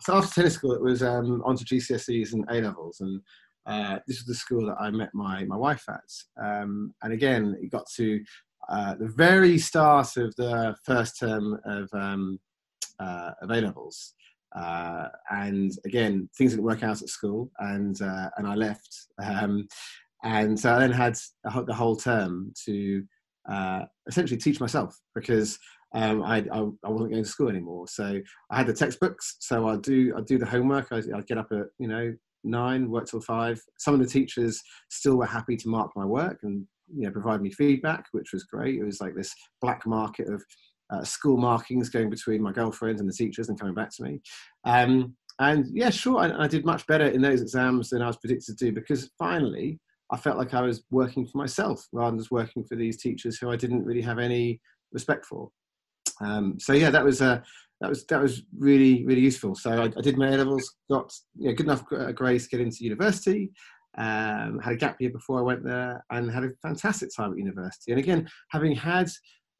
So 0.00 0.16
after 0.16 0.34
tennis 0.34 0.54
school, 0.54 0.72
it 0.72 0.82
was 0.82 1.04
um, 1.04 1.42
onto 1.44 1.64
GCSEs 1.64 2.32
and 2.32 2.44
A 2.50 2.54
levels, 2.54 3.00
and 3.00 3.20
uh, 3.66 4.00
this 4.08 4.18
was 4.18 4.26
the 4.26 4.34
school 4.34 4.66
that 4.66 4.80
I 4.80 4.90
met 4.90 5.10
my 5.14 5.44
my 5.44 5.56
wife 5.56 5.84
at. 5.88 6.02
Um, 6.44 6.92
and 7.02 7.12
again, 7.12 7.56
it 7.62 7.70
got 7.70 7.86
to 7.96 8.20
uh, 8.68 8.96
the 8.96 9.12
very 9.16 9.56
start 9.56 10.16
of 10.16 10.34
the 10.34 10.74
first 10.84 11.20
term 11.20 11.56
of 11.64 11.88
um, 11.92 12.40
uh, 12.98 13.30
of 13.42 13.50
A 13.50 13.60
levels. 13.60 14.14
Uh, 14.56 15.08
and 15.30 15.72
again, 15.84 16.28
things 16.36 16.52
didn't 16.52 16.64
work 16.64 16.82
out 16.82 17.00
at 17.00 17.08
school, 17.08 17.52
and 17.60 18.02
uh, 18.02 18.30
and 18.38 18.46
I 18.48 18.56
left. 18.56 19.06
Um, 19.22 19.68
and 20.24 20.58
so 20.58 20.72
I 20.72 20.78
then 20.80 20.90
had 20.92 21.16
the 21.44 21.74
whole 21.74 21.96
term 21.96 22.52
to 22.64 23.04
uh, 23.48 23.82
essentially 24.08 24.40
teach 24.40 24.58
myself 24.58 24.98
because 25.14 25.58
um, 25.94 26.22
I, 26.22 26.38
I, 26.50 26.60
I, 26.84 26.88
wasn't 26.88 27.12
going 27.12 27.22
to 27.22 27.28
school 27.28 27.50
anymore. 27.50 27.86
So 27.86 28.20
I 28.50 28.56
had 28.56 28.66
the 28.66 28.72
textbooks. 28.72 29.36
So 29.40 29.68
I 29.68 29.76
do 29.76 30.14
I 30.16 30.22
do 30.22 30.38
the 30.38 30.46
homework. 30.46 30.88
I, 30.90 30.98
I 30.98 31.20
get 31.26 31.38
up 31.38 31.48
at 31.52 31.66
you 31.78 31.88
know 31.88 32.14
nine, 32.42 32.90
work 32.90 33.06
till 33.06 33.20
five. 33.20 33.60
Some 33.78 33.94
of 33.94 34.00
the 34.00 34.06
teachers 34.06 34.60
still 34.90 35.16
were 35.16 35.26
happy 35.26 35.56
to 35.56 35.68
mark 35.68 35.90
my 35.94 36.06
work 36.06 36.38
and 36.42 36.66
you 36.92 37.04
know 37.04 37.10
provide 37.10 37.42
me 37.42 37.50
feedback, 37.50 38.06
which 38.12 38.32
was 38.32 38.44
great. 38.44 38.80
It 38.80 38.84
was 38.84 39.00
like 39.00 39.14
this 39.14 39.34
black 39.60 39.86
market 39.86 40.28
of 40.28 40.42
uh, 40.90 41.04
school 41.04 41.36
markings 41.36 41.90
going 41.90 42.08
between 42.08 42.42
my 42.42 42.52
girlfriends 42.52 43.00
and 43.00 43.08
the 43.08 43.14
teachers 43.14 43.50
and 43.50 43.58
coming 43.58 43.74
back 43.74 43.90
to 43.96 44.02
me. 44.02 44.20
Um, 44.64 45.14
and 45.38 45.66
yeah, 45.72 45.90
sure, 45.90 46.18
I, 46.18 46.44
I, 46.44 46.46
did 46.46 46.64
much 46.64 46.86
better 46.86 47.06
in 47.06 47.20
those 47.20 47.42
exams 47.42 47.90
than 47.90 48.02
I 48.02 48.06
was 48.06 48.16
predicted 48.18 48.56
to 48.56 48.64
do 48.66 48.72
because 48.72 49.10
finally 49.18 49.80
I 50.10 50.16
felt 50.16 50.38
like 50.38 50.54
I 50.54 50.62
was 50.62 50.84
working 50.90 51.26
for 51.26 51.38
myself 51.38 51.86
rather 51.92 52.10
than 52.10 52.18
just 52.18 52.30
working 52.30 52.64
for 52.64 52.76
these 52.76 53.00
teachers 53.00 53.38
who 53.38 53.50
I 53.50 53.56
didn't 53.56 53.84
really 53.84 54.02
have 54.02 54.18
any 54.18 54.60
respect 54.92 55.26
for. 55.26 55.50
Um, 56.20 56.58
so 56.60 56.72
yeah, 56.72 56.90
that 56.90 57.04
was 57.04 57.20
uh, 57.20 57.40
that 57.80 57.88
was 57.88 58.06
that 58.06 58.20
was 58.20 58.42
really 58.56 59.04
really 59.04 59.22
useful. 59.22 59.54
So 59.54 59.70
I, 59.70 59.84
I 59.84 60.00
did 60.02 60.18
my 60.18 60.28
A 60.28 60.36
levels, 60.36 60.74
got 60.90 61.12
you 61.36 61.48
know, 61.48 61.54
good 61.54 61.66
enough 61.66 61.84
uh, 61.92 62.12
grades 62.12 62.44
to 62.44 62.50
get 62.50 62.60
into 62.60 62.84
university. 62.84 63.50
Um, 63.96 64.58
had 64.58 64.72
a 64.72 64.76
gap 64.76 65.00
year 65.00 65.10
before 65.10 65.38
I 65.38 65.42
went 65.42 65.64
there, 65.64 66.04
and 66.10 66.30
had 66.30 66.44
a 66.44 66.50
fantastic 66.62 67.10
time 67.16 67.32
at 67.32 67.38
university. 67.38 67.92
And 67.92 67.98
again, 67.98 68.28
having 68.50 68.74
had 68.74 69.08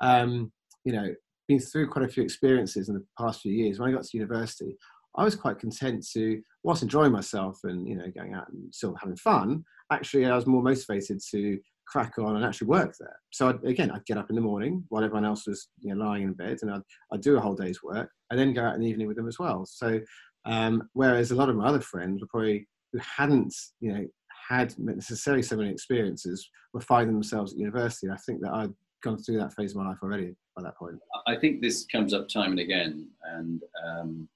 um, 0.01 0.53
you 0.85 0.93
know, 0.93 1.15
been 1.49 1.61
through 1.61 1.89
quite 1.89 2.05
a 2.05 2.09
few 2.09 2.23
experiences 2.23 2.89
in 2.89 2.95
the 2.95 3.05
past 3.19 3.41
few 3.41 3.53
years. 3.53 3.79
When 3.79 3.89
I 3.89 3.93
got 3.93 4.05
to 4.05 4.17
university, 4.17 4.77
I 5.17 5.25
was 5.25 5.37
quite 5.37 5.59
content 5.59 6.07
to, 6.13 6.41
whilst 6.63 6.83
enjoying 6.83 7.13
myself 7.13 7.59
and 7.65 7.87
you 7.89 7.97
know 7.97 8.11
going 8.17 8.35
out 8.35 8.49
and 8.51 8.75
still 8.75 8.95
having 9.01 9.17
fun. 9.17 9.65
Actually, 9.95 10.27
I 10.27 10.35
was 10.35 10.47
more 10.47 10.63
motivated 10.63 11.21
to 11.31 11.59
crack 11.87 12.19
on 12.19 12.37
and 12.37 12.45
actually 12.45 12.67
work 12.67 12.95
there. 12.99 13.17
So 13.31 13.49
I'd, 13.49 13.65
again, 13.65 13.91
I'd 13.91 14.05
get 14.07 14.19
up 14.19 14.31
in 14.31 14.37
the 14.37 14.43
morning 14.43 14.85
while 14.89 15.05
everyone 15.05 15.25
else 15.25 15.47
was 15.47 15.69
you 15.81 15.95
know 15.95 16.05
lying 16.05 16.25
in 16.25 16.33
bed, 16.33 16.59
and 16.63 16.71
I'd, 16.71 16.83
I'd 17.13 17.21
do 17.21 17.37
a 17.37 17.41
whole 17.41 17.55
day's 17.55 17.83
work, 17.83 18.11
and 18.31 18.39
then 18.39 18.53
go 18.53 18.65
out 18.65 18.75
in 18.75 18.81
the 18.81 18.89
evening 18.89 19.07
with 19.07 19.17
them 19.17 19.29
as 19.29 19.39
well. 19.39 19.65
So 19.67 20.01
um, 20.45 20.89
whereas 20.93 21.31
a 21.31 21.37
lot 21.37 21.49
of 21.49 21.57
my 21.57 21.67
other 21.67 21.81
friends 21.81 22.21
were 22.21 22.29
probably 22.29 22.67
who 22.93 22.99
hadn't 22.99 23.55
you 23.81 23.93
know 23.93 24.07
had 24.49 24.75
necessarily 24.79 25.43
so 25.43 25.57
many 25.57 25.71
experiences 25.71 26.49
were 26.73 26.81
finding 26.81 27.15
themselves 27.15 27.53
at 27.53 27.59
university. 27.59 28.11
I 28.11 28.17
think 28.17 28.41
that 28.43 28.53
I'd 28.53 28.75
gone 29.03 29.19
through 29.19 29.39
that 29.39 29.55
phase 29.55 29.73
of 29.73 29.79
my 29.79 29.89
life 29.89 29.99
already 30.03 30.35
by 30.57 30.63
that 30.63 30.77
point. 30.77 30.99
I 31.27 31.37
think 31.37 31.61
this 31.61 31.87
comes 31.87 32.13
up 32.13 32.29
time 32.29 32.51
and 32.53 32.61
again, 32.61 33.09
and 33.25 33.63
um, 33.87 34.29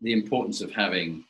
the 0.00 0.12
importance 0.12 0.60
of 0.60 0.72
having 0.72 1.24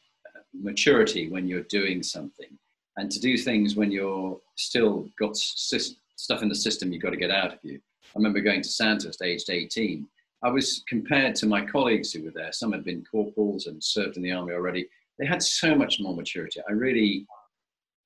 maturity 0.55 1.29
when 1.29 1.47
you're 1.49 1.63
doing 1.63 2.03
something, 2.03 2.59
and 2.97 3.11
to 3.11 3.21
do 3.21 3.37
things 3.37 3.77
when 3.77 3.91
you're 3.91 4.39
still 4.57 5.09
got 5.19 5.37
stuff 5.37 6.43
in 6.43 6.49
the 6.49 6.55
system 6.55 6.93
you've 6.93 7.03
got 7.03 7.11
to 7.11 7.17
get 7.17 7.31
out 7.31 7.53
of 7.53 7.59
you. 7.63 7.79
I 8.05 8.19
remember 8.19 8.41
going 8.41 8.63
to 8.63 8.69
Sandhurst 8.69 9.23
aged 9.23 9.51
18. 9.51 10.07
I 10.43 10.51
was 10.51 10.83
compared 10.89 11.35
to 11.37 11.47
my 11.47 11.65
colleagues 11.65 12.13
who 12.13 12.25
were 12.25 12.31
there. 12.35 12.53
Some 12.53 12.73
had 12.73 12.85
been 12.85 13.05
corporals 13.11 13.67
and 13.67 13.83
served 13.83 14.17
in 14.17 14.23
the 14.23 14.33
army 14.33 14.55
already. 14.55 14.89
They 15.19 15.27
had 15.27 15.43
so 15.43 15.75
much 15.75 15.99
more 16.01 16.15
maturity. 16.15 16.61
I 16.69 16.73
really, 16.73 17.27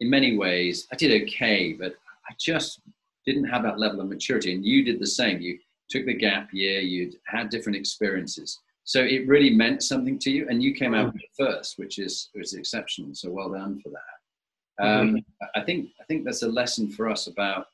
in 0.01 0.11
many 0.11 0.37
ways, 0.37 0.87
I 0.93 0.97
did 0.97 1.23
okay, 1.23 1.73
but 1.73 1.95
I 2.29 2.35
just 2.39 2.81
didn't 3.27 3.45
have 3.45 3.63
that 3.65 3.79
level 3.79 4.01
of 4.01 4.09
maturity. 4.09 4.55
And 4.55 4.65
you 4.65 4.85
did 4.85 5.01
the 5.01 5.07
same. 5.07 5.41
You 5.41 5.59
took 5.89 6.07
the 6.07 6.15
gap 6.15 6.49
year, 6.53 6.81
you'd 6.81 7.17
had 7.27 7.51
different 7.51 7.77
experiences. 7.77 8.59
So 8.85 9.03
it 9.03 9.29
really 9.29 9.51
meant 9.51 9.83
something 9.83 10.19
to 10.21 10.31
you, 10.31 10.47
and 10.49 10.63
you 10.63 10.75
came 10.75 10.95
out 10.95 11.15
mm. 11.15 11.21
first, 11.39 11.79
which 11.79 11.99
is 11.99 12.31
which 12.33 12.47
is 12.47 12.55
exceptional. 12.55 13.15
So 13.15 13.31
well 13.31 13.51
done 13.51 13.81
for 13.83 13.91
that. 13.91 14.20
Um, 14.81 15.15
mm-hmm. 15.15 15.45
I 15.55 15.63
think 15.65 15.91
I 16.01 16.05
think 16.05 16.25
that's 16.25 16.43
a 16.43 16.49
lesson 16.49 16.91
for 16.91 17.09
us 17.09 17.27
about 17.27 17.67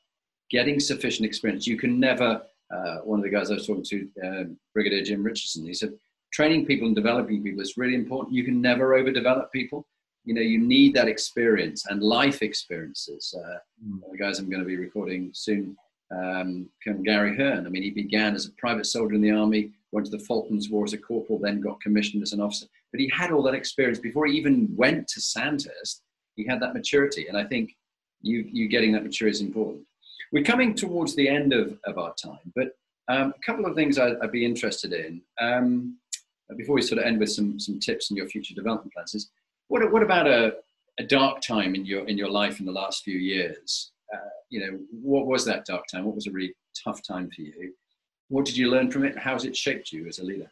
getting 0.49 0.79
sufficient 0.79 1.25
experience. 1.25 1.67
You 1.67 1.77
can 1.77 1.99
never. 1.99 2.41
Uh, 2.69 2.97
one 3.05 3.17
of 3.17 3.23
the 3.23 3.29
guys 3.29 3.49
I 3.49 3.53
was 3.53 3.65
talking 3.65 3.85
to, 3.85 4.09
uh, 4.25 4.43
Brigadier 4.73 5.01
Jim 5.01 5.23
Richardson, 5.23 5.65
he 5.65 5.73
said, 5.73 5.93
training 6.33 6.65
people 6.65 6.85
and 6.85 6.93
developing 6.93 7.41
people 7.41 7.61
is 7.61 7.77
really 7.77 7.95
important. 7.95 8.35
You 8.35 8.43
can 8.43 8.59
never 8.59 8.89
overdevelop 9.01 9.53
people 9.53 9.87
you 10.27 10.33
know 10.33 10.41
you 10.41 10.59
need 10.59 10.93
that 10.93 11.07
experience 11.07 11.85
and 11.87 12.03
life 12.03 12.41
experiences 12.41 13.33
uh, 13.39 13.57
mm. 13.83 13.99
the 14.11 14.17
guys 14.17 14.37
i'm 14.37 14.49
going 14.49 14.61
to 14.61 14.67
be 14.67 14.75
recording 14.75 15.31
soon 15.33 15.75
um, 16.11 16.69
gary 17.05 17.35
hearn 17.35 17.65
i 17.65 17.69
mean 17.69 17.81
he 17.81 17.91
began 17.91 18.35
as 18.35 18.45
a 18.45 18.51
private 18.57 18.85
soldier 18.85 19.15
in 19.15 19.21
the 19.21 19.31
army 19.31 19.71
went 19.93 20.05
to 20.05 20.11
the 20.11 20.23
falklands 20.25 20.69
war 20.69 20.83
as 20.83 20.93
a 20.93 20.97
corporal 20.97 21.39
then 21.39 21.61
got 21.61 21.79
commissioned 21.79 22.21
as 22.21 22.33
an 22.33 22.41
officer 22.41 22.67
but 22.91 22.99
he 22.99 23.09
had 23.09 23.31
all 23.31 23.41
that 23.41 23.53
experience 23.53 23.99
before 23.99 24.27
he 24.27 24.37
even 24.37 24.67
went 24.75 25.07
to 25.07 25.21
sandhurst 25.21 26.03
he 26.37 26.45
had 26.45 26.61
that 26.61 26.73
maturity 26.73 27.27
and 27.27 27.37
i 27.37 27.43
think 27.43 27.75
you 28.21 28.45
you 28.49 28.69
getting 28.69 28.93
that 28.93 29.03
maturity 29.03 29.35
is 29.35 29.41
important 29.41 29.83
we're 30.31 30.43
coming 30.43 30.73
towards 30.73 31.15
the 31.15 31.27
end 31.27 31.51
of, 31.53 31.77
of 31.85 31.97
our 31.97 32.13
time 32.13 32.51
but 32.55 32.69
um, 33.09 33.33
a 33.37 33.45
couple 33.45 33.65
of 33.65 33.73
things 33.73 33.97
I, 33.97 34.11
would 34.11 34.31
be 34.33 34.45
interested 34.45 34.91
in 34.91 35.21
um, 35.39 35.97
before 36.57 36.75
we 36.75 36.81
sort 36.81 36.99
of 36.99 37.05
end 37.05 37.19
with 37.19 37.31
some 37.31 37.59
some 37.59 37.79
tips 37.79 38.09
in 38.11 38.17
your 38.17 38.27
future 38.27 38.53
development 38.53 38.93
plans 38.93 39.15
is 39.15 39.29
what, 39.67 39.91
what 39.91 40.03
about 40.03 40.27
a, 40.27 40.55
a 40.99 41.03
dark 41.03 41.41
time 41.41 41.75
in 41.75 41.85
your 41.85 42.07
in 42.07 42.17
your 42.17 42.29
life 42.29 42.59
in 42.59 42.65
the 42.65 42.71
last 42.71 43.03
few 43.03 43.17
years? 43.17 43.91
Uh, 44.13 44.29
you 44.49 44.59
know, 44.59 44.79
what 44.91 45.25
was 45.25 45.43
that 45.45 45.65
dark 45.65 45.83
time? 45.91 46.05
What 46.05 46.15
was 46.15 46.27
a 46.27 46.31
really 46.31 46.53
tough 46.83 47.01
time 47.05 47.29
for 47.35 47.41
you? 47.41 47.73
What 48.29 48.45
did 48.45 48.57
you 48.57 48.69
learn 48.69 48.91
from 48.91 49.03
it? 49.03 49.17
How 49.17 49.33
has 49.33 49.45
it 49.45 49.55
shaped 49.55 49.91
you 49.91 50.07
as 50.07 50.19
a 50.19 50.23
leader? 50.23 50.49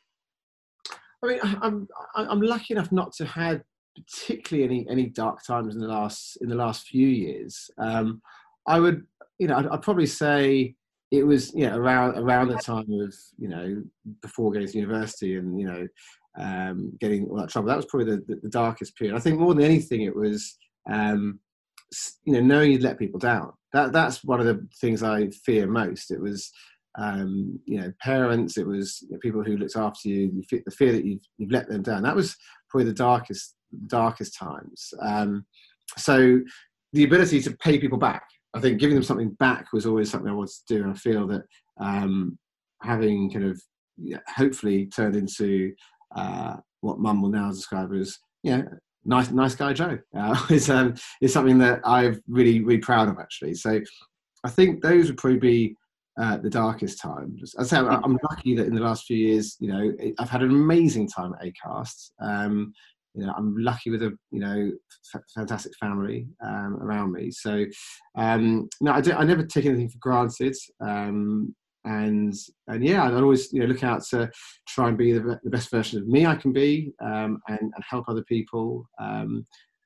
I 1.24 1.28
mean, 1.28 1.40
I'm 1.44 1.88
I'm 2.16 2.42
lucky 2.42 2.74
enough 2.74 2.92
not 2.92 3.14
to 3.14 3.26
have 3.26 3.62
particularly 3.96 4.66
any 4.66 4.88
any 4.90 5.06
dark 5.08 5.44
times 5.46 5.76
in 5.76 5.82
the 5.82 5.88
last 5.88 6.38
in 6.42 6.50
the 6.50 6.56
last 6.56 6.88
few 6.88 7.08
years. 7.08 7.70
Um, 7.78 8.22
I 8.68 8.80
would, 8.80 9.06
you 9.40 9.48
know, 9.48 9.58
I'd, 9.58 9.68
I'd, 9.68 9.82
probably 9.82 10.08
say 10.08 10.76
it 11.12 11.24
was, 11.24 11.54
you 11.54 11.68
know, 11.68 11.78
around 11.78 12.18
around 12.18 12.48
the 12.48 12.56
time 12.56 12.92
of, 12.92 13.14
you 13.38 13.48
know, 13.48 13.84
before 14.22 14.52
going 14.52 14.66
to 14.66 14.78
university 14.78 15.38
and 15.38 15.60
you 15.60 15.68
know, 15.68 15.88
um, 16.38 16.92
getting 17.00 17.26
all 17.26 17.38
that 17.38 17.50
trouble. 17.50 17.70
That 17.70 17.78
was 17.78 17.86
probably 17.86 18.16
the, 18.16 18.24
the, 18.28 18.40
the, 18.44 18.50
darkest 18.50 18.98
period. 18.98 19.16
I 19.16 19.20
think 19.20 19.40
more 19.40 19.54
than 19.54 19.64
anything, 19.64 20.02
it 20.02 20.16
was 20.16 20.58
um, 20.90 21.40
you 22.24 22.34
know 22.34 22.42
knowing 22.42 22.72
you'd 22.72 22.84
let 22.84 23.00
people 23.00 23.20
down. 23.20 23.54
That 23.74 23.94
that's 23.94 24.24
one 24.24 24.40
of 24.40 24.46
the 24.46 24.68
things 24.80 25.04
I 25.04 25.30
fear 25.46 25.68
most. 25.68 26.12
It 26.12 26.20
was 26.20 26.52
um, 26.98 27.60
you 27.66 27.80
know 27.80 27.92
parents. 28.02 28.58
It 28.58 28.68
was 28.68 29.00
you 29.04 29.12
know, 29.12 29.20
people 29.22 29.44
who 29.44 29.58
looked 29.58 29.76
after 29.76 30.10
you. 30.10 30.44
The 30.50 30.72
fear 30.72 30.92
that 30.92 31.06
you've 31.06 31.22
you've 31.38 31.52
let 31.52 31.70
them 31.70 31.84
down. 31.84 32.04
That 32.04 32.16
was 32.16 32.36
probably 32.70 32.86
the 32.86 32.94
darkest 32.94 33.56
darkest 33.88 34.38
times. 34.38 34.94
Um, 35.02 35.46
so 35.98 36.42
the 36.94 37.04
ability 37.04 37.42
to 37.42 37.52
pay 37.58 37.78
people 37.78 37.98
back. 37.98 38.24
I 38.54 38.62
think 38.62 38.80
giving 38.80 38.96
them 38.96 39.04
something 39.04 39.32
back 39.32 39.74
was 39.74 39.86
always 39.86 40.10
something 40.10 40.30
I 40.30 40.34
wanted 40.34 40.56
to 40.68 40.76
do, 40.76 40.84
and 40.84 40.92
I 40.92 40.96
feel 40.96 41.28
that 41.28 41.44
um, 41.80 42.38
having 42.82 43.30
kind 43.30 43.46
of 43.46 43.62
hopefully 44.28 44.86
turned 44.88 45.16
into 45.16 45.74
uh, 46.16 46.56
what 46.82 47.00
Mum 47.00 47.22
will 47.22 47.30
now 47.30 47.50
describe 47.52 47.94
as, 47.94 48.18
you 48.44 48.58
know, 48.58 48.66
nice, 49.04 49.32
nice 49.32 49.56
guy 49.56 49.74
Joe 49.74 49.98
uh, 50.18 50.46
is 50.50 50.70
um, 50.70 50.96
is 51.22 51.34
something 51.34 51.58
that 51.60 51.82
I'm 51.84 52.22
really, 52.28 52.62
really 52.62 52.80
proud 52.80 53.10
of 53.10 53.20
actually. 53.20 53.56
So 53.56 53.82
I 54.44 54.50
think 54.50 54.82
those 54.82 55.08
would 55.08 55.18
probably 55.18 55.40
be 55.40 55.76
uh, 56.20 56.38
the 56.38 56.50
darkest 56.50 57.02
times. 57.02 57.56
I 57.60 57.64
say 57.64 57.78
I'm 57.78 58.18
lucky 58.30 58.56
that 58.56 58.68
in 58.68 58.76
the 58.76 58.82
last 58.82 59.06
few 59.06 59.18
years, 59.18 59.58
you 59.60 59.68
know, 59.68 59.94
I've 60.20 60.30
had 60.30 60.44
an 60.44 60.52
amazing 60.52 61.10
time 61.10 61.34
at 61.34 61.46
Acast. 61.46 62.12
Um, 62.22 62.74
you 63.16 63.26
know, 63.26 63.34
I'm 63.38 63.56
lucky 63.58 63.90
with 63.90 64.04
a 64.04 64.12
you 64.32 64.40
know 64.40 64.72
f- 65.14 65.22
fantastic 65.34 65.74
family 65.80 66.28
um, 66.44 66.78
around 66.82 67.12
me. 67.12 67.32
So 67.32 67.66
um, 68.18 68.70
no, 68.82 68.92
I, 68.92 69.02
I 69.16 69.24
never 69.24 69.44
take 69.44 69.66
anything 69.66 69.90
for 69.90 70.00
granted. 70.00 70.56
Um, 70.82 71.56
and 71.86 72.34
and 72.68 72.84
yeah, 72.84 73.04
I 73.04 73.14
always 73.14 73.54
you 73.54 73.62
know 73.62 73.68
look 73.68 73.84
out 73.84 74.04
to 74.10 74.30
try 74.68 74.90
and 74.90 74.98
be 74.98 75.14
the, 75.14 75.40
the 75.44 75.50
best 75.50 75.70
version 75.70 76.00
of 76.00 76.08
me 76.08 76.26
I 76.26 76.36
can 76.36 76.52
be, 76.52 76.92
um, 77.02 77.40
and, 77.48 77.60
and 77.60 77.84
help 77.88 78.10
other 78.10 78.24
people, 78.24 78.88
um, 79.00 79.46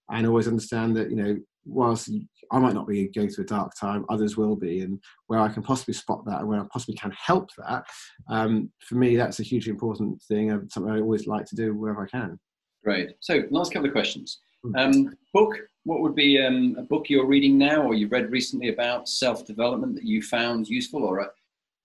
and 0.10 0.26
always 0.26 0.48
understand 0.48 0.96
that 0.96 1.10
you 1.10 1.18
know 1.18 1.38
whilst 1.66 2.10
I 2.52 2.60
might 2.60 2.74
not 2.74 2.88
be 2.88 3.10
going 3.10 3.30
through 3.30 3.44
a 3.44 3.48
dark 3.48 3.74
time, 3.80 4.06
others 4.10 4.38
will 4.38 4.56
be, 4.56 4.82
and 4.82 5.00
where 5.28 5.40
I 5.40 5.50
can 5.50 5.62
possibly 5.62 5.94
spot 5.94 6.26
that 6.26 6.40
and 6.40 6.48
where 6.48 6.60
I 6.60 6.66
possibly 6.72 6.96
can 6.96 7.12
help 7.12 7.50
that, 7.58 7.84
um, 8.30 8.72
for 8.80 8.96
me 8.96 9.16
that's 9.16 9.40
a 9.40 9.44
hugely 9.44 9.72
important 9.72 10.22
thing 10.24 10.52
and 10.52 10.72
something 10.72 10.92
I 10.92 11.00
always 11.00 11.28
like 11.28 11.46
to 11.48 11.56
do 11.56 11.76
wherever 11.76 12.04
I 12.04 12.08
can. 12.08 12.40
Great. 12.84 13.12
So, 13.20 13.44
last 13.52 13.74
couple 13.74 13.88
of 13.88 13.94
questions. 13.94 14.40
Hmm. 14.64 14.76
Um, 14.76 15.18
book. 15.34 15.58
What 15.86 16.02
would 16.02 16.16
be 16.16 16.40
um, 16.40 16.76
a 16.78 16.84
book 16.84 17.10
you're 17.10 17.26
reading 17.26 17.58
now, 17.58 17.82
or 17.82 17.94
you've 17.94 18.12
read 18.12 18.32
recently 18.32 18.70
about 18.70 19.10
self 19.10 19.46
development 19.46 19.96
that 19.96 20.04
you 20.04 20.22
found 20.22 20.68
useful, 20.68 21.04
or 21.04 21.20
a 21.20 21.30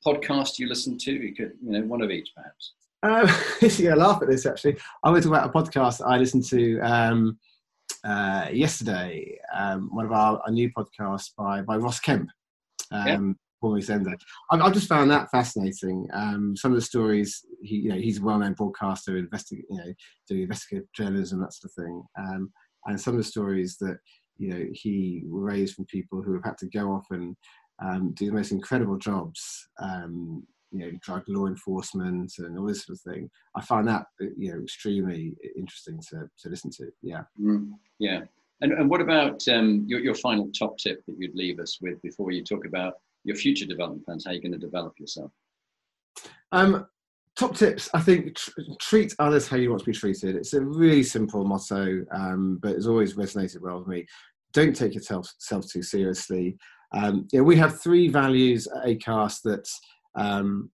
podcast 0.07 0.59
you 0.59 0.69
listen 0.69 0.99
to? 0.99 1.13
You 1.13 1.35
could, 1.35 1.53
you 1.63 1.73
know, 1.73 1.83
one 1.83 2.03
of 2.03 2.11
each, 2.11 2.31
perhaps. 2.35 2.73
Uh, 3.05 3.31
yeah, 3.77 3.93
laugh 3.93 4.23
at 4.23 4.29
this 4.31 4.47
actually. 4.47 4.79
I 5.03 5.11
was 5.11 5.25
talk 5.25 5.33
about 5.35 5.51
a 5.51 5.53
podcast 5.53 6.01
I 6.07 6.17
listened 6.17 6.45
to 6.47 6.81
um, 6.81 7.39
uh, 8.03 8.49
yesterday. 8.51 9.39
Um, 9.55 9.91
one 9.93 10.07
of 10.07 10.13
our, 10.13 10.39
our, 10.39 10.51
new 10.51 10.71
podcasts 10.73 11.29
by 11.37 11.61
by 11.61 11.77
Ross 11.77 12.01
Kemp. 12.01 12.31
Um, 12.91 13.37
formerly 13.61 13.83
Zender. 13.83 14.15
I've, 14.51 14.61
I've, 14.61 14.75
just 14.75 14.89
found 14.89 15.11
that 15.11 15.31
fascinating. 15.31 16.07
Um, 16.13 16.57
some 16.57 16.73
of 16.73 16.77
the 16.77 16.83
stories, 16.83 17.45
he, 17.63 17.77
you 17.77 17.89
know, 17.89 17.97
he's 17.97 18.21
a 18.21 18.23
well-known 18.23 18.55
broadcaster, 18.55 19.17
investigate, 19.17 19.65
you 19.71 19.79
know, 19.79 19.93
doing 20.29 20.43
investigative 20.43 20.89
journalism, 20.93 21.41
that 21.41 21.53
sort 21.53 21.71
of 21.71 21.85
thing. 21.85 22.03
Um, 22.19 22.53
and 22.87 23.01
some 23.01 23.15
of 23.15 23.19
the 23.19 23.25
stories 23.25 23.77
that 23.79 23.99
you 24.37 24.49
know 24.49 24.67
he 24.73 25.23
raised 25.27 25.75
from 25.75 25.87
people 25.87 26.23
who 26.23 26.35
have 26.35 26.45
had 26.45 26.59
to 26.59 26.69
go 26.69 26.93
off 26.93 27.07
and 27.11 27.37
um, 27.83 28.13
do 28.15 28.27
the 28.27 28.33
most 28.33 28.53
incredible 28.53 28.99
jobs. 28.99 29.69
Um, 29.81 30.47
you 30.71 30.81
know, 30.81 30.91
drug 31.03 31.23
law 31.29 31.47
enforcement 31.47 32.33
and 32.39 32.59
all 32.59 32.67
this 32.67 32.85
sort 32.85 32.99
of 32.99 33.15
thing. 33.15 33.31
I 33.57 33.63
find 33.63 33.87
that 33.87 34.07
you 34.19 34.53
know 34.53 34.61
extremely 34.61 35.37
interesting 35.57 36.01
to, 36.11 36.29
to 36.41 36.49
listen 36.49 36.71
to. 36.79 36.91
Yeah. 37.01 37.23
Mm, 37.41 37.71
yeah. 38.01 38.23
And, 38.61 38.73
and 38.73 38.91
what 38.91 39.01
about 39.01 39.41
um, 39.49 39.85
your, 39.87 40.01
your 40.01 40.15
final 40.15 40.51
top 40.57 40.77
tip 40.79 41.05
that 41.07 41.17
you'd 41.19 41.37
leave 41.37 41.61
us 41.61 41.79
with 41.81 42.01
before 42.03 42.33
you 42.33 42.43
talk 42.43 42.67
about 42.67 42.95
your 43.25 43.37
future 43.37 43.67
development 43.67 44.05
plans, 44.05 44.25
how 44.25 44.33
you're 44.33 44.41
going 44.41 44.53
to 44.53 44.59
develop 44.59 44.95
yourself? 44.99 45.33
Um, 46.53 46.87
top 47.37 47.57
tips, 47.57 47.89
I 47.95 48.01
think 48.01 48.37
tr- 48.37 48.61
treat 48.81 49.15
others 49.19 49.49
how 49.49 49.57
you 49.57 49.71
want 49.71 49.81
to 49.81 49.91
be 49.91 49.97
treated. 49.97 50.37
It's 50.37 50.55
a 50.55 50.61
really 50.61 51.03
simple 51.03 51.45
motto, 51.45 52.05
um, 52.13 52.59
but 52.63 52.73
it's 52.73 52.87
always 52.87 53.15
resonated 53.15 53.61
well 53.61 53.79
with 53.79 53.89
me. 53.89 54.07
Don't 54.53 54.77
take 54.77 54.95
yourself 54.95 55.29
self 55.39 55.69
too 55.71 55.83
seriously. 55.83 56.57
Um, 56.93 57.27
yeah, 57.33 57.41
we 57.41 57.57
have 57.57 57.81
three 57.81 58.09
values 58.09 58.69
at 58.69 58.87
ACAST 58.87 59.43
that, 59.43 59.69
um, 60.15 60.71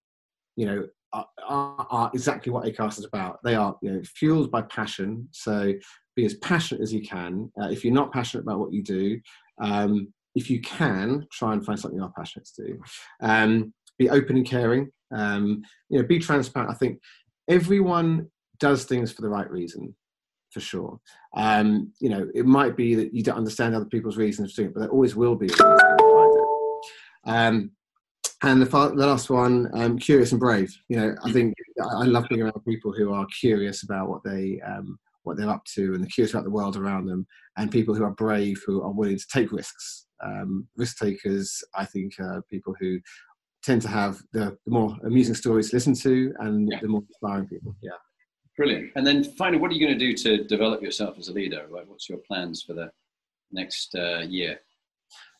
you 0.56 0.66
know, 0.66 0.86
are, 1.12 1.26
are, 1.48 1.86
are, 1.90 2.10
exactly 2.12 2.52
what 2.52 2.66
ACAST 2.66 2.98
is 2.98 3.04
about. 3.06 3.38
They 3.42 3.54
are 3.54 3.76
you 3.80 3.92
know, 3.92 4.02
fueled 4.04 4.50
by 4.50 4.62
passion. 4.62 5.28
So 5.32 5.72
be 6.14 6.26
as 6.26 6.34
passionate 6.34 6.82
as 6.82 6.92
you 6.92 7.02
can. 7.02 7.50
Uh, 7.60 7.68
if 7.68 7.84
you're 7.84 7.94
not 7.94 8.12
passionate 8.12 8.42
about 8.42 8.58
what 8.58 8.72
you 8.72 8.82
do, 8.82 9.18
um, 9.62 10.12
if 10.34 10.50
you 10.50 10.60
can, 10.60 11.26
try 11.32 11.52
and 11.52 11.64
find 11.64 11.78
something 11.78 11.98
you're 11.98 12.12
passionate 12.16 12.48
to 12.56 12.66
do. 12.66 12.80
Um, 13.20 13.74
be 13.98 14.08
open 14.10 14.36
and 14.36 14.46
caring. 14.46 14.90
Um, 15.12 15.62
you 15.88 15.98
know, 15.98 16.06
be 16.06 16.18
transparent. 16.18 16.70
I 16.70 16.74
think 16.74 17.00
everyone 17.48 18.30
does 18.58 18.84
things 18.84 19.12
for 19.12 19.22
the 19.22 19.28
right 19.28 19.50
reason, 19.50 19.94
for 20.50 20.60
sure. 20.60 21.00
Um, 21.34 21.92
you 22.00 22.08
know, 22.08 22.28
it 22.34 22.46
might 22.46 22.76
be 22.76 22.94
that 22.94 23.12
you 23.12 23.22
don't 23.22 23.36
understand 23.36 23.74
other 23.74 23.86
people's 23.86 24.16
reasons 24.16 24.52
for 24.52 24.62
doing 24.62 24.68
it, 24.68 24.74
but 24.74 24.80
there 24.80 24.90
always 24.90 25.16
will 25.16 25.34
be. 25.34 25.50
Um, 27.26 27.72
and 28.42 28.62
the, 28.62 28.66
the 28.66 29.06
last 29.06 29.28
one, 29.28 29.70
um, 29.74 29.98
curious 29.98 30.32
and 30.32 30.40
brave. 30.40 30.74
You 30.88 30.96
know, 30.96 31.14
I 31.24 31.32
think 31.32 31.54
I 31.82 32.04
love 32.04 32.26
being 32.28 32.42
around 32.42 32.54
people 32.66 32.92
who 32.92 33.12
are 33.12 33.26
curious 33.26 33.82
about 33.82 34.08
what 34.08 34.24
they 34.24 34.60
um, 34.66 34.98
what 35.30 35.38
they're 35.38 35.48
up 35.48 35.64
to 35.74 35.94
and 35.94 36.02
they're 36.02 36.10
curious 36.10 36.34
about 36.34 36.44
the 36.44 36.50
world 36.50 36.76
around 36.76 37.06
them, 37.06 37.26
and 37.56 37.70
people 37.70 37.94
who 37.94 38.04
are 38.04 38.10
brave, 38.10 38.60
who 38.66 38.82
are 38.82 38.92
willing 38.92 39.18
to 39.18 39.26
take 39.32 39.52
risks 39.52 40.06
um, 40.24 40.66
risk 40.76 40.98
takers, 40.98 41.62
I 41.74 41.84
think, 41.84 42.18
are 42.18 42.42
people 42.50 42.74
who 42.78 43.00
tend 43.62 43.82
to 43.82 43.88
have 43.88 44.20
the, 44.32 44.56
the 44.64 44.72
more 44.72 44.96
amusing 45.04 45.34
stories 45.34 45.70
to 45.70 45.76
listen 45.76 45.94
to 45.94 46.32
and 46.40 46.68
yeah. 46.70 46.78
the 46.80 46.88
more 46.88 47.02
inspiring 47.08 47.46
people. 47.46 47.74
Yeah. 47.82 47.90
Brilliant. 48.56 48.90
And 48.96 49.06
then 49.06 49.24
finally, 49.24 49.60
what 49.60 49.70
are 49.70 49.74
you 49.74 49.86
going 49.86 49.98
to 49.98 50.06
do 50.06 50.14
to 50.16 50.44
develop 50.44 50.82
yourself 50.82 51.18
as 51.18 51.28
a 51.28 51.32
leader? 51.32 51.66
What's 51.68 52.08
your 52.08 52.18
plans 52.18 52.62
for 52.62 52.74
the 52.74 52.90
next 53.52 53.94
uh, 53.94 54.20
year? 54.20 54.60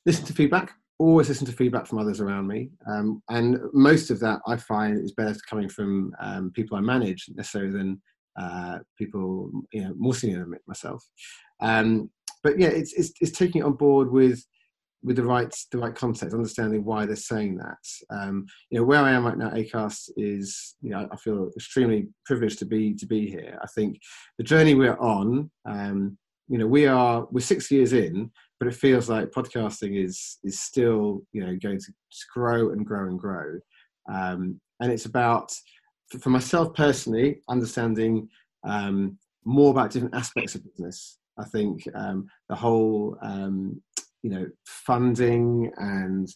Listen 0.07 0.25
to 0.27 0.33
feedback. 0.33 0.73
Always 0.99 1.29
listen 1.29 1.47
to 1.47 1.53
feedback 1.53 1.87
from 1.87 1.99
others 1.99 2.21
around 2.21 2.47
me. 2.47 2.71
Um, 2.87 3.23
and 3.31 3.59
most 3.73 4.11
of 4.11 4.21
that 4.21 4.41
I 4.47 4.57
find 4.57 4.99
is 4.99 5.13
better 5.13 5.35
coming 5.49 5.69
from 5.69 6.15
um, 6.21 6.51
people 6.55 6.77
I 6.77 6.81
manage 6.81 7.27
necessarily 7.35 7.73
than 7.73 8.01
uh, 8.39 8.79
people 8.99 9.51
you 9.73 9.83
know 9.83 9.95
more 9.97 10.15
senior 10.15 10.41
than 10.41 10.55
myself. 10.67 11.05
Um, 11.61 12.11
but 12.43 12.59
yeah, 12.59 12.69
it's, 12.69 12.95
it's, 12.95 13.13
it's 13.21 13.37
taking 13.37 13.61
it 13.61 13.65
on 13.65 13.75
board 13.75 14.11
with 14.11 14.45
with 15.03 15.17
the 15.17 15.25
right 15.25 15.55
the 15.73 15.79
right 15.79 15.95
context, 15.95 16.35
understanding 16.35 16.85
why 16.85 17.07
they're 17.07 17.17
saying 17.17 17.57
that. 17.57 17.79
Um, 18.11 18.47
you 18.71 18.79
know, 18.79 18.85
where 18.85 19.01
I 19.01 19.13
am 19.13 19.25
right 19.25 19.39
now, 19.39 19.51
Acast 19.51 20.11
is 20.17 20.77
you 20.83 20.91
know 20.91 21.09
I 21.11 21.17
feel 21.17 21.51
extremely 21.57 22.09
privileged 22.27 22.59
to 22.61 22.67
be 22.67 22.95
to 22.95 23.07
be 23.07 23.29
here. 23.29 23.59
I 23.63 23.67
think 23.75 23.99
the 24.39 24.45
journey 24.45 24.75
we're 24.75 24.99
on, 24.99 25.51
um, 25.67 26.19
you 26.49 26.59
know, 26.59 26.67
we 26.67 26.87
are 26.87 27.27
we're 27.31 27.41
six 27.41 27.71
years 27.71 27.93
in, 27.93 28.31
but 28.59 28.69
it 28.69 28.75
feels 28.75 29.09
like 29.09 29.31
podcasting 29.31 30.03
is 30.03 30.39
is 30.45 30.61
still 30.61 31.23
you 31.33 31.45
know 31.45 31.57
going 31.63 31.79
to 31.79 31.93
grow 32.35 32.71
and 32.71 32.85
grow 32.85 33.09
and 33.09 33.19
grow, 33.19 33.59
um, 34.13 34.61
and 34.81 34.93
it's 34.93 35.07
about 35.07 35.51
for 36.19 36.31
myself 36.31 36.75
personally 36.75 37.41
understanding 37.49 38.29
um, 38.65 39.19
more 39.45 39.71
about 39.71 39.91
different 39.91 40.15
aspects 40.15 40.55
of 40.55 40.65
business. 40.65 41.19
I 41.39 41.45
think 41.45 41.83
um, 41.95 42.29
the 42.49 42.55
whole 42.55 43.17
um, 43.23 43.81
you 44.23 44.31
know 44.31 44.47
funding 44.65 45.73
and 45.79 46.29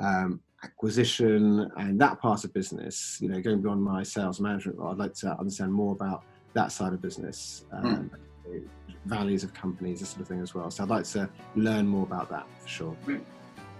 um, 0.00 0.40
acquisition 0.64 1.70
and 1.76 2.00
that 2.00 2.20
part 2.20 2.44
of 2.44 2.54
business 2.54 3.18
you 3.20 3.28
know 3.28 3.40
going 3.40 3.60
beyond 3.60 3.82
my 3.82 4.02
sales 4.02 4.40
management 4.40 4.78
i'd 4.86 4.96
like 4.96 5.12
to 5.12 5.36
understand 5.38 5.72
more 5.72 5.92
about 5.92 6.22
that 6.54 6.70
side 6.70 6.92
of 6.92 7.02
business 7.02 7.64
um, 7.72 8.10
mm. 8.48 8.64
values 9.06 9.42
of 9.42 9.52
companies 9.52 10.00
this 10.00 10.10
sort 10.10 10.22
of 10.22 10.28
thing 10.28 10.40
as 10.40 10.54
well 10.54 10.70
so 10.70 10.84
i'd 10.84 10.88
like 10.88 11.04
to 11.04 11.28
learn 11.56 11.86
more 11.86 12.04
about 12.04 12.30
that 12.30 12.46
for 12.60 12.68
sure 12.68 12.96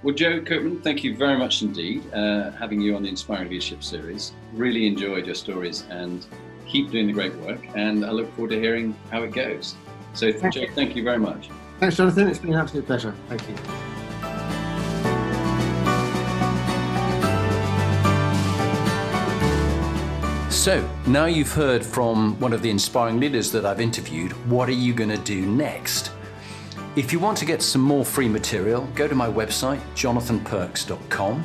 well 0.03 0.15
joe 0.15 0.41
copeman 0.41 0.83
thank 0.83 1.05
you 1.05 1.17
very 1.17 1.37
much 1.39 1.63
indeed 1.63 2.03
uh, 2.13 2.51
having 2.53 2.81
you 2.81 2.95
on 2.97 3.03
the 3.03 3.09
inspiring 3.09 3.49
leadership 3.49 3.83
series 3.83 4.33
really 4.53 4.87
enjoyed 4.87 5.27
your 5.27 5.35
stories 5.35 5.85
and 5.91 6.27
keep 6.67 6.91
doing 6.91 7.07
the 7.07 7.13
great 7.13 7.35
work 7.37 7.61
and 7.75 8.05
i 8.05 8.11
look 8.11 8.33
forward 8.35 8.51
to 8.51 8.61
hearing 8.61 8.97
how 9.11 9.23
it 9.23 9.33
goes 9.33 9.75
so 10.15 10.33
thank 10.33 10.55
joe 10.55 10.61
you. 10.63 10.71
thank 10.75 10.97
you 10.97 11.03
very 11.03 11.19
much 11.19 11.49
Thanks, 11.83 11.97
Jonathan. 11.97 12.29
It's 12.29 12.39
been 12.39 12.53
an 12.53 12.61
absolute 12.61 12.87
pleasure. 12.87 13.13
Thank 13.29 13.43
you. 13.49 13.57
So, 20.49 20.89
now 21.09 21.27
you've 21.27 21.51
heard 21.51 21.85
from 21.85 22.39
one 22.39 22.53
of 22.53 22.63
the 22.63 22.71
inspiring 22.71 23.19
leaders 23.19 23.51
that 23.51 23.67
I've 23.67 23.81
interviewed, 23.81 24.31
what 24.49 24.69
are 24.69 24.79
you 24.87 24.95
going 24.95 25.11
to 25.11 25.19
do 25.19 25.45
next? 25.45 26.13
If 26.95 27.11
you 27.11 27.19
want 27.19 27.39
to 27.39 27.47
get 27.47 27.63
some 27.63 27.81
more 27.81 28.05
free 28.05 28.29
material, 28.29 28.87
go 28.95 29.09
to 29.09 29.15
my 29.15 29.27
website, 29.27 29.81
jonathanperks.com, 29.95 31.43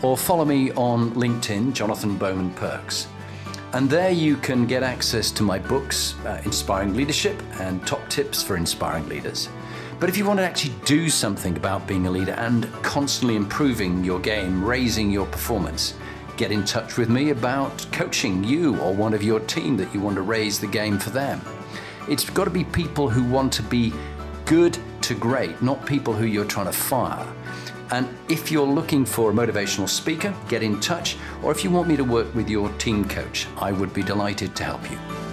or 0.00 0.16
follow 0.16 0.46
me 0.46 0.72
on 0.72 1.10
LinkedIn, 1.10 1.74
Jonathan 1.74 2.16
Bowman 2.16 2.50
Perks. 2.54 3.06
And 3.74 3.90
there 3.90 4.10
you 4.10 4.38
can 4.38 4.66
get 4.66 4.82
access 4.82 5.30
to 5.32 5.42
my 5.42 5.58
books, 5.58 6.14
uh, 6.24 6.40
Inspiring 6.46 6.94
Leadership 6.94 7.38
and 7.60 7.86
Top 7.86 8.08
Tips 8.08 8.42
for 8.42 8.56
Inspiring 8.56 9.06
Leaders. 9.10 9.50
But 10.00 10.08
if 10.08 10.16
you 10.16 10.24
want 10.24 10.38
to 10.38 10.46
actually 10.46 10.74
do 10.86 11.10
something 11.10 11.58
about 11.58 11.86
being 11.86 12.06
a 12.06 12.10
leader 12.10 12.32
and 12.32 12.64
constantly 12.82 13.36
improving 13.36 14.02
your 14.02 14.20
game, 14.20 14.64
raising 14.64 15.10
your 15.10 15.26
performance, 15.26 15.92
get 16.38 16.50
in 16.50 16.64
touch 16.64 16.96
with 16.96 17.10
me 17.10 17.28
about 17.28 17.86
coaching 17.92 18.42
you 18.42 18.78
or 18.78 18.94
one 18.94 19.12
of 19.12 19.22
your 19.22 19.40
team 19.40 19.76
that 19.76 19.92
you 19.92 20.00
want 20.00 20.16
to 20.16 20.22
raise 20.22 20.58
the 20.58 20.66
game 20.66 20.98
for 20.98 21.10
them. 21.10 21.42
It's 22.08 22.30
got 22.30 22.44
to 22.44 22.50
be 22.50 22.64
people 22.64 23.10
who 23.10 23.22
want 23.22 23.52
to 23.52 23.62
be 23.62 23.92
good 24.48 24.78
to 25.02 25.14
great, 25.14 25.60
not 25.60 25.84
people 25.84 26.14
who 26.14 26.24
you're 26.24 26.44
trying 26.46 26.64
to 26.64 26.72
fire. 26.72 27.26
And 27.90 28.08
if 28.30 28.50
you're 28.50 28.66
looking 28.66 29.04
for 29.04 29.30
a 29.30 29.34
motivational 29.34 29.88
speaker, 29.88 30.34
get 30.48 30.62
in 30.62 30.80
touch. 30.80 31.18
Or 31.42 31.52
if 31.52 31.62
you 31.62 31.70
want 31.70 31.86
me 31.86 31.96
to 31.98 32.04
work 32.04 32.34
with 32.34 32.48
your 32.48 32.70
team 32.78 33.06
coach, 33.06 33.46
I 33.58 33.72
would 33.72 33.92
be 33.92 34.02
delighted 34.02 34.56
to 34.56 34.64
help 34.64 34.90
you. 34.90 35.27